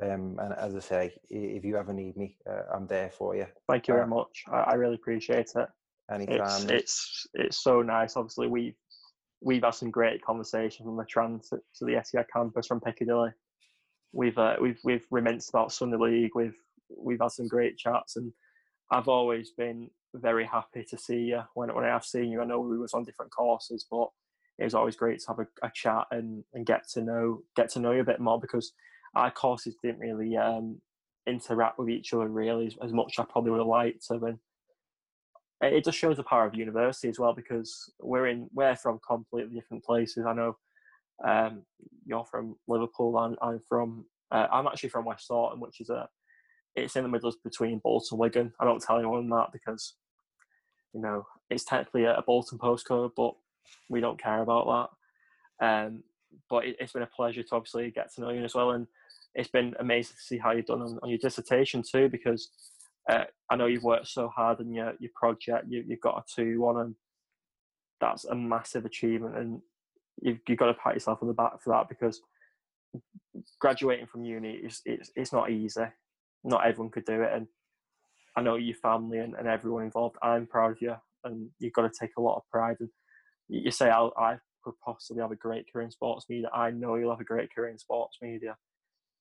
Um, 0.02 0.38
and 0.40 0.54
as 0.54 0.76
I 0.76 0.80
say, 0.80 1.14
if 1.30 1.66
you 1.66 1.78
ever 1.78 1.94
need 1.94 2.18
me, 2.18 2.38
uh, 2.50 2.74
I'm 2.74 2.88
there 2.88 3.10
for 3.10 3.36
you. 3.36 3.48
Thank 3.68 3.88
you 3.88 3.96
very 3.96 4.06
uh, 4.06 4.10
much. 4.10 4.44
I, 4.52 4.58
I 4.58 4.74
really 4.74 4.96
appreciate 4.96 5.52
it. 5.56 5.68
Anytime. 6.10 6.70
It's, 6.70 6.72
it's 6.72 7.28
it's 7.34 7.64
so 7.64 7.82
nice. 7.82 8.16
Obviously, 8.16 8.48
we've 8.48 8.76
we've 9.42 9.64
had 9.64 9.74
some 9.74 9.92
great 9.92 10.24
conversations 10.24 10.88
on 10.88 10.96
the 10.96 11.04
transit 11.04 11.60
to 11.76 11.86
the 11.86 11.94
Etihad 11.94 12.26
campus 12.32 12.68
from 12.68 12.80
Piccadilly. 12.80 13.32
We've 14.14 14.38
uh, 14.38 14.56
we've 14.62 14.80
we've 14.84 15.06
reminisced 15.12 15.50
about 15.50 15.72
Sunday 15.72 15.98
League. 15.98 16.32
We've 16.36 16.58
we've 16.98 17.22
had 17.22 17.32
some 17.32 17.48
great 17.48 17.78
chats, 17.78 18.16
and 18.16 18.32
I've 18.92 19.08
always 19.08 19.52
been 19.52 19.90
very 20.16 20.46
happy 20.46 20.86
to 20.90 20.98
see 20.98 21.20
you. 21.20 21.42
When 21.54 21.74
when 21.74 21.86
I 21.86 21.90
have 21.90 22.06
seen 22.06 22.32
you, 22.32 22.42
I 22.42 22.46
know 22.46 22.60
we 22.60 22.78
was 22.78 22.94
on 22.94 23.04
different 23.04 23.32
courses, 23.32 23.86
but 23.90 24.08
it 24.58 24.64
was 24.64 24.74
always 24.74 24.96
great 24.96 25.20
to 25.20 25.28
have 25.28 25.40
a, 25.40 25.48
a 25.64 25.72
chat 25.74 26.06
and, 26.12 26.44
and 26.54 26.66
get 26.66 26.88
to 26.90 27.02
know 27.02 27.42
get 27.56 27.70
to 27.72 27.80
know 27.80 27.92
you 27.92 28.02
a 28.02 28.06
bit 28.06 28.20
more 28.20 28.40
because 28.40 28.74
our 29.16 29.32
courses 29.32 29.76
didn't 29.84 30.00
really 30.00 30.36
um, 30.36 30.82
interact 31.28 31.78
with 31.78 31.90
each 31.90 32.14
other 32.14 32.28
really 32.28 32.68
as, 32.68 32.76
as 32.84 32.94
much 32.94 33.14
as 33.18 33.24
I 33.24 33.32
probably 33.32 33.52
would 33.52 33.60
have 33.60 33.68
liked 33.68 34.06
to. 34.08 34.16
And 34.26 34.40
it 35.62 35.84
just 35.84 35.98
shows 35.98 36.18
the 36.18 36.24
power 36.24 36.46
of 36.46 36.56
university 36.56 37.10
as 37.10 37.20
well 37.20 37.34
because 37.34 37.92
we're 38.00 38.28
in 38.28 38.48
we're 38.54 38.76
from 38.76 39.00
completely 39.08 39.56
different 39.56 39.84
places. 39.84 40.26
I 40.26 40.34
know 40.34 40.58
um, 41.26 41.64
you're 42.06 42.26
from 42.26 42.56
Liverpool 42.68 43.18
and 43.20 43.38
I'm 43.42 43.62
from 43.68 44.06
uh, 44.32 44.48
I'm 44.52 44.68
actually 44.68 44.90
from 44.90 45.06
West 45.06 45.28
Thornton, 45.28 45.60
which 45.60 45.80
is 45.80 45.90
a 45.90 46.08
it's 46.76 46.96
in 46.96 47.04
the 47.04 47.10
middle 47.10 47.34
between 47.44 47.80
Bolton 47.84 48.08
and 48.12 48.20
Wigan. 48.20 48.54
I 48.60 48.66
don't 48.66 48.82
tell 48.82 48.98
anyone 48.98 49.30
that 49.30 49.48
because 49.52 49.96
you 50.94 51.02
know 51.02 51.26
it's 51.50 51.64
technically 51.64 52.04
a, 52.04 52.22
Bolton 52.26 52.60
postcode, 52.60 53.12
but 53.16 53.34
we 53.90 54.00
don't 54.00 54.22
care 54.22 54.42
about 54.42 54.90
that. 55.60 55.66
Um, 55.66 56.04
but 56.50 56.66
it, 56.66 56.80
has 56.80 56.92
been 56.92 57.02
a 57.02 57.08
pleasure 57.08 57.42
to 57.42 57.56
obviously 57.56 57.90
get 57.92 58.14
to 58.14 58.22
know 58.22 58.30
you 58.30 58.44
as 58.44 58.54
well, 58.54 58.72
and 58.72 58.88
it's 59.34 59.50
been 59.50 59.76
amazing 59.80 60.16
to 60.18 60.22
see 60.22 60.38
how 60.38 60.52
you've 60.52 60.66
done 60.66 60.82
on, 60.82 61.00
on 61.02 61.10
your 61.10 61.18
dissertation 61.18 61.84
too 61.84 62.10
because 62.10 62.50
uh, 63.10 63.24
I 63.50 63.56
know 63.56 63.68
you've 63.68 63.84
worked 63.84 64.08
so 64.08 64.28
hard 64.28 64.60
on 64.60 64.74
your, 64.74 64.94
your 65.00 65.12
project. 65.16 65.66
You, 65.70 65.84
you've 65.88 66.02
got 66.02 66.18
a 66.18 66.24
two 66.36 66.62
one, 66.62 66.78
and 66.78 66.96
that's 68.02 68.26
a 68.26 68.36
massive 68.36 68.86
achievement. 68.86 69.38
And 69.38 69.62
you've, 70.22 70.40
you've 70.48 70.58
got 70.58 70.68
to 70.68 70.74
pat 70.74 70.94
yourself 70.94 71.20
on 71.22 71.28
the 71.28 71.34
back 71.34 71.62
for 71.62 71.72
that 71.72 71.90
because 71.90 72.22
graduating 73.60 74.08
from 74.08 74.26
uni 74.26 74.52
is 74.52 74.82
it's, 74.86 75.12
it's 75.16 75.34
not 75.34 75.52
easy. 75.52 75.86
Not 76.44 76.66
everyone 76.66 76.92
could 76.92 77.06
do 77.06 77.22
it, 77.22 77.32
and 77.34 77.48
I 78.36 78.42
know 78.42 78.56
your 78.56 78.76
family 78.76 79.20
and, 79.20 79.34
and 79.36 79.48
everyone 79.48 79.84
involved. 79.84 80.16
I'm 80.22 80.48
proud 80.48 80.72
of 80.72 80.82
you, 80.82 80.96
and 81.24 81.50
you've 81.60 81.74
got 81.74 81.92
to 81.92 82.00
take 82.00 82.12
a 82.18 82.22
lot 82.22 82.38
of 82.38 82.44
pride. 82.52 82.78
And 82.80 82.90
you 83.50 83.72
say 83.72 83.90
i 83.90 84.08
I 84.18 84.38
could 84.64 84.74
possibly 84.84 85.22
have 85.22 85.32
a 85.32 85.36
great 85.36 85.66
career 85.72 85.86
in 85.86 85.92
sports 85.92 86.26
media. 86.30 86.50
I 86.54 86.72
know 86.72 86.96
you'll 86.96 87.12
have 87.12 87.22
a 87.22 87.26
great 87.26 87.54
career 87.54 87.70
in 87.70 87.78
sports 87.78 88.18
media. 88.22 88.56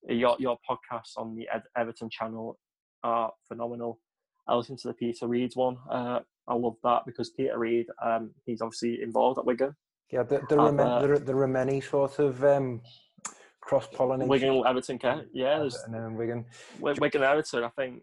Your 0.09 0.36
your 0.38 0.59
podcasts 0.68 1.16
on 1.16 1.34
the 1.34 1.49
Ed, 1.53 1.62
Everton 1.76 2.11
channel 2.11 2.59
are 3.03 3.32
phenomenal. 3.49 4.01
I 4.49 4.55
listened 4.55 4.78
to 4.80 4.88
the 4.88 4.94
Peter 4.94 5.26
Reid's 5.26 5.57
one. 5.57 5.78
Uh, 5.90 6.20
I 6.47 6.55
love 6.55 6.76
that 6.84 7.03
because 7.07 7.30
Peter 7.30 7.59
Reid, 7.59 7.86
um, 8.05 8.30
he's 8.44 8.61
obviously 8.61 9.03
involved 9.03 9.38
at 9.38 9.47
Wigan. 9.47 9.74
Yeah, 10.11 10.22
there, 10.22 10.42
there, 10.48 10.61
are, 10.61 10.80
uh, 10.80 11.00
there, 11.00 11.18
there 11.18 11.38
are 11.38 11.48
many 11.48 11.80
sort 11.80 12.18
of 12.18 12.42
um, 12.44 12.80
cross 13.61 13.88
pollination. 13.88 14.28
Wigan, 14.28 14.62
Everton. 14.66 15.00
Yeah, 15.32 15.59
there's 15.59 15.76
and 15.82 15.94
then 15.94 16.14
Wigan. 16.14 16.44
Wigan, 16.80 17.22
Everton. 17.22 17.64
I 17.64 17.68
think. 17.70 18.02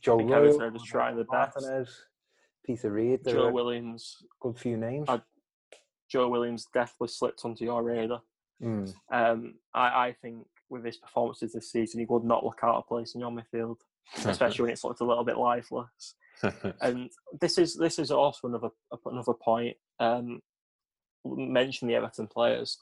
Joe 0.00 0.16
I 0.16 0.18
think 0.18 0.30
Everton 0.32 0.62
are 0.62 0.70
just 0.70 0.86
trying 0.86 1.16
the 1.16 1.24
best. 1.24 1.66
Peter 2.64 2.90
Reid. 2.90 3.20
Joe 3.26 3.50
Williams. 3.50 4.22
Good 4.40 4.58
few 4.58 4.76
names. 4.76 5.06
I, 5.08 5.20
Joe 6.10 6.28
Williams 6.28 6.66
definitely 6.72 7.08
slipped 7.08 7.44
onto 7.44 7.64
your 7.64 7.82
radar. 7.82 8.22
Mm. 8.62 8.94
Um, 9.12 9.54
I, 9.74 10.06
I 10.06 10.16
think 10.22 10.46
with 10.70 10.84
his 10.84 10.96
performances 10.96 11.52
this 11.52 11.70
season, 11.70 12.00
he 12.00 12.06
would 12.06 12.24
not 12.24 12.44
look 12.44 12.60
out 12.62 12.76
of 12.76 12.86
place 12.86 13.14
in 13.14 13.20
your 13.20 13.30
midfield, 13.30 13.76
especially 14.24 14.62
when 14.62 14.72
it's 14.72 14.84
looked 14.84 15.00
a 15.00 15.04
little 15.04 15.24
bit 15.24 15.38
lifeless. 15.38 16.14
and 16.80 17.10
this 17.40 17.58
is 17.58 17.76
this 17.76 17.98
is 17.98 18.10
also 18.10 18.48
another 18.48 18.68
another 19.06 19.34
point. 19.34 19.76
Um, 20.00 20.40
mention 21.24 21.88
the 21.88 21.94
Everton 21.94 22.26
players. 22.26 22.78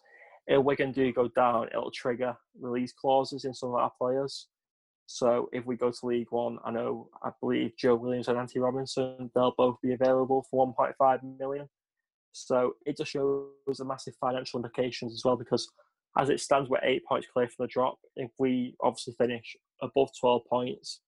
If 0.47 0.63
Wigan 0.63 0.93
do 0.93 1.13
go 1.13 1.29
down, 1.29 1.69
it'll 1.69 1.91
trigger 1.91 2.37
release 2.61 2.93
clauses 2.93 3.45
in 3.45 3.55
some 3.55 3.71
of 3.71 3.77
our 3.77 3.93
players. 3.97 4.49
So 5.07 5.49
if 5.53 5.67
we 5.67 5.77
go 5.77 5.91
to 5.91 6.07
League 6.07 6.31
One, 6.31 6.59
I 6.65 6.71
know 6.71 7.09
I 7.23 7.31
believe 7.41 7.77
Joe 7.77 7.97
Williams 7.97 8.29
and 8.29 8.39
Antonee 8.39 8.63
Robinson 8.63 9.31
they'll 9.35 9.55
both 9.57 9.81
be 9.83 9.93
available 9.93 10.47
for 10.51 10.67
1.5 10.75 11.39
million. 11.39 11.69
So 12.33 12.77
it 12.87 12.97
just 12.97 13.13
shows 13.13 13.51
the 13.77 13.85
massive 13.85 14.15
financial 14.21 14.59
implications 14.59 15.13
as 15.13 15.23
well 15.25 15.37
because 15.37 15.71
as 16.19 16.29
it 16.29 16.41
stands, 16.41 16.69
we're 16.69 16.81
eight 16.83 17.05
points 17.07 17.27
clear 17.33 17.49
from 17.49 17.65
the 17.65 17.69
drop. 17.69 17.99
If 18.17 18.31
we 18.39 18.75
obviously 18.81 19.15
finish 19.15 19.57
above 19.81 20.11
12 20.19 20.43
points, 20.47 21.01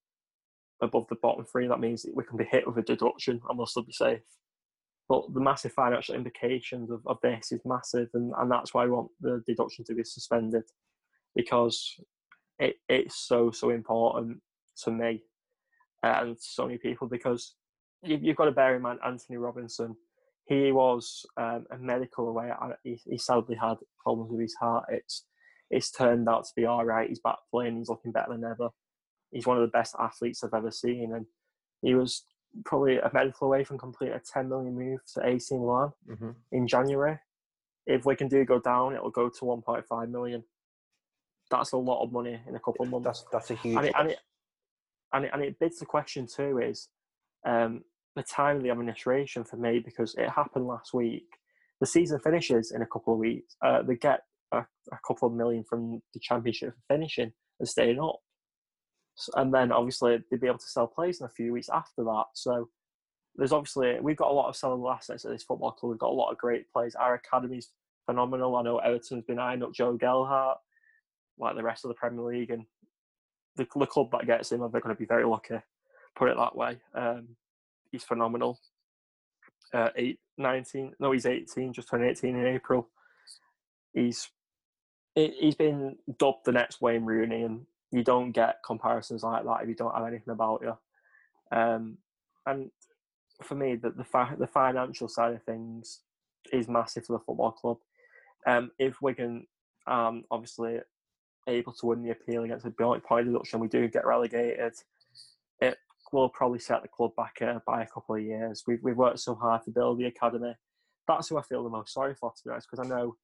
above 0.81 1.07
the 1.09 1.17
bottom 1.17 1.45
three, 1.45 1.67
that 1.67 1.81
means 1.81 2.07
we 2.15 2.25
can 2.25 2.37
be 2.37 2.45
hit 2.45 2.67
with 2.67 2.79
a 2.79 2.83
deduction 2.83 3.41
and 3.49 3.59
we'll 3.59 3.67
still 3.67 3.83
be 3.83 3.93
safe. 3.93 4.21
But 5.09 5.35
the 5.35 5.41
massive 5.41 5.73
financial 5.73 6.15
implications 6.15 6.91
of, 6.91 7.01
of 7.07 7.19
this 7.23 7.53
is 7.53 7.61
massive, 7.65 8.09
and, 8.15 8.33
and 8.39 8.51
that's 8.51 8.73
why 8.73 8.85
I 8.85 8.89
want 8.89 9.11
the 9.21 9.43
deduction 9.47 9.85
to 9.87 9.95
be 9.95 10.05
suspended 10.05 10.65
because 11.35 11.95
it, 12.59 12.77
it's 12.89 13.17
so, 13.17 13.51
so 13.51 13.71
important 13.71 14.41
to 14.85 14.91
me 14.91 15.23
and 16.03 16.37
so 16.39 16.67
many 16.67 16.79
people 16.79 17.09
because 17.09 17.55
you, 18.03 18.19
you've 18.21 18.37
got 18.37 18.47
to 18.47 18.53
bear 18.53 18.77
in 18.77 18.83
mind 18.83 19.01
Antonee 19.05 19.37
Robinson. 19.39 19.97
He 20.47 20.73
was 20.73 21.25
um, 21.39 21.65
a 21.71 21.79
medical 21.79 22.29
away. 22.29 22.51
He, 22.83 23.01
he 23.07 23.19
sadly 23.19 23.57
had 23.57 23.77
problems 24.03 24.31
with 24.31 24.41
his 24.41 24.55
heart. 24.61 24.85
It's 24.91 25.25
it's 25.71 25.91
turned 25.91 26.29
out 26.29 26.45
to 26.45 26.53
be 26.55 26.67
all 26.67 26.85
right. 26.85 27.09
He's 27.09 27.21
back 27.21 27.37
playing. 27.51 27.79
He's 27.79 27.89
looking 27.89 28.13
better 28.13 28.33
than 28.33 28.45
ever. 28.45 28.69
He's 29.33 29.47
one 29.47 29.57
of 29.57 29.63
the 29.63 29.77
best 29.77 29.97
athletes 29.99 30.45
I've 30.45 30.55
ever 30.55 30.71
seen, 30.71 31.13
and 31.15 31.25
he 31.83 31.95
was 31.95 32.25
probably 32.65 32.99
a 32.99 33.11
medical 33.13 33.49
away 33.49 33.65
from 33.65 33.79
completing 33.79 34.17
a 34.17 34.21
10 34.21 34.49
million 34.49 34.75
move 34.75 35.01
to 35.15 35.27
AC 35.27 35.55
Milan 35.55 35.93
mm-hmm. 36.09 36.31
in 36.53 36.67
January. 36.67 37.19
If 37.87 38.07
we 38.07 38.17
can 38.17 38.29
do 38.29 38.45
go 38.45 38.61
down, 38.61 38.95
it'll 38.95 39.11
go 39.11 39.29
to 39.29 39.45
1.5 39.45 40.11
million. 40.11 40.45
That's 41.51 41.73
a 41.73 41.77
lot 41.77 42.03
of 42.03 42.13
money 42.13 42.41
in 42.49 42.55
a 42.55 42.61
couple 42.61 42.85
of 42.85 42.91
months. 42.91 43.05
That's 43.05 43.25
that's 43.31 43.51
a 43.51 43.55
huge. 43.55 43.77
And 43.77 43.87
it, 43.87 43.95
and 43.99 44.11
it, 44.11 44.19
and 45.13 45.25
it, 45.25 45.31
and 45.35 45.43
it 45.43 45.59
bids 45.59 45.79
the 45.79 45.87
question 45.87 46.27
too 46.27 46.59
is 46.59 46.89
um, 47.47 47.83
the 48.17 48.23
time 48.23 48.57
of 48.57 48.63
the 48.63 48.71
administration 48.71 49.45
for 49.45 49.57
me 49.57 49.81
because 49.85 50.15
it 50.17 50.29
happened 50.31 50.67
last 50.67 50.95
week. 50.95 51.27
The 51.81 51.87
season 51.87 52.19
finishes 52.21 52.73
in 52.75 52.83
a 52.83 52.87
couple 52.87 53.13
of 53.13 53.19
weeks. 53.19 53.57
Uh, 53.63 53.83
they 53.83 53.97
get 53.97 54.21
a, 54.53 54.59
a 54.59 54.99
couple 55.07 55.29
of 55.29 55.35
million 55.35 55.65
from 55.69 56.01
the 56.15 56.21
championship 56.21 56.71
for 56.71 56.95
finishing 56.95 57.33
and 57.61 57.69
staying 57.69 58.01
up 58.01 58.21
and 59.35 59.53
then 59.53 59.73
obviously 59.73 60.19
they'd 60.31 60.41
be 60.41 60.47
able 60.47 60.59
to 60.59 60.69
sell 60.69 60.87
players 60.87 61.21
in 61.21 61.27
a 61.27 61.31
few 61.31 61.53
weeks 61.53 61.69
after 61.69 62.03
that. 62.05 62.25
So 62.35 62.69
there's 63.37 63.53
obviously 63.53 63.99
we've 64.01 64.17
got 64.17 64.31
a 64.31 64.35
lot 64.35 64.49
of 64.49 64.55
sellable 64.55 64.95
assets 64.95 65.25
at 65.25 65.31
this 65.31 65.43
football 65.43 65.73
club. 65.73 65.91
We've 65.91 65.99
got 65.99 66.11
a 66.11 66.15
lot 66.15 66.31
of 66.31 66.39
great 66.39 66.71
players. 66.73 66.95
Our 66.95 67.15
academy's 67.15 67.71
phenomenal. 68.07 68.57
I 68.57 68.63
know 68.63 68.79
Everton's 68.79 69.25
been 69.25 69.39
eyeing 69.39 69.63
up 69.63 69.73
Joe 69.73 69.97
Gelhardt, 69.97 70.59
like 71.39 71.57
the 71.57 71.63
rest 71.63 71.85
of 71.85 71.89
the 71.89 71.95
Premier 71.95 72.25
League, 72.25 72.51
and 72.51 72.65
the, 73.57 73.67
the 73.77 73.87
club 73.87 74.11
that 74.13 74.27
gets 74.27 74.53
him, 74.53 74.61
they're 74.61 74.81
going 74.81 74.95
to 74.95 74.99
be 74.99 75.07
very 75.07 75.25
lucky. 75.25 75.57
Put 76.17 76.29
it 76.29 76.37
that 76.37 76.57
way. 76.57 76.79
Um, 76.95 77.29
he's 77.91 78.05
phenomenal. 78.05 78.61
Uh, 79.73 79.89
eight, 79.97 80.21
19, 80.39 80.95
no, 81.01 81.13
he's 81.13 81.27
18, 81.27 81.73
just 81.73 81.89
turned 81.89 82.05
18 82.05 82.37
in 82.37 82.47
April. 82.47 82.89
He's 83.93 84.29
he's 85.15 85.55
been 85.55 85.97
dubbed 86.19 86.45
the 86.45 86.53
next 86.53 86.81
Wayne 86.81 87.05
Rooney, 87.05 87.43
and 87.43 87.67
you 87.95 88.03
don't 88.03 88.33
get 88.33 88.57
comparisons 88.67 89.23
like 89.23 89.45
that 89.45 89.63
if 89.63 89.69
you 89.69 89.75
don't 89.77 89.95
have 89.95 90.07
anything 90.07 90.33
about 90.33 90.63
you. 90.63 91.57
Um, 91.57 91.99
and 92.45 92.71
for 93.43 93.55
me, 93.55 93.77
the 93.77 93.91
the, 93.91 94.05
fi- 94.05 94.35
the 94.37 94.49
financial 94.49 95.09
side 95.09 95.33
of 95.33 95.43
things 95.45 96.01
is 96.53 96.69
massive 96.69 97.07
for 97.07 97.13
the 97.13 97.25
football 97.25 97.53
club. 97.53 97.77
Um, 98.47 98.73
if 98.81 99.01
Wigan, 99.01 99.47
um, 99.87 100.25
obviously 100.31 100.79
able 101.47 101.73
to 101.75 101.87
win 101.87 102.03
the 102.03 102.11
appeal 102.11 102.43
against 102.43 102.65
the 102.65 102.71
point 102.73 103.27
deduction, 103.27 103.61
we 103.61 103.69
do 103.69 103.87
get 103.87 104.07
relegated. 104.07 104.73
It 105.61 105.77
will 106.13 106.29
probably 106.29 106.59
set 106.59 106.83
the 106.83 106.89
club 106.89 107.13
back 107.17 107.37
uh, 107.43 107.61
by 107.65 107.83
a 107.83 107.87
couple 107.87 108.17
of 108.17 108.23
years. 108.23 108.65
We've 108.67 108.83
we've 108.83 108.97
worked 108.97 109.21
so 109.21 109.37
hard 109.37 109.63
to 109.65 109.71
build 109.71 110.01
the 110.01 110.07
academy. 110.07 110.55
That's 111.07 111.29
who 111.29 111.39
I 111.39 111.43
feel 111.43 111.63
the 111.63 111.71
most 111.71 111.95
sorry 111.95 112.15
for, 112.15 112.31
to 112.31 112.45
be 112.45 112.51
honest, 112.51 112.67
because 112.69 112.85
I 112.85 112.89
know 112.89 113.17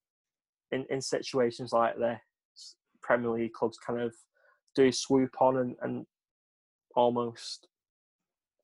in, 0.71 0.87
in 0.91 1.01
situations 1.01 1.73
like 1.73 1.99
this, 1.99 2.77
Premier 3.03 3.31
League 3.31 3.53
clubs 3.53 3.79
kind 3.79 4.01
of 4.01 4.15
do 4.75 4.93
swoop 4.93 5.41
on 5.41 5.57
and, 5.59 5.77
and 5.83 6.07
almost 6.95 7.69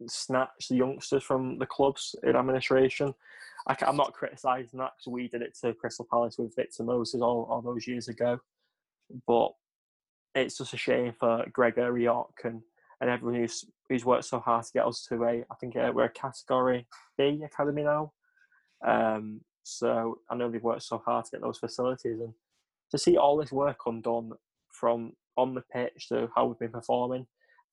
snatch 0.07 0.69
the 0.69 0.77
youngsters 0.77 1.23
from 1.23 1.59
the 1.59 1.67
clubs 1.67 2.15
in 2.23 2.37
administration. 2.37 3.15
I, 3.67 3.77
am 3.83 3.97
not 3.97 4.13
criticising 4.13 4.79
that 4.79 4.93
because 4.97 5.11
we 5.11 5.29
did 5.29 5.43
it 5.43 5.57
to 5.63 5.75
Crystal 5.75 6.07
Palace 6.11 6.39
with 6.39 6.55
Victor 6.55 6.85
Moses 6.85 7.21
all, 7.21 7.47
all 7.51 7.63
those 7.63 7.87
years 7.87 8.09
ago. 8.09 8.39
But 9.27 9.53
it's 10.35 10.59
just 10.59 10.75
a 10.75 10.77
shame 10.77 11.15
for 11.19 11.45
Gregor 11.53 11.93
Rioch 11.93 12.45
and, 12.45 12.63
and 13.01 13.11
everyone 13.11 13.41
who's 13.41 13.65
who's 13.89 14.05
worked 14.05 14.25
so 14.25 14.41
hard 14.41 14.65
to 14.65 14.73
get 14.73 14.87
us 14.87 15.07
to 15.09 15.23
a 15.25 15.45
I 15.51 15.55
think 15.61 15.77
uh, 15.77 15.93
we're 15.95 16.05
a 16.05 16.11
category 16.11 16.87
B 17.17 17.43
academy 17.45 17.83
now. 17.83 18.13
Um, 18.87 19.41
so 19.63 20.21
I 20.31 20.37
know 20.37 20.51
they've 20.51 20.63
worked 20.63 20.83
so 20.83 21.03
hard 21.05 21.25
to 21.25 21.31
get 21.33 21.41
those 21.41 21.59
facilities 21.59 22.21
and 22.21 22.33
to 22.91 22.99
see 22.99 23.17
all 23.17 23.37
this 23.37 23.53
work 23.53 23.79
undone 23.87 24.33
from 24.71 25.13
on 25.37 25.55
the 25.55 25.63
pitch 25.73 26.09
to 26.09 26.29
how 26.35 26.47
we've 26.47 26.59
been 26.59 26.71
performing. 26.71 27.27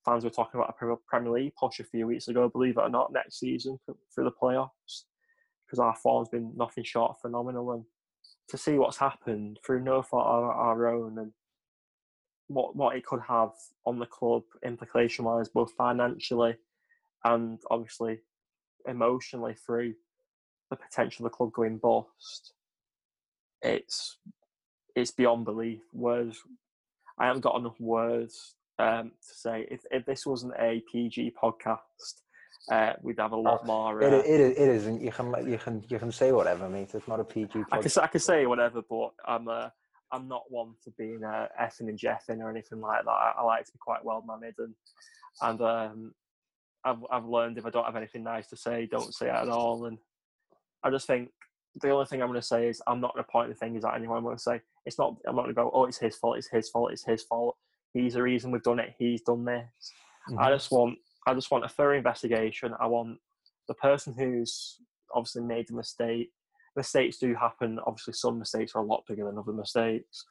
Fans 0.04 0.24
were 0.24 0.30
talking 0.30 0.60
about 0.60 0.74
a 0.78 0.96
Premier 1.08 1.32
League 1.32 1.54
push 1.58 1.80
a 1.80 1.84
few 1.84 2.06
weeks 2.06 2.28
ago, 2.28 2.48
believe 2.48 2.76
it 2.76 2.82
or 2.82 2.90
not, 2.90 3.12
next 3.12 3.40
season 3.40 3.78
for 4.14 4.24
the 4.24 4.30
playoffs, 4.30 5.04
because 5.64 5.78
our 5.78 5.96
form's 5.96 6.28
been 6.28 6.52
nothing 6.56 6.84
short 6.84 7.12
of 7.12 7.20
phenomenal. 7.20 7.72
And 7.72 7.84
to 8.48 8.58
see 8.58 8.78
what's 8.78 8.98
happened 8.98 9.58
through 9.64 9.82
no 9.82 10.02
fault 10.02 10.26
of 10.26 10.44
our 10.44 10.86
own 10.88 11.18
and 11.18 11.32
what 12.48 12.76
what 12.76 12.94
it 12.94 13.06
could 13.06 13.22
have 13.26 13.52
on 13.86 13.98
the 13.98 14.06
club 14.06 14.42
implication 14.64 15.24
wise, 15.24 15.48
both 15.48 15.72
financially 15.72 16.56
and 17.24 17.58
obviously 17.70 18.20
emotionally 18.86 19.54
through 19.54 19.94
the 20.70 20.76
potential 20.76 21.24
of 21.24 21.32
the 21.32 21.36
club 21.36 21.52
going 21.52 21.78
bust. 21.78 22.52
It's 23.62 24.18
it's 24.94 25.10
beyond 25.10 25.46
belief. 25.46 25.80
Words 25.92 26.42
I 27.18 27.26
haven't 27.26 27.42
got 27.42 27.56
enough 27.56 27.78
words 27.80 28.54
um, 28.78 29.12
to 29.28 29.34
say. 29.34 29.66
If, 29.70 29.82
if 29.90 30.04
this 30.04 30.26
wasn't 30.26 30.54
a 30.58 30.82
PG 30.90 31.34
podcast, 31.40 31.78
uh, 32.70 32.94
we'd 33.02 33.18
have 33.18 33.32
a 33.32 33.36
lot 33.36 33.60
oh, 33.62 33.66
more. 33.66 34.02
Uh, 34.02 34.06
it, 34.06 34.26
it, 34.26 34.40
it 34.40 34.68
isn't. 34.68 35.02
You 35.02 35.12
can 35.12 35.32
you 35.48 35.58
can 35.58 35.84
you 35.88 35.98
can 35.98 36.10
say 36.10 36.32
whatever, 36.32 36.68
mate. 36.68 36.94
It's 36.94 37.08
not 37.08 37.20
a 37.20 37.24
PG. 37.24 37.50
Podcast. 37.50 37.66
I 37.72 37.82
can 37.82 37.90
I 38.02 38.06
can 38.08 38.20
say 38.20 38.46
whatever, 38.46 38.82
but 38.88 39.10
I'm 39.26 39.48
uh, 39.48 39.68
I'm 40.10 40.28
not 40.28 40.44
one 40.48 40.74
for 40.82 40.90
being 40.98 41.22
uh, 41.24 41.48
effing 41.60 41.88
and 41.88 41.98
jeffing 41.98 42.40
or 42.40 42.50
anything 42.50 42.80
like 42.80 43.04
that. 43.04 43.10
I, 43.10 43.34
I 43.38 43.42
like 43.42 43.66
to 43.66 43.72
be 43.72 43.78
quite 43.78 44.04
well 44.04 44.24
mannered 44.26 44.54
and 44.58 44.74
and 45.42 45.60
um, 45.60 46.14
I've 46.84 47.04
I've 47.10 47.26
learned 47.26 47.58
if 47.58 47.66
I 47.66 47.70
don't 47.70 47.84
have 47.84 47.96
anything 47.96 48.22
nice 48.22 48.48
to 48.48 48.56
say, 48.56 48.86
don't 48.90 49.14
say 49.14 49.26
it 49.26 49.34
at 49.34 49.48
all. 49.48 49.86
And 49.86 49.98
I 50.82 50.90
just 50.90 51.06
think 51.06 51.30
the 51.80 51.90
only 51.90 52.06
thing 52.06 52.22
I'm 52.22 52.28
going 52.28 52.40
to 52.40 52.46
say 52.46 52.68
is 52.68 52.82
I'm 52.86 53.00
not 53.00 53.14
going 53.14 53.24
to 53.24 53.30
point 53.30 53.48
the 53.48 53.54
fingers 53.54 53.84
at 53.84 53.94
anyone. 53.94 54.18
I'm 54.18 54.24
going 54.24 54.36
to 54.36 54.42
say 54.42 54.60
it's 54.86 54.98
not. 54.98 55.16
I'm 55.26 55.36
not 55.36 55.42
going 55.42 55.54
to 55.54 55.60
go. 55.60 55.70
Oh, 55.72 55.84
it's 55.84 55.98
his 55.98 56.16
fault. 56.16 56.38
It's 56.38 56.48
his 56.48 56.68
fault. 56.68 56.92
It's 56.92 57.04
his 57.04 57.22
fault. 57.22 57.56
He's 57.92 58.14
the 58.14 58.22
reason 58.22 58.50
we've 58.50 58.62
done 58.62 58.78
it. 58.78 58.94
He's 58.98 59.22
done 59.22 59.44
this. 59.44 59.64
Mm-hmm. 60.30 60.38
I 60.38 60.50
just 60.50 60.70
want. 60.70 60.98
I 61.26 61.34
just 61.34 61.50
want 61.50 61.64
a 61.64 61.68
thorough 61.68 61.96
investigation. 61.96 62.74
I 62.78 62.86
want 62.86 63.18
the 63.66 63.74
person 63.74 64.14
who's 64.16 64.78
obviously 65.14 65.42
made 65.42 65.68
the 65.68 65.74
mistake. 65.74 66.30
Mistakes 66.76 67.18
do 67.18 67.34
happen. 67.34 67.78
Obviously, 67.86 68.14
some 68.14 68.38
mistakes 68.38 68.72
are 68.74 68.82
a 68.82 68.86
lot 68.86 69.04
bigger 69.08 69.24
than 69.24 69.38
other 69.38 69.52
mistakes, 69.52 70.24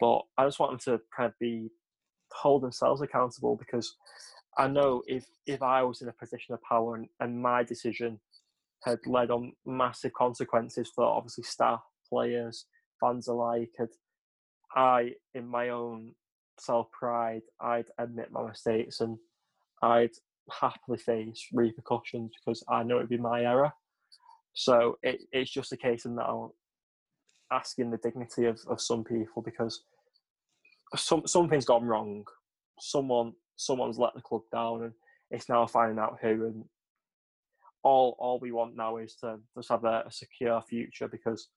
but 0.00 0.22
I 0.36 0.44
just 0.44 0.58
want 0.58 0.72
them 0.72 0.96
to 0.96 1.02
kind 1.14 1.28
of 1.28 1.38
be 1.38 1.70
hold 2.32 2.62
themselves 2.62 3.00
accountable 3.00 3.56
because 3.56 3.94
I 4.56 4.68
know 4.68 5.02
if 5.06 5.26
if 5.46 5.62
I 5.62 5.82
was 5.82 6.02
in 6.02 6.08
a 6.08 6.12
position 6.12 6.54
of 6.54 6.62
power 6.62 6.96
and, 6.96 7.08
and 7.20 7.40
my 7.40 7.62
decision 7.62 8.20
had 8.84 8.98
led 9.06 9.30
on 9.30 9.52
massive 9.66 10.12
consequences 10.12 10.90
for 10.94 11.04
obviously 11.04 11.44
staff, 11.44 11.80
players, 12.08 12.66
fans 13.00 13.28
alike, 13.28 13.70
had 13.78 13.88
I, 14.74 15.12
in 15.34 15.46
my 15.46 15.70
own 15.70 16.14
self 16.58 16.90
pride, 16.92 17.42
I'd 17.60 17.88
admit 17.98 18.32
my 18.32 18.46
mistakes 18.46 19.00
and 19.00 19.18
I'd 19.82 20.10
happily 20.50 20.98
face 20.98 21.46
repercussions 21.52 22.32
because 22.38 22.62
I 22.68 22.82
know 22.82 22.96
it'd 22.96 23.08
be 23.08 23.18
my 23.18 23.42
error. 23.42 23.72
So 24.54 24.98
it, 25.02 25.22
it's 25.32 25.50
just 25.50 25.72
a 25.72 25.76
case 25.76 26.04
of 26.04 26.12
now 26.12 26.52
asking 27.52 27.90
the 27.90 27.98
dignity 27.98 28.44
of, 28.44 28.60
of 28.68 28.80
some 28.80 29.04
people 29.04 29.42
because 29.42 29.82
some 30.96 31.26
something's 31.26 31.64
gone 31.64 31.84
wrong. 31.84 32.24
Someone 32.80 33.32
someone's 33.56 33.98
let 33.98 34.14
the 34.14 34.22
club 34.22 34.42
down 34.52 34.84
and 34.84 34.92
it's 35.30 35.48
now 35.48 35.66
finding 35.66 35.98
out 35.98 36.18
who 36.20 36.46
and 36.46 36.64
all 37.82 38.16
all 38.18 38.38
we 38.40 38.52
want 38.52 38.76
now 38.76 38.96
is 38.96 39.14
to 39.16 39.38
just 39.56 39.70
have 39.70 39.84
a, 39.84 40.04
a 40.06 40.12
secure 40.12 40.60
future 40.62 41.08
because 41.08 41.48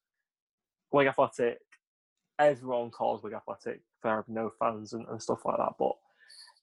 Wigan 0.91 1.09
Athletic 1.09 1.59
everyone 2.39 2.91
calls 2.91 3.23
Wigan 3.23 3.39
Athletic 3.39 3.81
fair 4.01 4.19
of 4.19 4.29
no 4.29 4.51
fans 4.59 4.93
and, 4.93 5.05
and, 5.09 5.21
stuff 5.21 5.45
like 5.45 5.57
that 5.57 5.73
but 5.77 5.93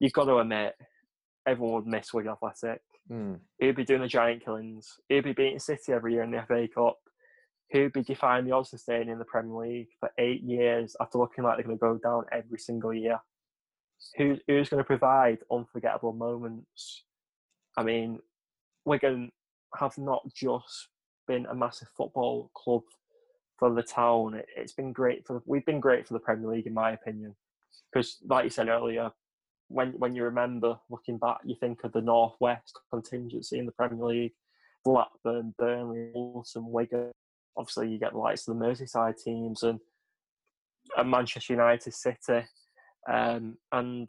you've 0.00 0.12
got 0.12 0.24
to 0.24 0.38
admit 0.38 0.74
everyone 1.46 1.74
would 1.74 1.86
miss 1.86 2.12
Wigan 2.12 2.32
Athletic 2.32 2.82
mm. 3.10 3.38
he'd 3.58 3.76
be 3.76 3.84
doing 3.84 4.02
the 4.02 4.08
giant 4.08 4.44
killings 4.44 4.94
he'd 5.08 5.24
be 5.24 5.32
beating 5.32 5.58
City 5.58 5.92
every 5.92 6.14
year 6.14 6.22
in 6.22 6.30
the 6.30 6.44
FA 6.46 6.66
Cup 6.72 6.98
he'd 7.68 7.92
be 7.92 8.02
defying 8.02 8.44
the 8.44 8.52
odds 8.52 8.72
of 8.72 8.80
staying 8.80 9.08
in 9.08 9.18
the 9.18 9.24
Premier 9.24 9.54
League 9.54 9.88
for 10.00 10.10
eight 10.18 10.42
years 10.42 10.96
after 11.00 11.18
looking 11.18 11.44
like 11.44 11.56
they're 11.56 11.66
going 11.66 11.78
to 11.78 11.80
go 11.80 11.98
down 11.98 12.24
every 12.32 12.58
single 12.58 12.94
year 12.94 13.20
who, 14.16 14.36
who's 14.46 14.68
going 14.68 14.82
to 14.82 14.86
provide 14.86 15.38
unforgettable 15.50 16.12
moments? 16.12 17.04
I 17.76 17.82
mean, 17.82 18.20
Wigan 18.84 19.30
have 19.76 19.96
not 19.98 20.22
just 20.34 20.88
been 21.26 21.46
a 21.46 21.54
massive 21.54 21.88
football 21.96 22.50
club 22.54 22.82
for 23.58 23.74
the 23.74 23.82
town. 23.82 24.34
It, 24.34 24.46
has 24.56 24.72
been 24.72 24.92
great 24.92 25.26
for 25.26 25.42
we've 25.46 25.66
been 25.66 25.80
great 25.80 26.06
for 26.06 26.14
the 26.14 26.20
Premier 26.20 26.50
League, 26.50 26.66
in 26.66 26.74
my 26.74 26.92
opinion, 26.92 27.34
because 27.92 28.16
like 28.26 28.44
you 28.44 28.50
said 28.50 28.68
earlier, 28.68 29.10
when 29.68 29.92
when 29.98 30.14
you 30.14 30.24
remember 30.24 30.78
looking 30.90 31.18
back, 31.18 31.38
you 31.44 31.56
think 31.60 31.84
of 31.84 31.92
the 31.92 32.00
Northwest 32.00 32.78
contingency 32.92 33.58
in 33.58 33.66
the 33.66 33.72
Premier 33.72 34.04
League, 34.04 34.34
Blackburn, 34.84 35.54
Burnley, 35.58 36.10
Bolton, 36.12 36.70
Wigan. 36.70 37.12
Obviously, 37.56 37.90
you 37.90 37.98
get 37.98 38.12
the 38.12 38.18
likes 38.18 38.46
of 38.46 38.56
the 38.56 38.64
Merseyside 38.64 39.22
teams 39.22 39.64
and, 39.64 39.80
and 40.96 41.10
Manchester 41.10 41.54
United, 41.54 41.92
City. 41.92 42.46
Um, 43.10 43.56
and 43.72 44.08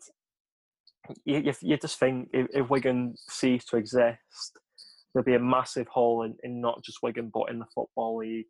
you, 1.26 1.54
you, 1.62 1.78
just 1.78 2.00
think 2.00 2.30
if, 2.32 2.48
if 2.54 2.70
Wigan 2.70 3.16
cease 3.18 3.66
to 3.66 3.78
exist, 3.78 4.60
there'll 5.14 5.26
be 5.26 5.36
a 5.36 5.40
massive 5.40 5.88
hole 5.88 6.24
in, 6.24 6.36
in 6.44 6.62
not 6.62 6.84
just 6.84 7.02
Wigan 7.02 7.32
but 7.34 7.50
in 7.50 7.60
the 7.60 7.66
football 7.74 8.18
league. 8.18 8.46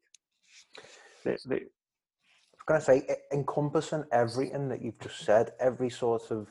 The, 1.24 1.38
the, 1.46 1.56
I 1.56 2.74
was 2.76 2.84
going 2.84 3.02
to 3.02 3.08
say, 3.08 3.16
encompassing 3.34 4.04
everything 4.12 4.70
that 4.70 4.82
you've 4.82 5.00
just 5.00 5.20
said, 5.20 5.52
every 5.60 5.90
sort 5.90 6.32
of 6.32 6.48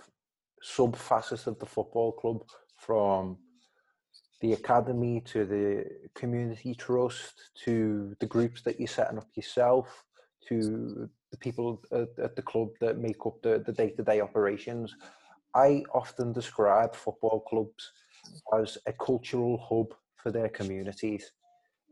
sub 0.63 0.97
facet 0.97 1.47
of 1.47 1.59
the 1.59 1.67
football 1.67 2.13
club, 2.13 2.43
from 2.77 3.39
the 4.41 4.53
academy 4.53 5.21
to 5.27 5.45
the 5.45 5.85
community 6.15 6.75
trust 6.75 7.51
to 7.65 8.15
the 8.21 8.27
groups 8.27 8.63
that 8.63 8.79
you're 8.79 8.87
setting 8.87 9.19
up 9.19 9.29
yourself 9.35 10.05
to 10.49 11.09
the 11.31 11.37
people 11.39 11.83
at, 11.93 12.09
at 12.23 12.37
the 12.37 12.43
club 12.43 12.69
that 12.81 12.99
make 12.99 13.27
up 13.27 13.35
the, 13.43 13.63
the 13.67 13.73
day-to-day 13.73 14.21
operations. 14.21 14.95
I 15.55 15.83
often 15.93 16.33
describe 16.33 16.95
football 16.95 17.41
clubs 17.49 17.93
as 18.59 18.79
a 18.87 18.93
cultural 18.93 19.59
hub 19.68 19.97
for 20.16 20.31
their 20.31 20.49
communities. 20.49 21.31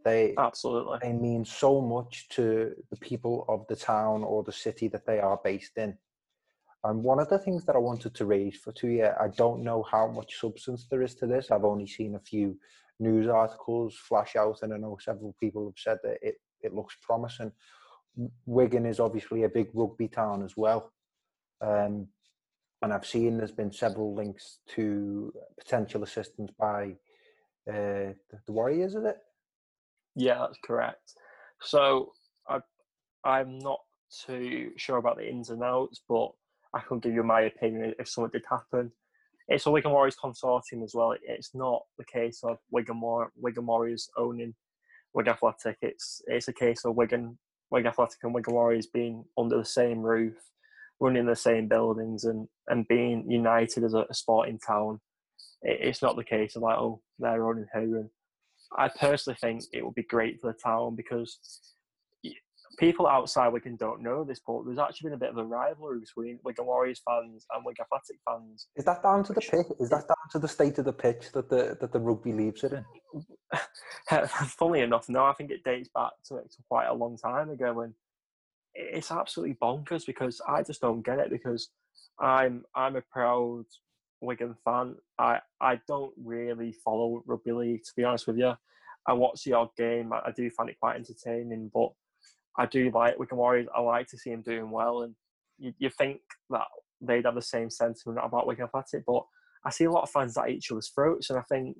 They 0.04 0.34
absolutely 0.38 0.98
they 1.02 1.12
mean 1.12 1.44
so 1.44 1.80
much 1.80 2.28
to 2.30 2.72
the 2.90 2.96
people 2.96 3.44
of 3.48 3.66
the 3.68 3.76
town 3.76 4.22
or 4.22 4.44
the 4.44 4.52
city 4.52 4.88
that 4.88 5.06
they 5.06 5.18
are 5.18 5.40
based 5.42 5.76
in. 5.76 5.96
And 6.84 7.02
one 7.02 7.18
of 7.18 7.28
the 7.28 7.38
things 7.38 7.64
that 7.64 7.74
I 7.74 7.80
wanted 7.80 8.14
to 8.14 8.26
raise 8.26 8.58
for 8.58 8.70
two 8.70 8.88
years, 8.88 9.16
I 9.20 9.28
don't 9.36 9.64
know 9.64 9.82
how 9.82 10.06
much 10.06 10.38
substance 10.38 10.86
there 10.88 11.02
is 11.02 11.16
to 11.16 11.26
this. 11.26 11.50
I've 11.50 11.64
only 11.64 11.88
seen 11.88 12.14
a 12.14 12.20
few 12.20 12.56
news 13.00 13.26
articles 13.26 13.96
flash 13.96 14.36
out, 14.36 14.58
and 14.62 14.72
I 14.72 14.76
know 14.76 14.96
several 15.00 15.34
people 15.40 15.66
have 15.66 15.78
said 15.78 15.98
that 16.04 16.18
it, 16.22 16.36
it 16.60 16.74
looks 16.74 16.96
promising. 17.02 17.50
Wigan 18.46 18.86
is 18.86 19.00
obviously 19.00 19.42
a 19.42 19.48
big 19.48 19.68
rugby 19.74 20.06
town 20.06 20.44
as 20.44 20.56
well. 20.56 20.92
Um, 21.60 22.06
and 22.86 22.94
I've 22.94 23.04
seen 23.04 23.36
there's 23.36 23.50
been 23.50 23.72
several 23.72 24.14
links 24.14 24.60
to 24.76 25.32
potential 25.58 26.04
assistance 26.04 26.52
by 26.56 26.92
uh, 27.68 28.14
the 28.46 28.52
Warriors, 28.52 28.94
is 28.94 29.04
it? 29.04 29.16
Yeah, 30.14 30.38
that's 30.38 30.58
correct. 30.64 31.14
So 31.60 32.12
I, 32.48 32.60
I'm 33.24 33.58
not 33.58 33.80
too 34.24 34.70
sure 34.76 34.98
about 34.98 35.16
the 35.16 35.28
ins 35.28 35.50
and 35.50 35.64
outs, 35.64 36.00
but 36.08 36.30
I 36.74 36.78
can 36.78 37.00
give 37.00 37.12
you 37.12 37.24
my 37.24 37.40
opinion 37.40 37.92
if 37.98 38.08
something 38.08 38.30
did 38.30 38.44
happen. 38.48 38.92
It's 39.48 39.66
a 39.66 39.70
Wigan 39.72 39.90
Warriors 39.90 40.16
consortium 40.22 40.84
as 40.84 40.92
well. 40.94 41.12
It's 41.20 41.56
not 41.56 41.82
the 41.98 42.04
case 42.04 42.38
of 42.44 42.58
Wigan, 42.70 43.00
War- 43.00 43.32
Wigan 43.34 43.66
Warriors 43.66 44.08
owning 44.16 44.54
Wigan 45.12 45.32
Athletic. 45.32 45.78
It's 45.82 46.22
it's 46.28 46.46
a 46.46 46.52
case 46.52 46.84
of 46.84 46.94
Wigan 46.94 47.36
Wigan 47.72 47.88
Athletic 47.88 48.18
and 48.22 48.32
Wigan 48.32 48.54
Warriors 48.54 48.86
being 48.86 49.24
under 49.36 49.58
the 49.58 49.64
same 49.64 50.02
roof, 50.02 50.36
running 51.00 51.26
the 51.26 51.36
same 51.36 51.68
buildings, 51.68 52.24
and, 52.24 52.48
and 52.68 52.88
being 52.88 53.30
united 53.30 53.84
as 53.84 53.94
a, 53.94 54.06
a 54.08 54.14
sporting 54.14 54.58
town. 54.58 55.00
It, 55.62 55.78
it's 55.80 56.02
not 56.02 56.16
the 56.16 56.24
case 56.24 56.56
of 56.56 56.62
like, 56.62 56.78
oh, 56.78 57.00
they're 57.18 57.46
owning 57.46 57.66
who. 57.72 57.96
And 57.96 58.10
I 58.76 58.88
personally 58.88 59.36
think 59.40 59.62
it 59.72 59.84
would 59.84 59.94
be 59.94 60.02
great 60.04 60.40
for 60.40 60.52
the 60.52 60.58
town 60.58 60.96
because 60.96 61.38
people 62.78 63.06
outside 63.06 63.48
Wigan 63.48 63.76
don't 63.76 64.02
know 64.02 64.24
this, 64.24 64.40
but 64.46 64.62
there's 64.64 64.78
actually 64.78 65.08
been 65.08 65.14
a 65.14 65.20
bit 65.20 65.30
of 65.30 65.38
a 65.38 65.44
rivalry 65.44 66.00
between 66.00 66.38
Wigan 66.44 66.66
Warriors 66.66 67.00
fans 67.06 67.46
and 67.52 67.64
Wigan 67.64 67.84
Athletic 67.84 68.18
fans. 68.28 68.68
Is 68.76 68.84
that 68.84 69.02
down 69.02 69.24
to 69.24 69.32
the 69.32 69.40
pitch? 69.40 69.66
Is 69.80 69.90
that 69.90 70.06
down 70.08 70.30
to 70.32 70.38
the 70.38 70.48
state 70.48 70.78
of 70.78 70.84
the 70.84 70.92
pitch 70.92 71.32
that 71.32 71.48
the 71.48 71.76
that 71.80 71.92
the 71.92 72.00
rugby 72.00 72.32
leaves 72.32 72.64
it 72.64 72.72
in? 72.72 72.84
Funnily 74.58 74.80
enough, 74.80 75.08
no. 75.08 75.24
I 75.24 75.32
think 75.34 75.50
it 75.50 75.64
dates 75.64 75.88
back 75.94 76.12
to, 76.28 76.34
to 76.34 76.62
quite 76.68 76.86
a 76.86 76.94
long 76.94 77.16
time 77.16 77.50
ago, 77.50 77.72
when 77.72 77.94
it's 78.76 79.10
absolutely 79.10 79.56
bonkers 79.60 80.04
because 80.06 80.40
I 80.46 80.62
just 80.62 80.80
don't 80.80 81.04
get 81.04 81.18
it 81.18 81.30
because 81.30 81.70
I'm 82.20 82.64
I'm 82.74 82.96
a 82.96 83.02
proud 83.02 83.64
Wigan 84.20 84.54
fan. 84.64 84.96
I 85.18 85.40
I 85.60 85.80
don't 85.88 86.12
really 86.22 86.74
follow 86.84 87.22
rugby 87.26 87.52
league 87.52 87.84
to 87.84 87.92
be 87.96 88.04
honest 88.04 88.26
with 88.26 88.38
you. 88.38 88.52
I 89.08 89.12
watch 89.12 89.44
the 89.44 89.52
odd 89.52 89.68
game. 89.76 90.12
I, 90.12 90.32
do 90.32 90.50
find 90.50 90.68
it 90.68 90.80
quite 90.80 90.96
entertaining, 90.96 91.70
but 91.72 91.90
I 92.58 92.66
do 92.66 92.90
like 92.92 93.16
Wigan 93.18 93.38
Warriors. 93.38 93.68
I 93.72 93.80
like 93.80 94.08
to 94.08 94.18
see 94.18 94.30
them 94.30 94.42
doing 94.42 94.68
well, 94.68 95.02
and 95.02 95.14
you, 95.58 95.72
you 95.78 95.90
think 95.90 96.20
that 96.50 96.66
they'd 97.00 97.24
have 97.24 97.36
the 97.36 97.42
same 97.42 97.70
sentiment 97.70 98.18
about 98.20 98.48
Wigan 98.48 98.64
Athletic, 98.64 99.04
but 99.06 99.22
I 99.64 99.70
see 99.70 99.84
a 99.84 99.92
lot 99.92 100.02
of 100.02 100.10
fans 100.10 100.36
at 100.36 100.50
each 100.50 100.72
other's 100.72 100.90
throats, 100.92 101.30
and 101.30 101.38
I 101.38 101.42
think 101.42 101.76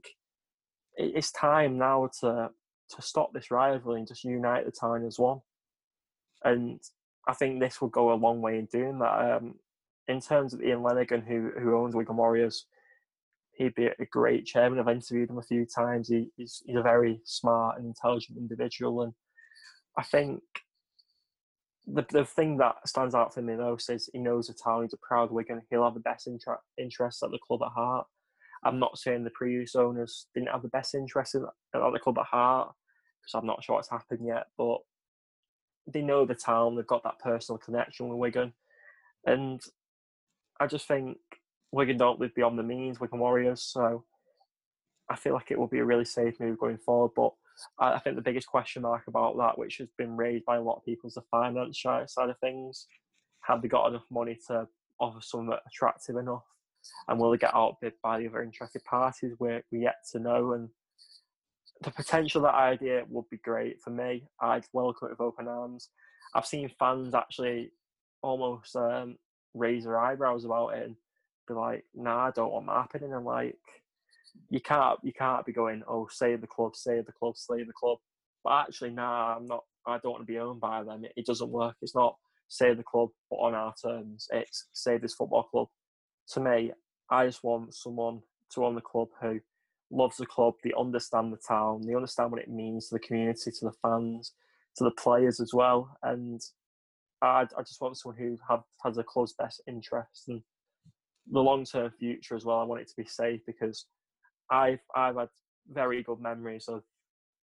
it's 0.97 1.32
time 1.32 1.78
now 1.78 2.09
to 2.20 2.51
to 2.88 3.03
stop 3.03 3.32
this 3.32 3.51
rivalry 3.51 3.99
and 3.99 4.07
just 4.07 4.22
unite 4.22 4.64
the 4.64 4.70
town 4.70 5.05
as 5.05 5.18
one. 5.18 5.40
And 6.47 6.80
I 7.26 7.34
think 7.34 7.61
this 7.61 7.80
will 7.80 7.88
go 7.88 8.12
a 8.12 8.14
long 8.14 8.40
way 8.40 8.59
in 8.59 8.66
doing 8.66 9.01
that. 9.01 9.36
Um, 9.36 9.57
in 10.09 10.20
terms 10.20 10.55
of 10.55 10.62
Ian 10.62 10.80
Lenagan, 10.80 11.26
who 11.26 11.51
who 11.61 11.76
owns 11.76 11.94
Wigan 11.94 12.16
Warriors, 12.16 12.66
he'd 13.57 13.74
be 13.74 13.86
a 13.86 14.07
great 14.12 14.47
chairman. 14.47 14.78
I've 14.78 14.88
interviewed 14.88 15.28
him 15.28 15.38
a 15.38 15.42
few 15.42 15.66
times. 15.66 16.09
He, 16.09 16.28
he's 16.36 16.62
he's 16.64 16.76
a 16.76 16.82
very 16.82 17.20
smart 17.24 17.78
and 17.78 17.86
intelligent 17.86 18.38
individual, 18.38 19.03
and 19.03 19.12
I 19.99 20.05
think 20.05 20.40
the, 21.86 22.05
the 22.11 22.24
thing 22.24 22.59
that 22.59 22.76
stands 22.86 23.14
out 23.14 23.34
for 23.34 23.42
me 23.42 23.57
most 23.57 23.90
is 23.90 24.09
he 24.12 24.20
knows 24.20 24.47
the 24.47 24.55
town. 24.55 24.82
He's 24.82 24.92
a 24.92 24.99
proud 25.09 25.32
Wigan. 25.32 25.62
He'll 25.70 25.84
have 25.84 25.94
the 25.94 26.01
best 26.01 26.28
inter- 26.28 26.59
interests 26.78 27.22
at 27.22 27.30
the 27.30 27.38
club 27.47 27.62
at 27.64 27.72
heart. 27.72 28.07
I'm 28.64 28.78
not 28.78 28.99
saying 28.99 29.24
the 29.24 29.30
previous 29.30 29.74
owners 29.74 30.26
didn't 30.34 30.51
have 30.51 30.62
the 30.62 30.68
best 30.68 30.94
interests 30.94 31.34
at 31.34 31.42
the 31.72 31.99
club 31.99 32.18
at 32.18 32.26
heart 32.26 32.72
because 33.20 33.38
I'm 33.38 33.47
not 33.47 33.62
sure 33.62 33.76
what's 33.76 33.90
happened 33.90 34.26
yet. 34.26 34.47
But 34.59 34.78
they 35.87 36.03
know 36.03 36.24
the 36.24 36.34
town. 36.34 36.74
They've 36.74 36.87
got 36.87 37.05
that 37.05 37.18
personal 37.18 37.59
connection 37.59 38.09
with 38.09 38.18
Wigan, 38.18 38.53
and 39.24 39.61
I 40.59 40.66
just 40.66 40.89
think 40.89 41.18
Wigan 41.72 41.99
don't 41.99 42.20
live 42.20 42.34
beyond 42.34 42.59
the 42.59 42.62
means. 42.62 43.01
Wigan 43.01 43.18
Warriors. 43.18 43.62
So 43.62 44.05
I 45.09 45.16
feel 45.16 45.34
like 45.34 45.51
it 45.51 45.59
will 45.59 45.66
be 45.66 45.78
a 45.78 45.84
really 45.84 46.05
safe 46.05 46.41
move 46.41 46.59
going 46.59 46.78
forward. 46.78 47.12
But 47.14 47.32
I 47.78 47.99
think 47.99 48.16
the 48.16 48.22
biggest 48.22 48.47
question 48.47 48.82
mark 48.82 49.05
about 49.07 49.37
that, 49.39 49.59
which 49.59 49.78
has 49.78 49.89
been 49.97 50.16
raised 50.16 50.45
by 50.45 50.57
a 50.57 50.62
lot 50.62 50.76
of 50.76 50.84
people, 50.84 51.09
is 51.09 51.14
the 51.14 51.22
finance 51.30 51.80
side 51.80 52.30
of 52.30 52.39
things. 52.39 52.87
Have 53.43 53.62
they 53.62 53.68
got 53.68 53.89
enough 53.89 54.07
money 54.11 54.39
to 54.49 54.66
offer 54.99 55.20
something 55.20 55.57
attractive 55.66 56.16
enough? 56.16 56.45
And 57.09 57.18
will 57.18 57.30
they 57.30 57.39
get 57.39 57.55
outbid 57.55 57.95
by 58.03 58.18
the 58.18 58.28
other 58.28 58.43
interested 58.43 58.84
parties? 58.84 59.34
We're, 59.39 59.62
we're 59.70 59.82
yet 59.82 59.97
to 60.12 60.18
know. 60.18 60.53
And 60.53 60.68
the 61.83 61.91
potential 61.91 62.43
that 62.43 62.55
idea 62.55 63.05
would 63.09 63.29
be 63.31 63.39
great 63.39 63.81
for 63.83 63.91
me. 63.91 64.29
I'd 64.41 64.64
welcome 64.72 65.09
it 65.09 65.11
with 65.12 65.20
open 65.20 65.49
arms. 65.49 65.91
I've 66.35 66.47
seen 66.47 66.70
fans 66.79 67.14
actually 67.14 67.72
almost 68.22 68.74
um, 68.77 69.16
raise 69.55 69.85
their 69.85 69.99
eyebrows 69.99 70.45
about 70.45 70.74
it. 70.74 70.85
And 70.87 70.97
be 71.49 71.55
like, 71.55 71.85
"Nah, 71.95 72.27
I 72.27 72.31
don't 72.33 72.53
want 72.53 72.66
that 72.66 72.77
happening," 72.77 73.12
and 73.12 73.24
like, 73.24 73.57
you 74.51 74.61
can't 74.61 74.99
you 75.03 75.12
can't 75.12 75.47
be 75.47 75.53
going, 75.53 75.83
"Oh, 75.89 76.09
save 76.11 76.41
the 76.41 76.47
club, 76.47 76.77
save 76.77 77.07
the 77.07 77.12
club, 77.12 77.37
save 77.37 77.66
the 77.66 77.72
club." 77.72 77.99
But 78.45 78.61
actually, 78.61 78.91
nah, 78.91 79.37
I'm 79.37 79.47
not. 79.47 79.64
I 79.87 79.99
don't 79.99 80.12
want 80.12 80.22
to 80.27 80.33
be 80.33 80.39
owned 80.39 80.61
by 80.61 80.83
them. 80.83 81.05
It, 81.05 81.12
it 81.16 81.27
doesn't 81.27 81.51
work. 81.51 81.77
It's 81.83 81.95
not 81.95 82.16
save 82.49 82.77
the 82.77 82.83
club, 82.83 83.11
but 83.31 83.37
on 83.37 83.55
our 83.55 83.74
terms. 83.83 84.27
It's 84.33 84.68
save 84.72 85.03
this 85.03 85.14
football 85.14 85.45
club. 85.45 85.68
To 86.33 86.41
me, 86.41 86.72
I 87.11 87.27
just 87.27 87.45
want 87.45 87.74
someone 87.74 88.20
to 88.53 88.64
own 88.64 88.74
the 88.74 88.81
club 88.81 89.09
who 89.20 89.41
loves 89.91 90.16
the 90.16 90.26
club. 90.26 90.55
They 90.62 90.72
understand 90.78 91.32
the 91.32 91.39
town. 91.39 91.82
They 91.87 91.95
understand 91.95 92.32
what 92.32 92.41
it 92.41 92.51
means 92.51 92.89
to 92.89 92.97
the 92.97 93.01
community, 93.01 93.51
to 93.51 93.64
the 93.64 93.72
fans, 93.82 94.32
to 94.76 94.84
the 94.84 94.91
players 94.93 95.41
as 95.41 95.53
well. 95.55 95.97
And 96.03 96.41
I, 97.22 97.47
I 97.57 97.62
just 97.62 97.80
want 97.80 97.97
someone 97.97 98.20
who 98.20 98.39
have, 98.49 98.62
has 98.84 98.97
the 98.97 99.05
club's 99.05 99.34
best 99.34 99.62
interest 99.66 100.28
and 100.28 100.43
the 101.30 101.41
long 101.41 101.64
term 101.64 101.91
future 101.99 102.37
as 102.37 102.45
well. 102.45 102.59
I 102.59 102.64
want 102.64 102.82
it 102.82 102.89
to 102.89 102.97
be 102.97 103.05
safe 103.05 103.41
because 103.47 103.87
I've 104.51 104.80
I've 104.95 105.16
had 105.16 105.28
very 105.72 106.03
good 106.03 106.20
memories 106.20 106.68
of 106.68 106.82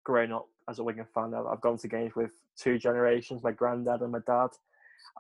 growing 0.05 0.33
up 0.33 0.47
as 0.69 0.79
a 0.79 0.85
Wigan 0.85 1.07
fan. 1.15 1.35
I've 1.35 1.61
gone 1.61 1.79
to 1.79 1.89
games 1.89 2.15
with 2.15 2.31
two 2.57 2.79
generations, 2.79 3.43
my 3.43 3.53
granddad 3.53 4.01
and 4.03 4.13
my 4.13 4.21
dad. 4.27 4.49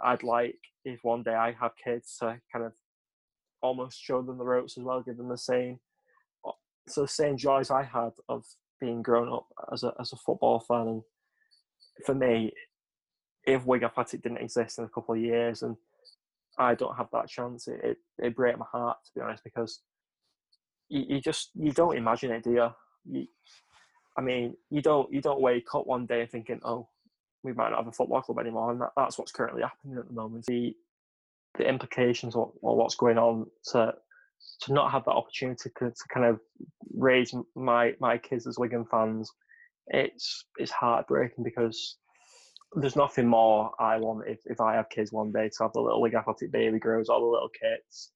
I'd 0.03 0.23
like 0.23 0.59
if 0.85 1.01
one 1.03 1.23
day 1.23 1.35
I 1.35 1.53
have 1.61 1.73
kids 1.83 2.17
to 2.21 2.39
kind 2.53 2.65
of 2.65 2.73
almost 3.63 4.01
show 4.01 4.23
them 4.23 4.39
the 4.39 4.45
ropes 4.45 4.77
as 4.79 4.85
well, 4.85 5.03
give 5.03 5.17
them 5.17 5.29
the 5.29 5.39
same 5.39 5.81
so 6.89 7.03
the 7.03 7.09
same 7.09 7.37
joys 7.37 7.71
I 7.71 7.83
had 7.83 8.13
of 8.29 8.45
being 8.81 9.03
grown 9.03 9.33
up 9.33 9.47
as 9.73 9.83
a 9.83 9.93
as 10.01 10.13
a 10.13 10.17
football 10.17 10.61
fan. 10.61 10.89
And 10.89 11.03
for 12.05 12.15
me, 12.15 12.53
if 13.47 13.65
Wigan 13.65 13.89
Athletic 13.89 14.23
didn't 14.23 14.39
exist 14.39 14.79
in 14.79 14.85
a 14.85 14.89
couple 14.89 15.15
of 15.15 15.21
years 15.21 15.63
and 15.63 15.77
I 16.59 16.75
don't 16.75 16.97
have 16.97 17.09
that 17.13 17.29
chance, 17.29 17.69
it 17.69 17.81
it, 17.83 17.97
it 18.19 18.37
breaks 18.37 18.59
my 18.59 18.67
heart 18.71 18.99
to 19.05 19.11
be 19.15 19.21
honest 19.21 19.45
because 19.45 19.81
you, 20.89 21.05
you 21.09 21.21
just 21.21 21.51
you 21.55 21.73
don't 21.73 21.97
imagine 21.97 22.31
it, 22.33 22.45
do 22.45 22.53
you? 22.53 22.71
you? 23.11 23.27
I 24.17 24.21
mean, 24.21 24.57
you 24.71 24.83
don't 24.83 25.13
you 25.13 25.21
don't 25.21 25.41
wake 25.41 25.75
up 25.75 25.87
one 25.87 26.07
day 26.07 26.27
thinking, 26.27 26.61
oh, 26.65 26.89
we 27.43 27.53
might 27.53 27.71
not 27.71 27.79
have 27.79 27.89
a 27.89 27.93
football 27.93 28.23
club 28.23 28.39
anymore, 28.39 28.71
and 28.71 28.81
that, 28.81 28.93
that's 28.97 29.19
what's 29.19 29.33
currently 29.33 29.63
happening 29.63 29.99
at 29.99 30.07
the 30.07 30.15
moment. 30.15 30.47
The 30.47 30.75
the 31.57 31.69
implications 31.69 32.35
or, 32.35 32.47
of 32.49 32.77
what's 32.77 32.97
going 32.97 33.19
on 33.19 33.47
to 33.71 33.95
to 34.63 34.73
not 34.73 34.91
have 34.91 35.05
that 35.05 35.13
opportunity 35.13 35.71
to, 35.79 35.91
to 35.91 36.05
kind 36.13 36.27
of 36.27 36.41
raise 36.95 37.35
my 37.55 37.95
my 38.01 38.19
kids 38.19 38.47
as 38.47 38.59
Wigan 38.59 38.85
fans, 38.91 39.31
it's 39.89 40.45
it's 40.59 40.71
heartbreaking 40.71 41.45
because 41.45 41.99
there's 42.77 42.97
nothing 42.97 43.27
more 43.29 43.71
I 43.79 43.99
want 43.99 44.27
if, 44.27 44.41
if 44.47 44.61
I 44.61 44.75
have 44.75 44.89
kids 44.89 45.13
one 45.13 45.31
day 45.31 45.49
to 45.49 45.63
have 45.63 45.73
the 45.73 45.81
little 45.81 46.01
Wigan 46.01 46.19
Athletic 46.19 46.51
baby 46.51 46.79
grows, 46.79 47.09
all 47.09 47.21
the 47.21 47.27
little 47.27 47.51
kids. 47.51 48.11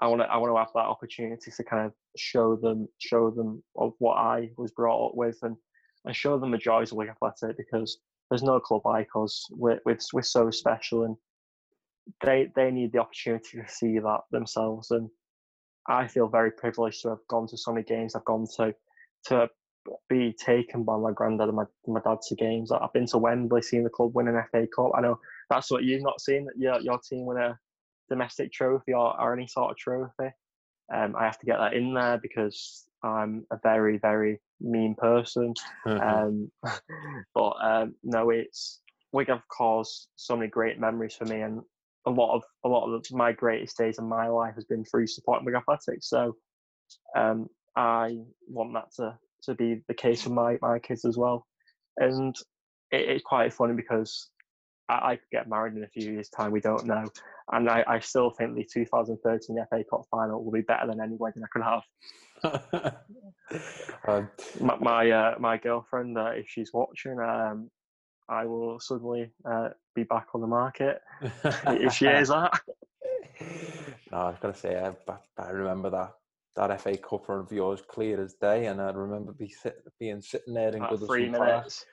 I 0.00 0.08
want 0.08 0.22
to 0.22 0.26
I 0.26 0.36
want 0.36 0.52
to 0.52 0.58
have 0.58 0.72
that 0.74 0.88
opportunity 0.88 1.50
to 1.50 1.64
kind 1.64 1.86
of 1.86 1.92
show 2.16 2.56
them 2.56 2.88
show 2.98 3.30
them 3.30 3.62
of 3.76 3.92
what 3.98 4.14
I 4.14 4.50
was 4.56 4.72
brought 4.72 5.08
up 5.08 5.14
with 5.14 5.38
and 5.42 5.56
and 6.04 6.16
show 6.16 6.38
them 6.38 6.50
the 6.50 6.58
joys 6.58 6.90
of 6.90 6.98
Wigan 6.98 7.14
Athletic 7.14 7.56
because 7.56 7.98
there's 8.28 8.42
no 8.42 8.58
club 8.58 8.82
like 8.84 9.08
us. 9.14 9.46
We're, 9.50 9.78
we're, 9.84 9.98
we're 10.12 10.22
so 10.22 10.50
special 10.50 11.04
and 11.04 11.16
they 12.24 12.48
they 12.56 12.70
need 12.70 12.92
the 12.92 12.98
opportunity 12.98 13.58
to 13.58 13.68
see 13.68 13.98
that 13.98 14.20
themselves 14.30 14.90
and 14.90 15.08
I 15.88 16.06
feel 16.06 16.28
very 16.28 16.50
privileged 16.50 17.02
to 17.02 17.10
have 17.10 17.26
gone 17.28 17.46
to 17.48 17.56
so 17.56 17.72
many 17.72 17.84
games 17.84 18.14
I've 18.14 18.24
gone 18.24 18.46
to, 18.56 18.74
to 19.26 19.48
be 20.08 20.32
taken 20.32 20.84
by 20.84 20.96
my 20.96 21.12
granddad 21.12 21.48
and 21.48 21.56
my, 21.56 21.64
my 21.86 22.00
dad 22.00 22.18
to 22.28 22.34
games. 22.36 22.70
I've 22.70 22.92
been 22.92 23.06
to 23.06 23.18
Wembley, 23.18 23.62
seen 23.62 23.84
the 23.84 23.90
club 23.90 24.14
win 24.14 24.28
an 24.28 24.42
FA 24.50 24.66
Cup. 24.74 24.92
I 24.96 25.00
know 25.00 25.18
that's 25.50 25.70
what 25.70 25.84
you've 25.84 26.02
not 26.02 26.20
seen, 26.20 26.44
that 26.46 26.56
your, 26.56 26.80
your 26.80 26.98
team 26.98 27.26
win 27.26 27.38
a 27.38 27.58
domestic 28.08 28.52
trophy 28.52 28.92
or, 28.92 29.20
or 29.20 29.32
any 29.32 29.46
sort 29.46 29.70
of 29.70 29.76
trophy. 29.76 30.32
Um, 30.92 31.16
I 31.16 31.24
have 31.24 31.38
to 31.38 31.46
get 31.46 31.58
that 31.58 31.74
in 31.74 31.94
there 31.94 32.18
because 32.18 32.86
I'm 33.02 33.46
a 33.50 33.58
very, 33.62 33.98
very 33.98 34.40
mean 34.60 34.94
person. 34.94 35.54
Um, 35.86 36.50
but 37.34 37.54
um, 37.60 37.94
no, 38.04 38.30
it's 38.30 38.80
Wigan 39.12 39.36
have 39.36 39.48
caused 39.48 40.08
so 40.16 40.36
many 40.36 40.48
great 40.48 40.78
memories 40.78 41.14
for 41.14 41.26
me, 41.26 41.42
and 41.42 41.60
a 42.06 42.10
lot 42.10 42.34
of 42.34 42.42
a 42.64 42.68
lot 42.68 42.92
of 42.92 43.04
my 43.12 43.32
greatest 43.32 43.76
days 43.76 43.98
in 43.98 44.08
my 44.08 44.28
life 44.28 44.54
has 44.54 44.64
been 44.64 44.84
through 44.84 45.06
supporting 45.06 45.44
Wigan 45.44 45.60
Athletics. 45.60 46.08
So 46.08 46.36
um, 47.16 47.48
I 47.76 48.18
want 48.48 48.74
that 48.74 48.92
to 48.96 49.18
to 49.44 49.54
be 49.54 49.82
the 49.88 49.94
case 49.94 50.22
for 50.22 50.30
my 50.30 50.58
my 50.60 50.78
kids 50.78 51.04
as 51.04 51.16
well. 51.16 51.46
And 51.98 52.34
it, 52.90 53.08
it's 53.08 53.24
quite 53.24 53.52
funny 53.52 53.74
because 53.74 54.30
I, 54.88 55.12
I, 55.12 55.16
could 55.16 55.30
get 55.30 55.48
married 55.48 55.74
in 55.74 55.84
a 55.84 55.88
few 55.88 56.12
years' 56.12 56.28
time. 56.28 56.52
We 56.52 56.60
don't 56.60 56.86
know, 56.86 57.04
and 57.52 57.68
I, 57.68 57.84
I 57.86 57.98
still 58.00 58.30
think 58.30 58.54
the 58.54 58.66
2013 58.72 59.56
FA 59.70 59.84
Cup 59.88 60.02
final 60.10 60.44
will 60.44 60.52
be 60.52 60.62
better 60.62 60.86
than 60.86 61.00
any 61.00 61.16
wedding 61.16 61.42
I 61.42 61.48
could 61.52 61.62
have. 61.62 61.82
um, 64.08 64.30
my 64.60 64.76
my, 64.80 65.10
uh, 65.10 65.34
my 65.38 65.56
girlfriend, 65.56 66.18
uh, 66.18 66.32
if 66.34 66.46
she's 66.48 66.72
watching, 66.72 67.18
um, 67.20 67.70
I 68.28 68.46
will 68.46 68.80
suddenly 68.80 69.30
uh, 69.44 69.70
be 69.94 70.04
back 70.04 70.28
on 70.34 70.40
the 70.40 70.46
market 70.46 71.00
if 71.66 71.94
she 71.94 72.06
is 72.06 72.28
that. 72.28 72.60
No, 74.12 74.18
I've 74.18 74.40
got 74.40 74.54
to 74.54 74.60
say 74.60 74.78
I, 74.78 74.92
I 75.42 75.50
remember 75.50 75.88
that 75.88 76.12
that 76.54 76.80
FA 76.82 76.98
Cup 76.98 77.28
run 77.28 77.40
of 77.40 77.50
yours 77.50 77.82
clear 77.88 78.22
as 78.22 78.34
day, 78.34 78.66
and 78.66 78.80
I 78.80 78.90
remember 78.90 79.32
be 79.32 79.48
sit, 79.48 79.82
being 79.98 80.20
sitting 80.20 80.52
there 80.52 80.76
in 80.76 80.82
Goodison 80.82 81.06
three 81.06 81.28
minutes. 81.30 81.86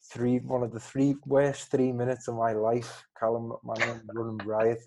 Three, 0.00 0.38
one 0.38 0.62
of 0.62 0.72
the 0.72 0.78
three 0.78 1.16
worst 1.26 1.70
three 1.72 1.90
minutes 1.90 2.28
of 2.28 2.36
my 2.36 2.52
life. 2.52 3.04
Callum 3.18 3.52
McManaman 3.66 4.02
running 4.14 4.46
riot. 4.46 4.78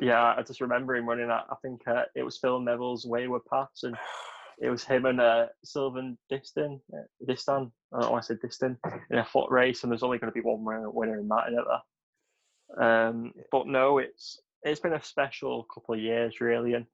Yeah, 0.00 0.34
I 0.36 0.42
just 0.42 0.60
remember 0.60 0.96
him 0.96 1.08
running 1.08 1.28
that. 1.28 1.44
I 1.48 1.54
think 1.62 1.82
uh, 1.86 2.02
it 2.16 2.24
was 2.24 2.36
Phil 2.36 2.58
Neville's 2.58 3.06
wayward 3.06 3.42
pass, 3.48 3.84
and 3.84 3.96
it 4.60 4.70
was 4.70 4.84
him 4.84 5.06
and 5.06 5.20
uh, 5.20 5.46
Sylvain 5.64 6.16
Distin, 6.30 6.80
uh, 6.92 7.02
Distin, 7.28 7.70
I 7.92 8.00
don't 8.00 8.12
want 8.12 8.24
to 8.24 8.34
say 8.34 8.40
Distin, 8.46 8.76
in 9.10 9.18
a 9.18 9.24
foot 9.24 9.50
race, 9.50 9.82
and 9.82 9.90
there's 9.90 10.02
only 10.02 10.18
going 10.18 10.32
to 10.32 10.34
be 10.34 10.46
one 10.46 10.64
winner 10.94 11.18
in 11.18 11.28
that, 11.28 11.48
isn't? 11.50 12.84
Um, 12.84 13.32
but 13.52 13.66
no, 13.66 13.98
it's 13.98 14.40
it's 14.62 14.80
been 14.80 14.94
a 14.94 15.02
special 15.02 15.66
couple 15.72 15.94
of 15.94 16.00
years 16.00 16.40
really, 16.40 16.74
and 16.74 16.86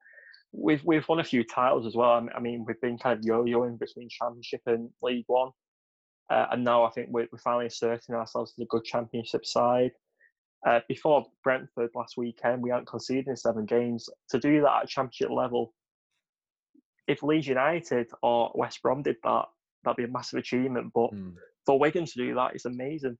we've 0.52 0.82
we've 0.84 1.08
won 1.08 1.20
a 1.20 1.24
few 1.24 1.44
titles 1.44 1.86
as 1.86 1.94
well. 1.94 2.26
I 2.34 2.40
mean, 2.40 2.64
we've 2.66 2.80
been 2.80 2.98
kind 2.98 3.18
of 3.18 3.24
yo-yoing 3.24 3.78
between 3.78 4.08
Championship 4.08 4.62
and 4.66 4.90
League 5.02 5.24
One, 5.28 5.50
uh, 6.30 6.46
and 6.50 6.64
now 6.64 6.84
I 6.84 6.90
think 6.90 7.08
we're, 7.10 7.28
we're 7.32 7.38
finally 7.38 7.66
asserting 7.66 8.14
ourselves 8.14 8.52
as 8.58 8.62
a 8.62 8.66
good 8.66 8.84
Championship 8.84 9.46
side. 9.46 9.92
Uh, 10.66 10.80
before 10.88 11.24
Brentford 11.42 11.90
last 11.94 12.18
weekend, 12.18 12.62
we 12.62 12.70
hadn't 12.70 12.88
conceded 12.88 13.28
in 13.28 13.36
seven 13.36 13.64
games. 13.64 14.08
To 14.30 14.38
do 14.38 14.60
that 14.60 14.82
at 14.82 14.88
Championship 14.88 15.30
level 15.30 15.72
if 17.10 17.24
Leeds 17.24 17.48
United 17.48 18.06
or 18.22 18.52
West 18.54 18.80
Brom 18.82 19.02
did 19.02 19.16
that, 19.24 19.46
that'd 19.82 19.96
be 19.96 20.04
a 20.04 20.08
massive 20.08 20.38
achievement. 20.38 20.92
But 20.94 21.12
mm. 21.12 21.34
for 21.66 21.78
Wigan 21.78 22.06
to 22.06 22.12
do 22.14 22.34
that 22.36 22.54
is 22.54 22.66
amazing. 22.66 23.18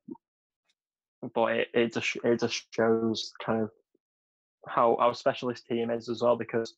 But 1.35 1.53
it, 1.53 1.69
it 1.75 1.93
just 1.93 2.17
it 2.23 2.41
just 2.41 2.67
shows 2.73 3.33
kind 3.45 3.63
of 3.63 3.71
how 4.69 4.95
our 4.97 5.13
specialist 5.15 5.67
team 5.67 5.91
is 5.91 6.09
as 6.09 6.23
well 6.23 6.37
because 6.37 6.75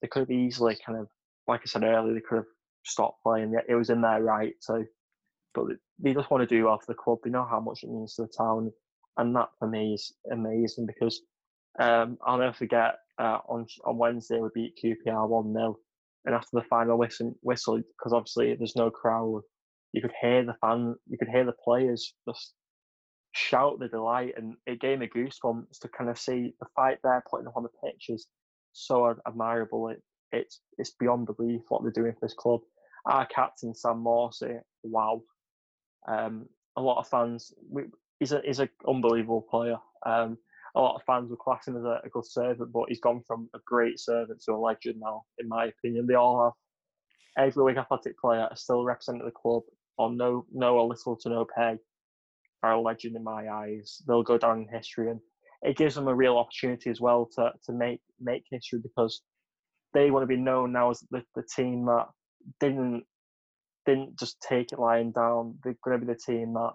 they 0.00 0.08
could 0.08 0.20
have 0.20 0.30
easily 0.30 0.76
kind 0.84 0.98
of 0.98 1.06
like 1.46 1.60
I 1.62 1.66
said 1.66 1.84
earlier, 1.84 2.14
they 2.14 2.20
could 2.20 2.36
have 2.36 2.52
stopped 2.84 3.22
playing. 3.22 3.54
It 3.68 3.74
was 3.74 3.90
in 3.90 4.00
their 4.00 4.22
right 4.22 4.54
So, 4.60 4.84
but 5.54 5.66
they 6.00 6.12
just 6.12 6.30
want 6.30 6.48
to 6.48 6.54
do 6.54 6.64
well 6.64 6.78
for 6.78 6.92
the 6.92 6.98
club. 6.98 7.18
They 7.22 7.30
know 7.30 7.46
how 7.48 7.60
much 7.60 7.84
it 7.84 7.90
means 7.90 8.14
to 8.16 8.22
the 8.22 8.28
town, 8.36 8.72
and 9.16 9.34
that 9.36 9.50
for 9.60 9.68
me 9.68 9.94
is 9.94 10.12
amazing 10.30 10.86
because 10.86 11.20
um, 11.78 12.18
I'll 12.26 12.38
never 12.38 12.52
forget 12.52 12.96
uh, 13.18 13.38
on 13.48 13.66
on 13.84 13.96
Wednesday 13.96 14.40
we 14.40 14.48
beat 14.54 14.78
QPR 14.82 15.28
one 15.28 15.52
0 15.52 15.78
and 16.24 16.34
after 16.34 16.50
the 16.52 16.62
final 16.68 16.98
whistle, 16.98 17.34
whistle 17.42 17.76
because 17.76 18.12
obviously 18.12 18.54
there's 18.54 18.76
no 18.76 18.90
crowd, 18.90 19.42
you 19.92 20.00
could 20.00 20.12
hear 20.20 20.44
the 20.44 20.54
fan, 20.60 20.94
you 21.08 21.18
could 21.18 21.28
hear 21.28 21.44
the 21.44 21.54
players 21.64 22.14
just 22.28 22.54
shout 23.32 23.78
the 23.78 23.88
delight, 23.88 24.34
and 24.36 24.54
it 24.66 24.80
gave 24.80 24.98
me 24.98 25.08
goosebumps 25.14 25.78
to 25.80 25.88
kind 25.88 26.10
of 26.10 26.18
see 26.18 26.54
the 26.60 26.66
fight 26.76 26.98
they're 27.02 27.24
putting 27.30 27.46
up 27.46 27.56
on 27.56 27.62
the 27.62 27.68
pitch 27.84 28.06
is 28.08 28.28
so 28.72 29.14
admirable. 29.26 29.88
It, 29.88 30.02
it's 30.32 30.60
it's 30.78 30.94
beyond 30.98 31.26
belief 31.26 31.62
what 31.68 31.82
they're 31.82 31.92
doing 31.92 32.12
for 32.12 32.26
this 32.26 32.34
club. 32.34 32.60
Our 33.06 33.26
captain 33.26 33.74
Sam 33.74 34.02
Morsy, 34.04 34.60
wow. 34.82 35.22
Um, 36.06 36.46
a 36.76 36.82
lot 36.82 36.98
of 36.98 37.08
fans, 37.08 37.52
we, 37.68 37.84
he's 38.18 38.32
a 38.32 38.40
he's 38.44 38.60
an 38.60 38.68
unbelievable 38.88 39.46
player. 39.50 39.76
Um, 40.06 40.38
a 40.74 40.80
lot 40.80 40.96
of 40.96 41.02
fans 41.06 41.30
were 41.30 41.36
classing 41.36 41.76
as 41.76 41.84
a, 41.84 42.00
a, 42.04 42.08
good 42.08 42.26
servant, 42.26 42.72
but 42.72 42.84
he's 42.88 43.00
gone 43.00 43.22
from 43.26 43.48
a 43.54 43.58
great 43.66 43.98
servant 43.98 44.40
to 44.42 44.52
a 44.52 44.56
legend 44.56 44.96
now, 45.00 45.22
in 45.38 45.48
my 45.48 45.66
opinion. 45.66 46.06
They 46.06 46.14
all 46.14 46.44
have 47.36 47.46
every 47.46 47.62
week 47.62 47.76
athletic 47.76 48.18
player 48.18 48.48
are 48.50 48.56
still 48.56 48.84
representing 48.84 49.24
the 49.24 49.30
club 49.30 49.62
on 49.98 50.16
no 50.16 50.46
no 50.52 50.76
or 50.76 50.86
little 50.86 51.16
to 51.16 51.28
no 51.28 51.46
pay 51.56 51.76
are 52.62 52.72
a 52.72 52.80
legend 52.80 53.16
in 53.16 53.24
my 53.24 53.48
eyes. 53.48 54.02
They'll 54.06 54.22
go 54.22 54.38
down 54.38 54.62
in 54.62 54.68
history 54.68 55.10
and 55.10 55.20
it 55.62 55.76
gives 55.76 55.94
them 55.94 56.08
a 56.08 56.14
real 56.14 56.38
opportunity 56.38 56.90
as 56.90 57.00
well 57.00 57.28
to, 57.36 57.52
to 57.66 57.72
make 57.72 58.00
make 58.20 58.44
history 58.50 58.80
because 58.82 59.22
they 59.94 60.10
want 60.10 60.22
to 60.22 60.26
be 60.26 60.40
known 60.40 60.72
now 60.72 60.90
as 60.90 61.04
the, 61.10 61.22
the 61.34 61.42
team 61.54 61.84
that 61.86 62.06
didn't 62.60 63.04
didn't 63.84 64.18
just 64.18 64.40
take 64.40 64.72
it 64.72 64.78
lying 64.78 65.12
down. 65.12 65.58
They're 65.62 65.76
going 65.84 66.00
to 66.00 66.06
be 66.06 66.12
the 66.12 66.18
team 66.18 66.54
that 66.54 66.72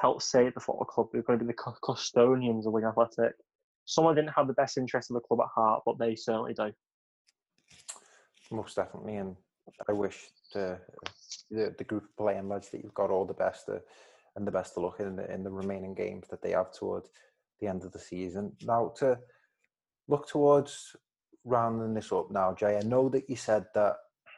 help 0.00 0.22
save 0.22 0.54
the 0.54 0.60
football 0.60 0.84
club. 0.84 1.08
We're 1.12 1.22
going 1.22 1.38
to 1.38 1.44
be 1.44 1.52
the 1.52 1.72
custodians 1.82 2.66
of 2.66 2.72
Wigan 2.72 2.90
Athletic. 2.90 3.34
someone 3.84 4.14
didn't 4.14 4.32
have 4.36 4.46
the 4.46 4.52
best 4.54 4.78
interest 4.78 5.10
of 5.10 5.14
the 5.14 5.20
club 5.20 5.40
at 5.40 5.48
heart, 5.54 5.82
but 5.84 5.98
they 5.98 6.14
certainly 6.14 6.54
do. 6.54 6.72
Most 8.50 8.76
definitely, 8.76 9.16
and 9.16 9.36
I 9.88 9.92
wish 9.92 10.28
the 10.52 10.78
the, 11.50 11.74
the 11.76 11.84
group 11.84 12.04
of 12.04 12.16
playing 12.16 12.48
lads 12.48 12.70
that 12.70 12.82
you've 12.82 12.94
got 12.94 13.10
all 13.10 13.24
the 13.24 13.34
best 13.34 13.68
uh, 13.68 13.78
and 14.36 14.46
the 14.46 14.50
best 14.50 14.76
of 14.76 14.82
luck 14.82 15.00
in 15.00 15.16
the 15.16 15.32
in 15.32 15.42
the 15.42 15.50
remaining 15.50 15.94
games 15.94 16.26
that 16.28 16.42
they 16.42 16.50
have 16.50 16.72
towards 16.72 17.08
the 17.60 17.66
end 17.66 17.84
of 17.84 17.92
the 17.92 17.98
season. 17.98 18.52
Now 18.62 18.92
to 18.98 19.18
look 20.08 20.28
towards 20.28 20.96
rounding 21.44 21.94
this 21.94 22.12
up 22.12 22.30
now, 22.30 22.54
Jay. 22.54 22.76
I 22.76 22.86
know 22.86 23.08
that 23.08 23.28
you 23.28 23.36
said 23.36 23.66
that 23.74 23.96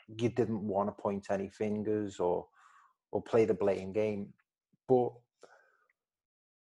you 0.09 0.29
didn't 0.29 0.61
want 0.61 0.89
to 0.89 1.03
point 1.03 1.27
any 1.31 1.49
fingers 1.49 2.21
or 2.21 2.47
or 3.11 3.23
play 3.23 3.45
the 3.45 3.55
blame 3.55 3.93
game, 3.93 4.33
but 4.89 5.13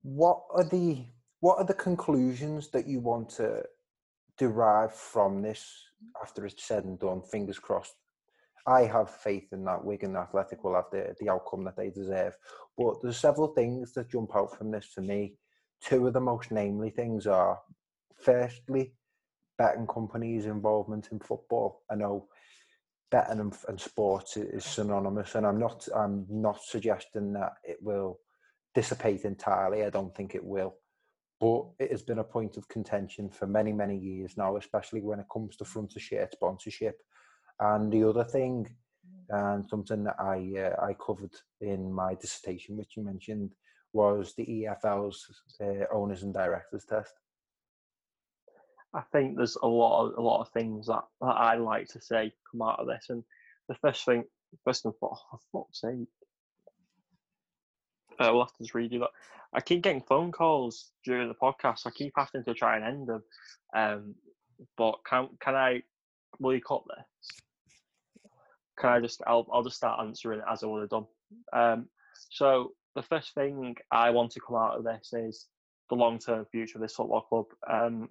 what 0.02 0.42
are 0.54 0.64
the 0.64 1.04
what 1.40 1.56
are 1.56 1.64
the 1.64 1.74
conclusions 1.74 2.68
that 2.68 2.86
you 2.86 3.00
want 3.00 3.30
to 3.30 3.62
derive 4.36 4.94
from 4.94 5.40
this 5.40 5.72
after 6.22 6.44
it's 6.44 6.64
said 6.64 6.84
and 6.84 6.98
done? 6.98 7.22
Fingers 7.22 7.58
crossed. 7.58 7.94
I 8.66 8.82
have 8.82 9.10
faith 9.10 9.48
in 9.52 9.64
that 9.64 9.82
Wigan 9.82 10.16
Athletic 10.16 10.62
will 10.62 10.74
have 10.74 10.90
the, 10.92 11.14
the 11.18 11.30
outcome 11.30 11.64
that 11.64 11.76
they 11.76 11.88
deserve. 11.88 12.34
But 12.76 12.96
there's 13.02 13.18
several 13.18 13.48
things 13.48 13.92
that 13.94 14.10
jump 14.10 14.36
out 14.36 14.56
from 14.56 14.70
this 14.70 14.92
to 14.94 15.00
me. 15.00 15.34
Two 15.82 16.06
of 16.06 16.12
the 16.12 16.20
most 16.20 16.50
namely 16.50 16.90
things 16.90 17.26
are 17.26 17.58
firstly, 18.20 18.92
betting 19.56 19.86
companies' 19.86 20.44
involvement 20.44 21.08
in 21.10 21.20
football. 21.20 21.82
I 21.90 21.94
know 21.94 22.28
betting 23.10 23.40
and, 23.40 23.56
and 23.68 23.80
sports 23.80 24.36
is 24.36 24.64
synonymous, 24.64 25.34
and 25.34 25.46
I'm 25.46 25.58
not 25.58 25.88
I'm 25.96 26.26
not 26.28 26.60
suggesting 26.62 27.32
that 27.32 27.54
it 27.64 27.78
will 27.80 28.20
dissipate 28.74 29.24
entirely. 29.24 29.84
I 29.84 29.90
don't 29.90 30.14
think 30.14 30.34
it 30.34 30.44
will, 30.44 30.74
but 31.40 31.64
it 31.78 31.90
has 31.90 32.02
been 32.02 32.18
a 32.18 32.24
point 32.24 32.56
of 32.56 32.68
contention 32.68 33.30
for 33.30 33.46
many 33.46 33.72
many 33.72 33.96
years 33.96 34.36
now, 34.36 34.56
especially 34.56 35.00
when 35.00 35.20
it 35.20 35.26
comes 35.32 35.56
to 35.56 35.64
front 35.64 35.96
of 35.96 36.02
shirt 36.02 36.32
sponsorship. 36.32 37.00
And 37.58 37.92
the 37.92 38.08
other 38.08 38.24
thing, 38.24 38.66
and 39.28 39.68
something 39.68 40.04
that 40.04 40.16
I 40.18 40.54
uh, 40.58 40.84
I 40.84 40.94
covered 40.94 41.34
in 41.60 41.92
my 41.92 42.14
dissertation, 42.14 42.76
which 42.76 42.96
you 42.96 43.04
mentioned, 43.04 43.54
was 43.92 44.34
the 44.36 44.46
EFL's 44.46 45.26
uh, 45.60 45.84
owners 45.92 46.22
and 46.22 46.32
directors 46.32 46.84
test. 46.88 47.12
I 48.92 49.02
think 49.12 49.36
there's 49.36 49.56
a 49.62 49.68
lot 49.68 50.06
of 50.06 50.18
a 50.18 50.22
lot 50.22 50.40
of 50.40 50.48
things 50.50 50.86
that, 50.86 51.04
that 51.20 51.26
I 51.26 51.56
like 51.56 51.86
to 51.88 52.00
say 52.00 52.32
come 52.50 52.62
out 52.62 52.80
of 52.80 52.86
this, 52.86 53.06
and 53.08 53.22
the 53.68 53.76
first 53.76 54.04
thing, 54.04 54.24
first 54.64 54.84
and 54.84 54.94
foremost, 54.98 55.22
oh, 55.32 55.38
fuck's 55.52 55.80
sake, 55.80 56.08
uh, 58.20 58.30
we'll 58.32 58.44
have 58.44 58.52
to 58.52 58.62
just 58.62 58.74
redo 58.74 59.00
that. 59.00 59.10
I 59.52 59.60
keep 59.60 59.82
getting 59.82 60.02
phone 60.02 60.30
calls 60.30 60.92
during 61.04 61.28
the 61.28 61.34
podcast. 61.34 61.80
So 61.80 61.90
I 61.90 61.92
keep 61.92 62.12
having 62.16 62.44
to 62.44 62.54
try 62.54 62.76
and 62.76 62.84
end 62.84 63.08
them. 63.08 63.22
Um, 63.74 64.14
but 64.76 64.96
can 65.08 65.28
can 65.40 65.54
I? 65.54 65.82
Will 66.38 66.54
you 66.54 66.60
cut 66.60 66.82
this? 66.88 67.28
Can 68.78 68.90
I 68.90 69.00
just? 69.00 69.22
I'll 69.26 69.46
I'll 69.52 69.64
just 69.64 69.76
start 69.76 70.00
answering 70.00 70.40
it 70.40 70.44
as 70.50 70.62
I 70.62 70.66
would 70.66 70.82
have 70.82 70.90
done. 70.90 71.06
Um, 71.52 71.86
so 72.28 72.72
the 72.94 73.02
first 73.02 73.34
thing 73.34 73.74
I 73.90 74.10
want 74.10 74.32
to 74.32 74.40
come 74.40 74.56
out 74.56 74.76
of 74.76 74.84
this 74.84 75.12
is 75.12 75.46
the 75.88 75.96
long 75.96 76.18
term 76.18 76.44
future 76.52 76.78
of 76.78 76.82
this 76.82 76.94
football 76.94 77.22
club. 77.22 77.46
Um, 77.68 78.08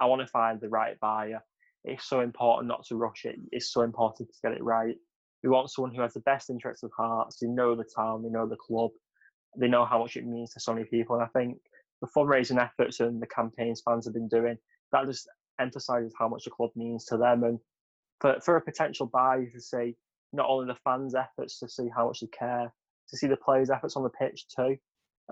I 0.00 0.06
want 0.06 0.20
to 0.20 0.26
find 0.26 0.60
the 0.60 0.68
right 0.68 0.98
buyer. 1.00 1.42
It's 1.84 2.08
so 2.08 2.20
important 2.20 2.68
not 2.68 2.84
to 2.86 2.96
rush 2.96 3.24
it. 3.24 3.36
It's 3.52 3.72
so 3.72 3.82
important 3.82 4.28
to 4.28 4.34
get 4.42 4.56
it 4.56 4.64
right. 4.64 4.96
We 5.42 5.50
want 5.50 5.70
someone 5.70 5.94
who 5.94 6.02
has 6.02 6.14
the 6.14 6.20
best 6.20 6.50
interests 6.50 6.82
of 6.82 6.90
hearts. 6.96 7.38
They 7.38 7.46
know 7.46 7.74
the 7.76 7.84
town, 7.84 8.22
they 8.22 8.28
know 8.28 8.46
the 8.48 8.56
club, 8.56 8.90
they 9.58 9.68
know 9.68 9.84
how 9.84 9.98
much 9.98 10.16
it 10.16 10.26
means 10.26 10.52
to 10.52 10.60
so 10.60 10.74
many 10.74 10.86
people. 10.86 11.16
And 11.16 11.24
I 11.24 11.38
think 11.38 11.58
the 12.00 12.08
fundraising 12.08 12.62
efforts 12.62 13.00
and 13.00 13.20
the 13.20 13.26
campaigns 13.26 13.82
fans 13.84 14.06
have 14.06 14.14
been 14.14 14.28
doing, 14.28 14.56
that 14.92 15.06
just 15.06 15.28
emphasises 15.60 16.14
how 16.18 16.28
much 16.28 16.44
the 16.44 16.50
club 16.50 16.70
means 16.76 17.04
to 17.06 17.16
them. 17.16 17.44
And 17.44 17.58
for, 18.20 18.36
for 18.40 18.56
a 18.56 18.60
potential 18.60 19.06
buyer 19.06 19.46
to 19.46 19.60
see 19.60 19.96
not 20.32 20.48
only 20.48 20.66
the 20.66 20.78
fans' 20.84 21.14
efforts 21.14 21.58
to 21.60 21.68
see 21.68 21.88
how 21.94 22.08
much 22.08 22.20
they 22.20 22.26
care, 22.28 22.72
to 23.08 23.16
see 23.16 23.26
the 23.26 23.36
players' 23.36 23.70
efforts 23.70 23.96
on 23.96 24.02
the 24.02 24.10
pitch 24.10 24.46
too, 24.54 24.76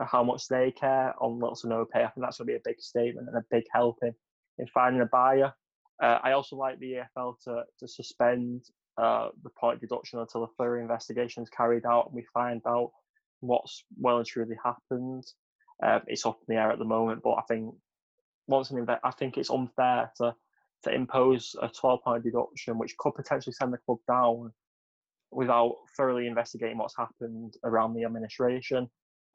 how 0.02 0.24
much 0.24 0.48
they 0.48 0.72
care 0.72 1.14
on 1.20 1.38
little 1.38 1.56
to 1.56 1.68
no 1.68 1.84
pay. 1.84 2.00
I 2.00 2.08
think 2.08 2.24
that's 2.24 2.38
going 2.38 2.48
to 2.48 2.52
be 2.52 2.56
a 2.56 2.62
big 2.64 2.80
statement 2.80 3.28
and 3.28 3.36
a 3.36 3.44
big 3.50 3.64
helping 3.72 4.14
in 4.58 4.66
finding 4.68 5.02
a 5.02 5.06
buyer. 5.06 5.52
Uh, 6.02 6.18
I 6.22 6.32
also 6.32 6.56
like 6.56 6.78
the 6.80 7.02
EFL 7.16 7.34
to, 7.44 7.62
to 7.78 7.88
suspend 7.88 8.64
uh, 9.00 9.28
the 9.42 9.50
point 9.50 9.80
deduction 9.80 10.18
until 10.18 10.44
a 10.44 10.48
thorough 10.58 10.80
investigation 10.80 11.42
is 11.42 11.48
carried 11.50 11.86
out 11.86 12.06
and 12.06 12.14
we 12.14 12.24
find 12.32 12.60
out 12.66 12.90
what's 13.46 13.84
well 13.98 14.18
and 14.18 14.26
truly 14.26 14.56
happened. 14.62 15.24
Uh, 15.82 16.00
it's 16.06 16.26
up 16.26 16.38
in 16.46 16.54
the 16.54 16.60
air 16.60 16.70
at 16.70 16.78
the 16.78 16.84
moment, 16.84 17.20
but 17.22 17.34
I 17.34 17.42
think 17.48 17.74
once 18.46 18.70
an 18.70 18.84
inve- 18.84 19.00
I 19.02 19.10
think 19.12 19.36
it's 19.36 19.50
unfair 19.50 20.10
to 20.18 20.34
to 20.84 20.94
impose 20.94 21.56
a 21.62 21.68
12 21.68 22.02
point 22.04 22.24
deduction, 22.24 22.78
which 22.78 22.96
could 22.98 23.14
potentially 23.14 23.54
send 23.54 23.72
the 23.72 23.78
club 23.78 23.98
down 24.06 24.52
without 25.30 25.76
thoroughly 25.96 26.26
investigating 26.26 26.78
what's 26.78 26.96
happened 26.96 27.54
around 27.64 27.94
the 27.94 28.04
administration. 28.04 28.88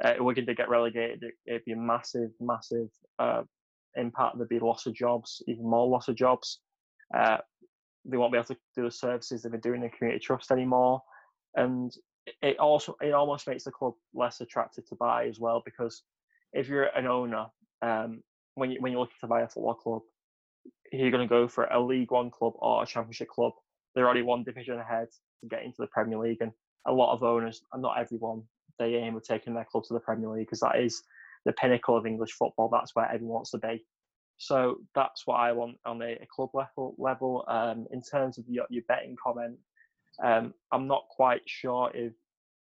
Uh, 0.04 0.14
going 0.14 0.36
to 0.36 0.54
get 0.54 0.70
relegated, 0.70 1.24
it, 1.24 1.52
would 1.52 1.66
be 1.66 1.74
a 1.74 1.78
massive, 1.78 2.30
massive 2.40 2.88
uh, 3.18 3.42
impact. 3.96 4.38
There'd 4.38 4.48
be 4.48 4.60
loss 4.60 4.86
of 4.86 4.94
jobs, 4.94 5.44
even 5.48 5.70
more 5.70 5.88
loss 5.88 6.08
of 6.08 6.16
jobs. 6.16 6.60
Uh, 7.14 7.38
they 8.06 8.16
won't 8.16 8.32
be 8.32 8.38
able 8.38 8.48
to 8.48 8.58
do 8.78 8.84
the 8.84 8.92
services 8.92 9.42
they've 9.42 9.52
been 9.52 9.60
doing 9.60 9.84
in 9.84 9.90
community 9.90 10.24
trust 10.24 10.52
anymore, 10.52 11.02
and 11.56 11.92
it 12.42 12.60
also 12.60 12.96
it 13.02 13.14
almost 13.14 13.48
makes 13.48 13.64
the 13.64 13.72
club 13.72 13.94
less 14.14 14.42
attractive 14.42 14.88
to 14.88 14.96
buy 14.96 15.28
as 15.28 15.40
well 15.40 15.62
because 15.64 16.04
if 16.54 16.68
you're 16.68 16.84
an 16.84 17.08
owner, 17.08 17.48
um, 17.82 18.24
when 18.56 18.72
you 18.72 18.78
when 18.82 18.92
you're 18.92 19.02
looking 19.02 19.16
to 19.22 19.28
buy 19.28 19.42
a 19.42 19.48
football 19.48 19.76
club, 19.76 20.02
you're 20.92 21.12
going 21.12 21.28
to 21.28 21.30
go 21.30 21.48
for 21.48 21.66
a 21.66 21.80
League 21.80 22.12
One 22.12 22.32
club 22.32 22.54
or 22.58 22.84
a 22.84 22.86
Championship 22.86 23.30
club. 23.30 23.54
They're 23.94 24.06
already 24.06 24.22
one 24.22 24.44
division 24.44 24.80
ahead 24.80 25.08
to 25.42 25.48
get 25.48 25.64
into 25.64 25.78
the 25.80 25.88
Premier 25.88 26.20
League, 26.20 26.42
and 26.42 26.52
a 26.88 26.94
lot 26.94 27.14
of 27.14 27.24
owners, 27.24 27.62
and 27.74 27.82
not 27.82 28.00
everyone, 28.00 28.44
they 28.78 28.96
aim 28.96 29.16
at 29.18 29.24
taking 29.24 29.54
their 29.54 29.68
club 29.70 29.84
to 29.86 29.94
the 29.94 30.00
Premier 30.00 30.30
League 30.30 30.48
because 30.48 30.62
that 30.62 30.80
is 30.80 31.02
the 31.46 31.54
pinnacle 31.54 31.98
of 31.98 32.06
English 32.06 32.32
football. 32.32 32.70
That's 32.72 32.96
where 32.96 33.06
everyone 33.12 33.36
wants 33.36 33.52
to 33.52 33.58
be. 33.60 33.86
So 34.38 34.78
that's 34.96 35.28
what 35.28 35.36
I 35.36 35.52
want 35.52 35.78
on 35.86 36.02
a, 36.02 36.14
a 36.14 36.28
club 36.34 36.50
level. 36.54 36.96
Level 36.98 37.44
um, 37.48 37.86
in 37.92 38.02
terms 38.02 38.38
of 38.38 38.46
your, 38.48 38.66
your 38.70 38.84
betting 38.88 39.16
comment, 39.22 39.58
um, 40.24 40.54
I'm 40.72 40.88
not 40.88 41.04
quite 41.10 41.42
sure 41.46 41.92
if 41.94 42.14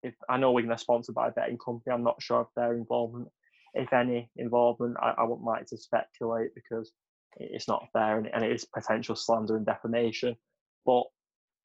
if 0.01 0.13
I 0.27 0.37
know 0.37 0.51
we're 0.51 0.77
sponsored 0.77 1.15
by 1.15 1.29
a 1.29 1.31
betting 1.31 1.57
company. 1.57 1.93
I'm 1.93 2.03
not 2.03 2.21
sure 2.21 2.41
if 2.41 2.47
their 2.55 2.75
involvement, 2.75 3.29
if 3.73 3.93
any 3.93 4.29
involvement, 4.35 4.97
I, 5.01 5.13
I 5.17 5.23
wouldn't 5.23 5.45
like 5.45 5.65
to 5.67 5.77
speculate 5.77 6.49
because 6.55 6.91
it's 7.37 7.69
not 7.69 7.87
fair 7.93 8.17
and, 8.17 8.27
and 8.27 8.43
it 8.43 8.51
is 8.51 8.65
potential 8.65 9.15
slander 9.15 9.55
and 9.55 9.65
defamation. 9.65 10.35
But 10.85 11.03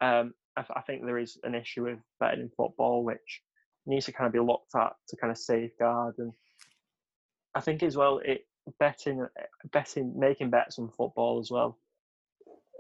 um, 0.01 0.35
I, 0.57 0.65
I 0.77 0.83
think 0.83 1.05
there 1.05 1.19
is 1.19 1.37
an 1.43 1.57
issue 1.57 1.85
with 1.85 1.99
betting 2.21 2.43
in 2.43 2.51
football 2.57 3.03
which 3.03 3.43
needs 3.87 4.07
to 4.07 4.13
kind 4.13 4.29
of 4.29 4.33
be 4.33 4.39
looked 4.39 4.75
at 4.77 4.93
to 5.09 5.17
kind 5.17 5.33
of 5.33 5.39
safeguard 5.39 6.15
and 6.19 6.33
I 7.55 7.61
think 7.61 7.83
as 7.83 7.97
well, 7.97 8.21
it 8.25 8.47
betting, 8.79 9.27
betting, 9.73 10.15
making 10.17 10.51
bets 10.51 10.79
on 10.79 10.91
football 10.91 11.41
as 11.41 11.51
well. 11.51 11.79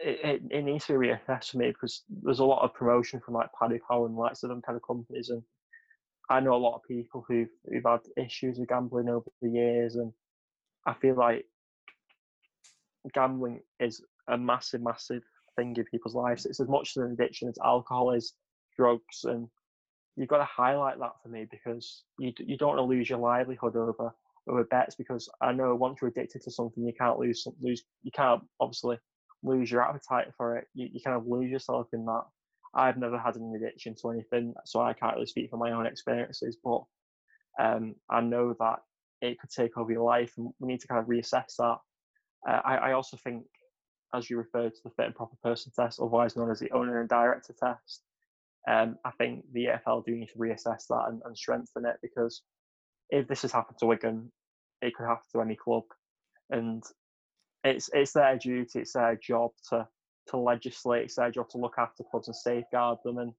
It, 0.01 0.43
it, 0.51 0.63
needs 0.63 0.87
to 0.87 0.99
be 0.99 1.09
reassessed 1.09 1.51
for 1.51 1.59
me 1.59 1.69
because 1.69 2.05
there's 2.23 2.39
a 2.39 2.45
lot 2.45 2.63
of 2.63 2.73
promotion 2.73 3.21
from 3.21 3.35
like 3.35 3.51
Paddy 3.59 3.81
Power 3.89 4.07
and 4.07 4.17
likes 4.17 4.45
of 4.45 4.49
them 4.49 4.63
kind 4.63 4.77
of 4.77 4.87
companies, 4.87 5.31
and 5.31 5.43
I 6.31 6.39
know 6.41 6.55
a 6.55 6.57
lot 6.57 6.77
of 6.77 6.83
people 6.87 7.25
who've 7.27 7.49
who've 7.69 7.83
had 7.85 8.01
issues 8.17 8.59
with 8.59 8.69
gambling 8.69 9.09
over 9.09 9.27
the 9.43 9.51
years, 9.51 9.97
and 9.97 10.13
I 10.87 10.95
feel 10.95 11.17
like 11.17 11.47
gambling 13.13 13.61
is 13.81 14.03
a 14.29 14.39
massive, 14.39 14.83
massive 14.83 15.23
thing 15.57 15.75
in 15.77 15.85
people's 15.85 16.15
lives. 16.15 16.47
It's 16.47 16.61
as 16.61 16.69
much 16.69 16.97
an 16.97 17.11
addiction 17.11 17.49
as 17.49 17.59
alcohol 17.65 18.13
is, 18.13 18.35
drugs, 18.77 19.25
and 19.25 19.49
you've 20.17 20.29
got 20.29 20.39
to 20.39 20.45
highlight 20.45 20.99
that 20.99 21.15
for 21.23 21.29
me 21.29 21.47
because 21.51 22.05
you 22.19 22.33
you 22.39 22.57
don't 22.57 22.77
want 22.77 22.79
to 22.79 22.97
lose 22.97 23.09
your 23.09 23.19
livelihood 23.19 23.77
over 23.77 24.15
with 24.47 24.71
bets 24.71 24.95
because 24.95 25.29
I 25.41 25.53
know 25.53 25.75
once 25.75 25.99
you're 26.01 26.11
addicted 26.11 26.43
to 26.43 26.51
something, 26.51 26.85
you 26.85 26.93
can't 26.99 27.19
lose 27.19 27.47
lose 27.61 27.83
you 28.03 28.11
can't 28.11 28.43
obviously 28.61 28.99
lose 29.43 29.71
your 29.71 29.83
appetite 29.83 30.29
for 30.37 30.57
it. 30.57 30.67
You, 30.75 30.89
you 30.93 31.01
kind 31.05 31.17
of 31.17 31.27
lose 31.27 31.51
yourself 31.51 31.89
in 31.93 32.05
that. 32.07 32.25
I've 32.75 32.99
never 32.99 33.19
had 33.19 33.37
an 33.37 33.55
addiction 33.55 33.95
to 33.97 34.11
anything, 34.11 34.55
so 34.65 34.81
I 34.81 34.93
can't 34.93 35.15
really 35.15 35.27
speak 35.27 35.51
from 35.51 35.61
my 35.61 35.73
own 35.73 35.87
experiences, 35.87 36.57
but 36.63 36.83
um, 37.59 37.95
I 38.11 38.21
know 38.21 38.55
that 38.59 38.81
it 39.21 39.41
could 39.41 39.51
take 39.51 39.77
over 39.77 39.91
your 39.91 40.05
life, 40.05 40.33
and 40.37 40.51
we 40.59 40.69
need 40.69 40.81
to 40.81 40.89
kind 40.89 41.01
of 41.01 41.07
reassess 41.07 41.57
that. 41.59 41.79
Uh, 42.49 42.61
I, 42.65 42.77
I 42.77 42.93
also 42.93 43.17
think, 43.17 43.45
as 44.15 44.31
you 44.31 44.37
referred 44.37 44.75
to 44.75 44.81
the 44.85 44.91
fit 44.91 45.07
and 45.07 45.15
proper 45.15 45.37
person 45.43 45.73
test, 45.75 45.99
otherwise 45.99 46.37
known 46.37 46.51
as 46.51 46.61
the 46.61 46.71
owner 46.71 47.01
and 47.01 47.09
director 47.09 47.55
test, 47.59 48.03
um, 48.69 48.97
I 49.05 49.11
think 49.13 49.45
the 49.53 49.67
EFL 49.67 50.05
do 50.05 50.15
need 50.15 50.29
to 50.29 50.39
reassess 50.39 50.87
that 50.89 51.05
and, 51.09 51.23
and 51.25 51.37
strengthen 51.37 51.87
it 51.87 51.97
because 52.03 52.43
if 53.11 53.27
this 53.27 53.43
has 53.43 53.53
happened 53.53 53.79
to 53.79 53.87
Wigan, 53.87 54.31
it 54.83 54.95
could 54.95 55.07
happen 55.07 55.25
to 55.33 55.41
any 55.41 55.57
club, 55.57 55.85
and 56.51 56.83
it's 57.65 57.91
it's 57.93 58.13
their 58.13 58.37
duty, 58.39 58.81
it's 58.81 58.93
their 58.93 59.17
job 59.17 59.51
to 59.71 59.87
to 60.29 60.37
legislate, 60.37 61.05
it's 61.05 61.17
their 61.17 61.31
job 61.31 61.49
to 61.51 61.59
look 61.59 61.75
after 61.79 62.05
clubs 62.05 62.29
and 62.29 62.37
safeguard 62.37 62.99
them. 63.05 63.19
And 63.19 63.33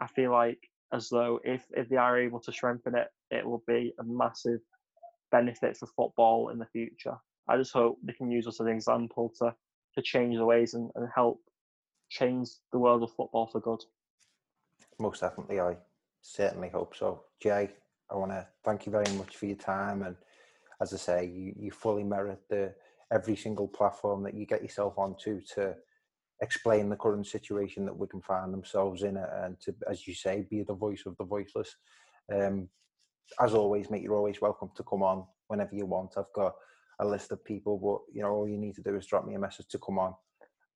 I 0.00 0.06
feel 0.06 0.32
like 0.32 0.58
as 0.92 1.08
though 1.08 1.40
if 1.44 1.64
if 1.76 1.88
they 1.88 1.96
are 1.96 2.18
able 2.18 2.40
to 2.40 2.52
strengthen 2.52 2.94
it, 2.94 3.08
it 3.30 3.46
will 3.46 3.62
be 3.66 3.92
a 3.98 4.04
massive 4.04 4.60
benefit 5.30 5.76
for 5.76 5.86
football 5.86 6.50
in 6.50 6.58
the 6.58 6.66
future. 6.66 7.16
I 7.48 7.56
just 7.56 7.72
hope 7.72 7.98
they 8.02 8.12
can 8.12 8.30
use 8.30 8.46
us 8.46 8.60
as 8.60 8.66
an 8.66 8.72
example 8.72 9.32
to 9.38 9.54
to 9.94 10.02
change 10.02 10.36
the 10.36 10.44
ways 10.44 10.74
and, 10.74 10.90
and 10.94 11.08
help 11.14 11.40
change 12.10 12.48
the 12.72 12.78
world 12.78 13.02
of 13.02 13.10
football 13.12 13.46
for 13.46 13.60
good. 13.60 13.80
Most 14.98 15.20
definitely, 15.20 15.60
I 15.60 15.76
certainly 16.22 16.68
hope 16.68 16.94
so. 16.96 17.22
Jay, 17.40 17.70
I 18.10 18.14
want 18.14 18.32
to 18.32 18.46
thank 18.64 18.86
you 18.86 18.92
very 18.92 19.10
much 19.16 19.36
for 19.36 19.46
your 19.46 19.56
time, 19.56 20.02
and 20.02 20.16
as 20.80 20.92
I 20.92 20.96
say, 20.96 21.26
you, 21.26 21.54
you 21.56 21.70
fully 21.70 22.04
merit 22.04 22.40
the 22.48 22.74
every 23.12 23.36
single 23.36 23.68
platform 23.68 24.22
that 24.24 24.34
you 24.34 24.46
get 24.46 24.62
yourself 24.62 24.94
onto 24.98 25.40
to 25.54 25.74
explain 26.42 26.88
the 26.88 26.96
current 26.96 27.26
situation 27.26 27.84
that 27.86 27.96
we 27.96 28.06
can 28.06 28.20
find 28.20 28.52
themselves 28.52 29.02
in 29.02 29.16
and 29.16 29.58
to, 29.60 29.74
as 29.90 30.06
you 30.06 30.14
say, 30.14 30.46
be 30.50 30.62
the 30.62 30.74
voice 30.74 31.04
of 31.06 31.16
the 31.16 31.24
voiceless. 31.24 31.76
Um, 32.32 32.68
as 33.40 33.54
always, 33.54 33.90
mate, 33.90 34.02
you're 34.02 34.16
always 34.16 34.40
welcome 34.40 34.70
to 34.76 34.82
come 34.82 35.02
on 35.02 35.24
whenever 35.48 35.74
you 35.74 35.86
want. 35.86 36.14
I've 36.16 36.32
got 36.34 36.54
a 37.00 37.06
list 37.06 37.32
of 37.32 37.44
people, 37.44 37.78
but 37.78 38.14
you 38.14 38.22
know, 38.22 38.30
all 38.30 38.48
you 38.48 38.58
need 38.58 38.74
to 38.76 38.82
do 38.82 38.96
is 38.96 39.06
drop 39.06 39.26
me 39.26 39.34
a 39.34 39.38
message 39.38 39.68
to 39.68 39.78
come 39.78 39.98
on. 39.98 40.14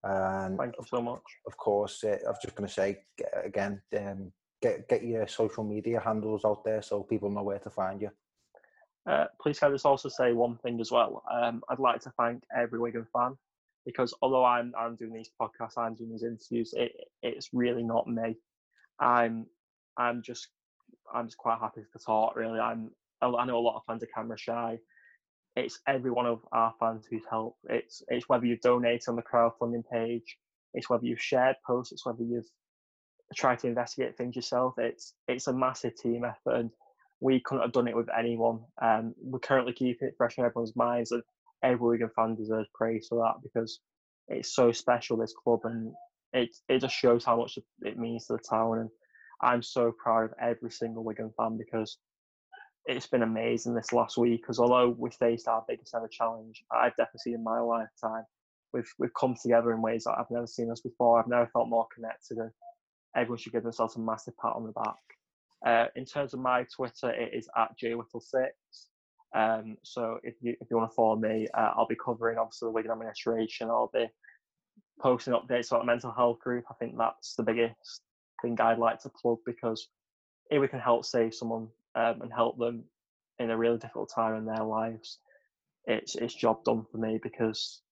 And 0.03 0.59
thank 0.59 0.75
you 0.79 0.85
so 0.87 1.03
much. 1.03 1.23
Of 1.47 1.57
course, 1.57 2.03
uh, 2.05 2.19
I 2.27 2.29
was 2.29 2.39
just 2.43 2.55
going 2.55 2.69
to 2.69 2.75
say 2.75 2.99
again, 3.45 3.83
um, 3.99 4.33
get 4.63 4.89
get 4.89 5.05
your 5.05 5.27
social 5.29 5.65
media 5.65 6.01
handles 6.01 6.45
out 6.45 6.65
there 6.65 6.83
so 6.83 7.03
people 7.03 7.31
know 7.31 7.43
where 7.43 7.59
to 7.59 7.71
find 7.71 8.01
you. 8.01 8.11
Uh, 9.09 9.27
please 9.41 9.59
can 9.59 9.69
I 9.69 9.75
just 9.75 9.87
also 9.87 10.09
say 10.09 10.33
one 10.33 10.57
thing 10.59 10.81
as 10.81 10.91
well? 10.91 11.23
Um, 11.31 11.63
I'd 11.69 11.79
like 11.79 12.01
to 12.03 12.13
thank 12.19 12.43
every 12.57 12.79
Wigan 12.79 13.07
fan 13.13 13.37
because 13.87 14.15
although 14.23 14.45
I'm 14.45 14.73
I'm 14.79 14.97
doing 14.97 15.13
these 15.13 15.31
podcasts, 15.41 15.79
I'm 15.79 15.95
doing 15.95 16.11
these 16.11 16.23
interviews, 16.23 16.75
it, 16.77 16.93
it's 17.23 17.49
really 17.53 17.83
not 17.83 18.07
me. 18.07 18.37
I'm 18.99 19.47
I'm 19.97 20.23
just 20.23 20.49
I'm 21.13 21.27
just 21.27 21.39
quite 21.39 21.59
happy 21.61 21.81
to 21.81 21.99
talk. 22.05 22.37
Really, 22.37 22.61
I'm 22.61 22.91
I 23.23 23.45
know 23.45 23.59
a 23.59 23.61
lot 23.61 23.77
of 23.77 23.83
fans 23.87 24.03
are 24.03 24.09
camera 24.15 24.39
shy. 24.39 24.79
It's 25.57 25.81
every 25.87 26.11
one 26.11 26.27
of 26.27 26.41
our 26.53 26.73
fans 26.79 27.07
who's 27.11 27.25
helped. 27.29 27.59
It's 27.69 28.03
it's 28.09 28.29
whether 28.29 28.47
you've 28.47 28.61
donated 28.61 29.09
on 29.09 29.17
the 29.17 29.23
crowdfunding 29.23 29.85
page, 29.91 30.37
it's 30.75 30.89
whether 30.89 31.05
you've 31.05 31.21
shared 31.21 31.57
posts, 31.67 31.93
it's 31.93 32.07
whether 32.07 32.23
you've 32.23 32.49
tried 33.35 33.59
to 33.61 33.69
investigate 33.69 34.17
things 34.17 34.37
yourself. 34.37 34.75
It's 34.79 35.15
it's 35.27 35.47
a 35.47 35.53
massive 35.53 35.97
team 35.97 36.25
effort, 36.25 36.57
and 36.57 36.71
we 37.21 37.41
couldn't 37.41 37.63
have 37.63 37.73
done 37.73 37.89
it 37.89 37.97
with 37.97 38.09
anyone. 38.17 38.61
Um, 38.83 39.15
we 39.23 39.39
currently 39.41 39.73
keep 39.73 39.99
it 40.01 40.15
fresh 40.17 40.39
in 40.39 40.45
everyone's 40.45 40.77
minds, 40.77 41.13
and 41.13 41.23
every 41.63 41.87
Wigan 41.87 42.11
fan 42.17 42.35
deserves 42.35 42.69
praise 42.75 43.07
for 43.09 43.19
that 43.19 43.43
because 43.43 43.81
it's 44.29 44.55
so 44.55 44.73
special 44.73 45.17
this 45.17 45.35
club, 45.35 45.61
and 45.65 45.93
it 46.33 46.51
it 46.69 46.81
just 46.81 46.95
shows 46.95 47.25
how 47.25 47.37
much 47.37 47.59
it 47.83 47.99
means 47.99 48.27
to 48.27 48.35
the 48.35 48.39
town. 48.39 48.79
And 48.79 48.91
I'm 49.43 49.63
so 49.63 49.93
proud 50.03 50.25
of 50.25 50.35
every 50.41 50.71
single 50.71 51.05
Wigan 51.05 51.33
fan 51.37 51.59
because 51.59 51.99
it's 52.87 53.07
been 53.07 53.23
amazing 53.23 53.75
this 53.75 53.93
last 53.93 54.17
week. 54.17 54.43
Because 54.43 54.59
although 54.59 54.95
we 54.97 55.11
faced 55.11 55.49
our 55.49 55.65
biggest 55.69 55.95
ever 55.95 56.09
challenge, 56.09 56.65
I've 56.73 56.97
definitely 56.97 57.21
seen 57.21 57.35
in 57.35 57.45
my 57.45 57.61
lifetime, 57.61 58.25
we've 58.73 58.91
we've 58.99 59.15
come 59.19 59.35
together 59.41 59.73
in 59.73 59.83
ways 59.83 60.05
that 60.05 60.17
I've 60.19 60.31
never 60.31 60.47
seen 60.47 60.71
us 60.71 60.81
before. 60.81 61.19
I've 61.19 61.29
never 61.29 61.51
felt 61.53 61.69
more 61.69 61.87
connected, 61.95 62.39
and 62.39 62.51
everyone 63.15 63.39
should 63.39 63.53
give 63.53 63.65
themselves 63.65 63.97
a 63.97 64.01
massive 64.01 64.35
pat 64.39 64.53
on 64.55 64.65
the 64.65 64.73
back. 64.73 64.97
Uh, 65.65 65.87
in 65.97 66.05
terms 66.05 66.35
of 66.35 66.41
my 66.41 66.65
Twitter, 66.75 67.11
it 67.11 67.35
is 67.35 67.49
at 67.57 67.77
jwhittle6. 67.79 68.49
Um, 69.33 69.77
so 69.85 70.19
if 70.23 70.35
you 70.41 70.57
if 70.61 70.69
you 70.71 70.77
want 70.77 70.91
to 70.91 70.95
follow 70.95 71.17
me, 71.17 71.47
uh, 71.55 71.73
I'll 71.77 71.87
be 71.87 71.97
covering 71.97 72.39
obviously 72.39 72.67
the 72.67 72.73
Wigan 72.73 72.91
administration. 72.91 73.69
I'll 73.69 73.91
be 73.93 74.07
posting 75.01 75.35
updates 75.35 75.69
about 75.69 75.81
the 75.81 75.87
mental 75.87 76.13
health 76.13 76.41
group. 76.41 76.65
I 76.71 76.75
think 76.75 76.97
that's 76.99 77.35
the 77.37 77.43
biggest 77.43 78.03
thing 78.43 78.61
I'd 78.61 78.79
like 78.79 79.01
to 79.03 79.11
plug 79.11 79.39
because 79.47 79.89
if 80.51 80.61
we 80.61 80.69
can 80.69 80.81
help 80.81 81.05
save 81.05 81.35
someone 81.35 81.69
um, 81.95 82.23
and 82.23 82.33
help 82.33 82.59
them 82.59 82.85
in 83.39 83.51
a 83.51 83.57
really 83.57 83.79
difficult 83.79 84.11
time 84.13 84.35
in 84.35 84.45
their 84.45 84.65
lives, 84.65 85.19
it's 85.87 86.17
it's 86.17 86.35
job 86.35 86.65
done 86.65 86.85
for 86.91 86.99
me 86.99 87.21
because 87.23 87.83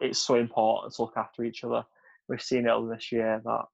it's 0.00 0.18
so 0.18 0.34
important 0.34 0.94
to 0.94 1.02
look 1.02 1.16
after 1.16 1.44
each 1.44 1.64
other. 1.64 1.84
We've 2.28 2.42
seen 2.42 2.66
it 2.66 2.70
all 2.70 2.86
this 2.86 3.12
year 3.12 3.40
that 3.44 3.64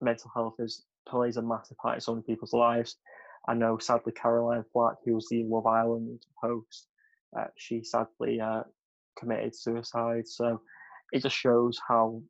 mental 0.00 0.30
health 0.34 0.54
is 0.58 0.84
plays 1.08 1.36
a 1.36 1.42
massive 1.42 1.76
part 1.78 1.96
in 1.96 2.00
so 2.00 2.14
many 2.14 2.24
people's 2.24 2.52
lives. 2.52 2.96
I 3.48 3.54
know, 3.54 3.78
sadly, 3.78 4.12
Caroline 4.12 4.64
Flack, 4.72 4.96
who 5.04 5.14
was 5.14 5.28
the 5.30 5.44
Love 5.44 5.66
Island 5.66 6.22
host, 6.42 6.88
uh, 7.38 7.46
she 7.56 7.82
sadly 7.84 8.40
uh, 8.40 8.62
committed 9.18 9.54
suicide. 9.54 10.26
So 10.26 10.60
it 11.12 11.22
just 11.22 11.36
shows 11.36 11.78
how 11.86 12.22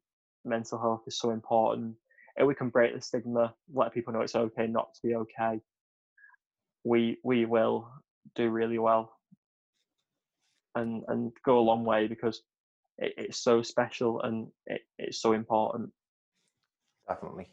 mental 0.44 0.78
health 0.80 1.02
is 1.06 1.18
so 1.18 1.30
important. 1.30 1.94
If 2.36 2.46
we 2.46 2.54
can 2.54 2.68
break 2.68 2.94
the 2.94 3.00
stigma, 3.00 3.54
let 3.72 3.94
people 3.94 4.12
know 4.12 4.22
it's 4.22 4.34
okay 4.34 4.66
not 4.66 4.92
to 4.94 5.00
be 5.06 5.14
okay, 5.14 5.60
we 6.84 7.18
we 7.24 7.46
will 7.46 7.90
do 8.34 8.50
really 8.50 8.78
well 8.78 9.16
and 10.74 11.02
and 11.08 11.32
go 11.44 11.58
a 11.58 11.60
long 11.60 11.84
way 11.84 12.06
because 12.06 12.42
it, 12.98 13.14
it's 13.16 13.42
so 13.42 13.62
special 13.62 14.20
and 14.22 14.48
it, 14.66 14.82
it's 14.98 15.20
so 15.20 15.32
important. 15.32 15.90
Definitely. 17.08 17.48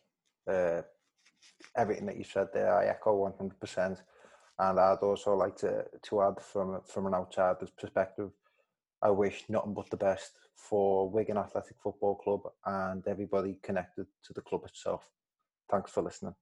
Uh, 0.50 0.82
everything 1.76 2.05
that 2.07 2.18
you 2.18 2.24
said 2.24 2.47
there, 2.53 2.76
I 2.76 2.88
echo 2.88 3.32
100%. 3.32 3.97
And 4.59 4.80
I'd 4.80 4.99
also 5.01 5.36
like 5.36 5.55
to, 5.57 5.86
to 6.03 6.22
add 6.22 6.39
from, 6.39 6.82
from 6.86 7.07
an 7.07 7.14
outsider's 7.14 7.72
perspective, 7.72 8.32
I 9.01 9.09
wish 9.09 9.45
nothing 9.49 9.74
but 9.74 9.89
the 9.89 9.97
best 9.97 10.34
for 10.55 11.09
Wigan 11.09 11.38
Athletic 11.38 11.78
Football 11.82 12.16
Club 12.16 12.41
and 12.66 13.05
everybody 13.07 13.59
connected 13.64 14.05
to 14.24 14.34
the 14.34 14.41
club 14.41 14.62
itself. 14.66 15.09
Thanks 15.70 15.91
for 15.91 16.03
listening. 16.03 16.36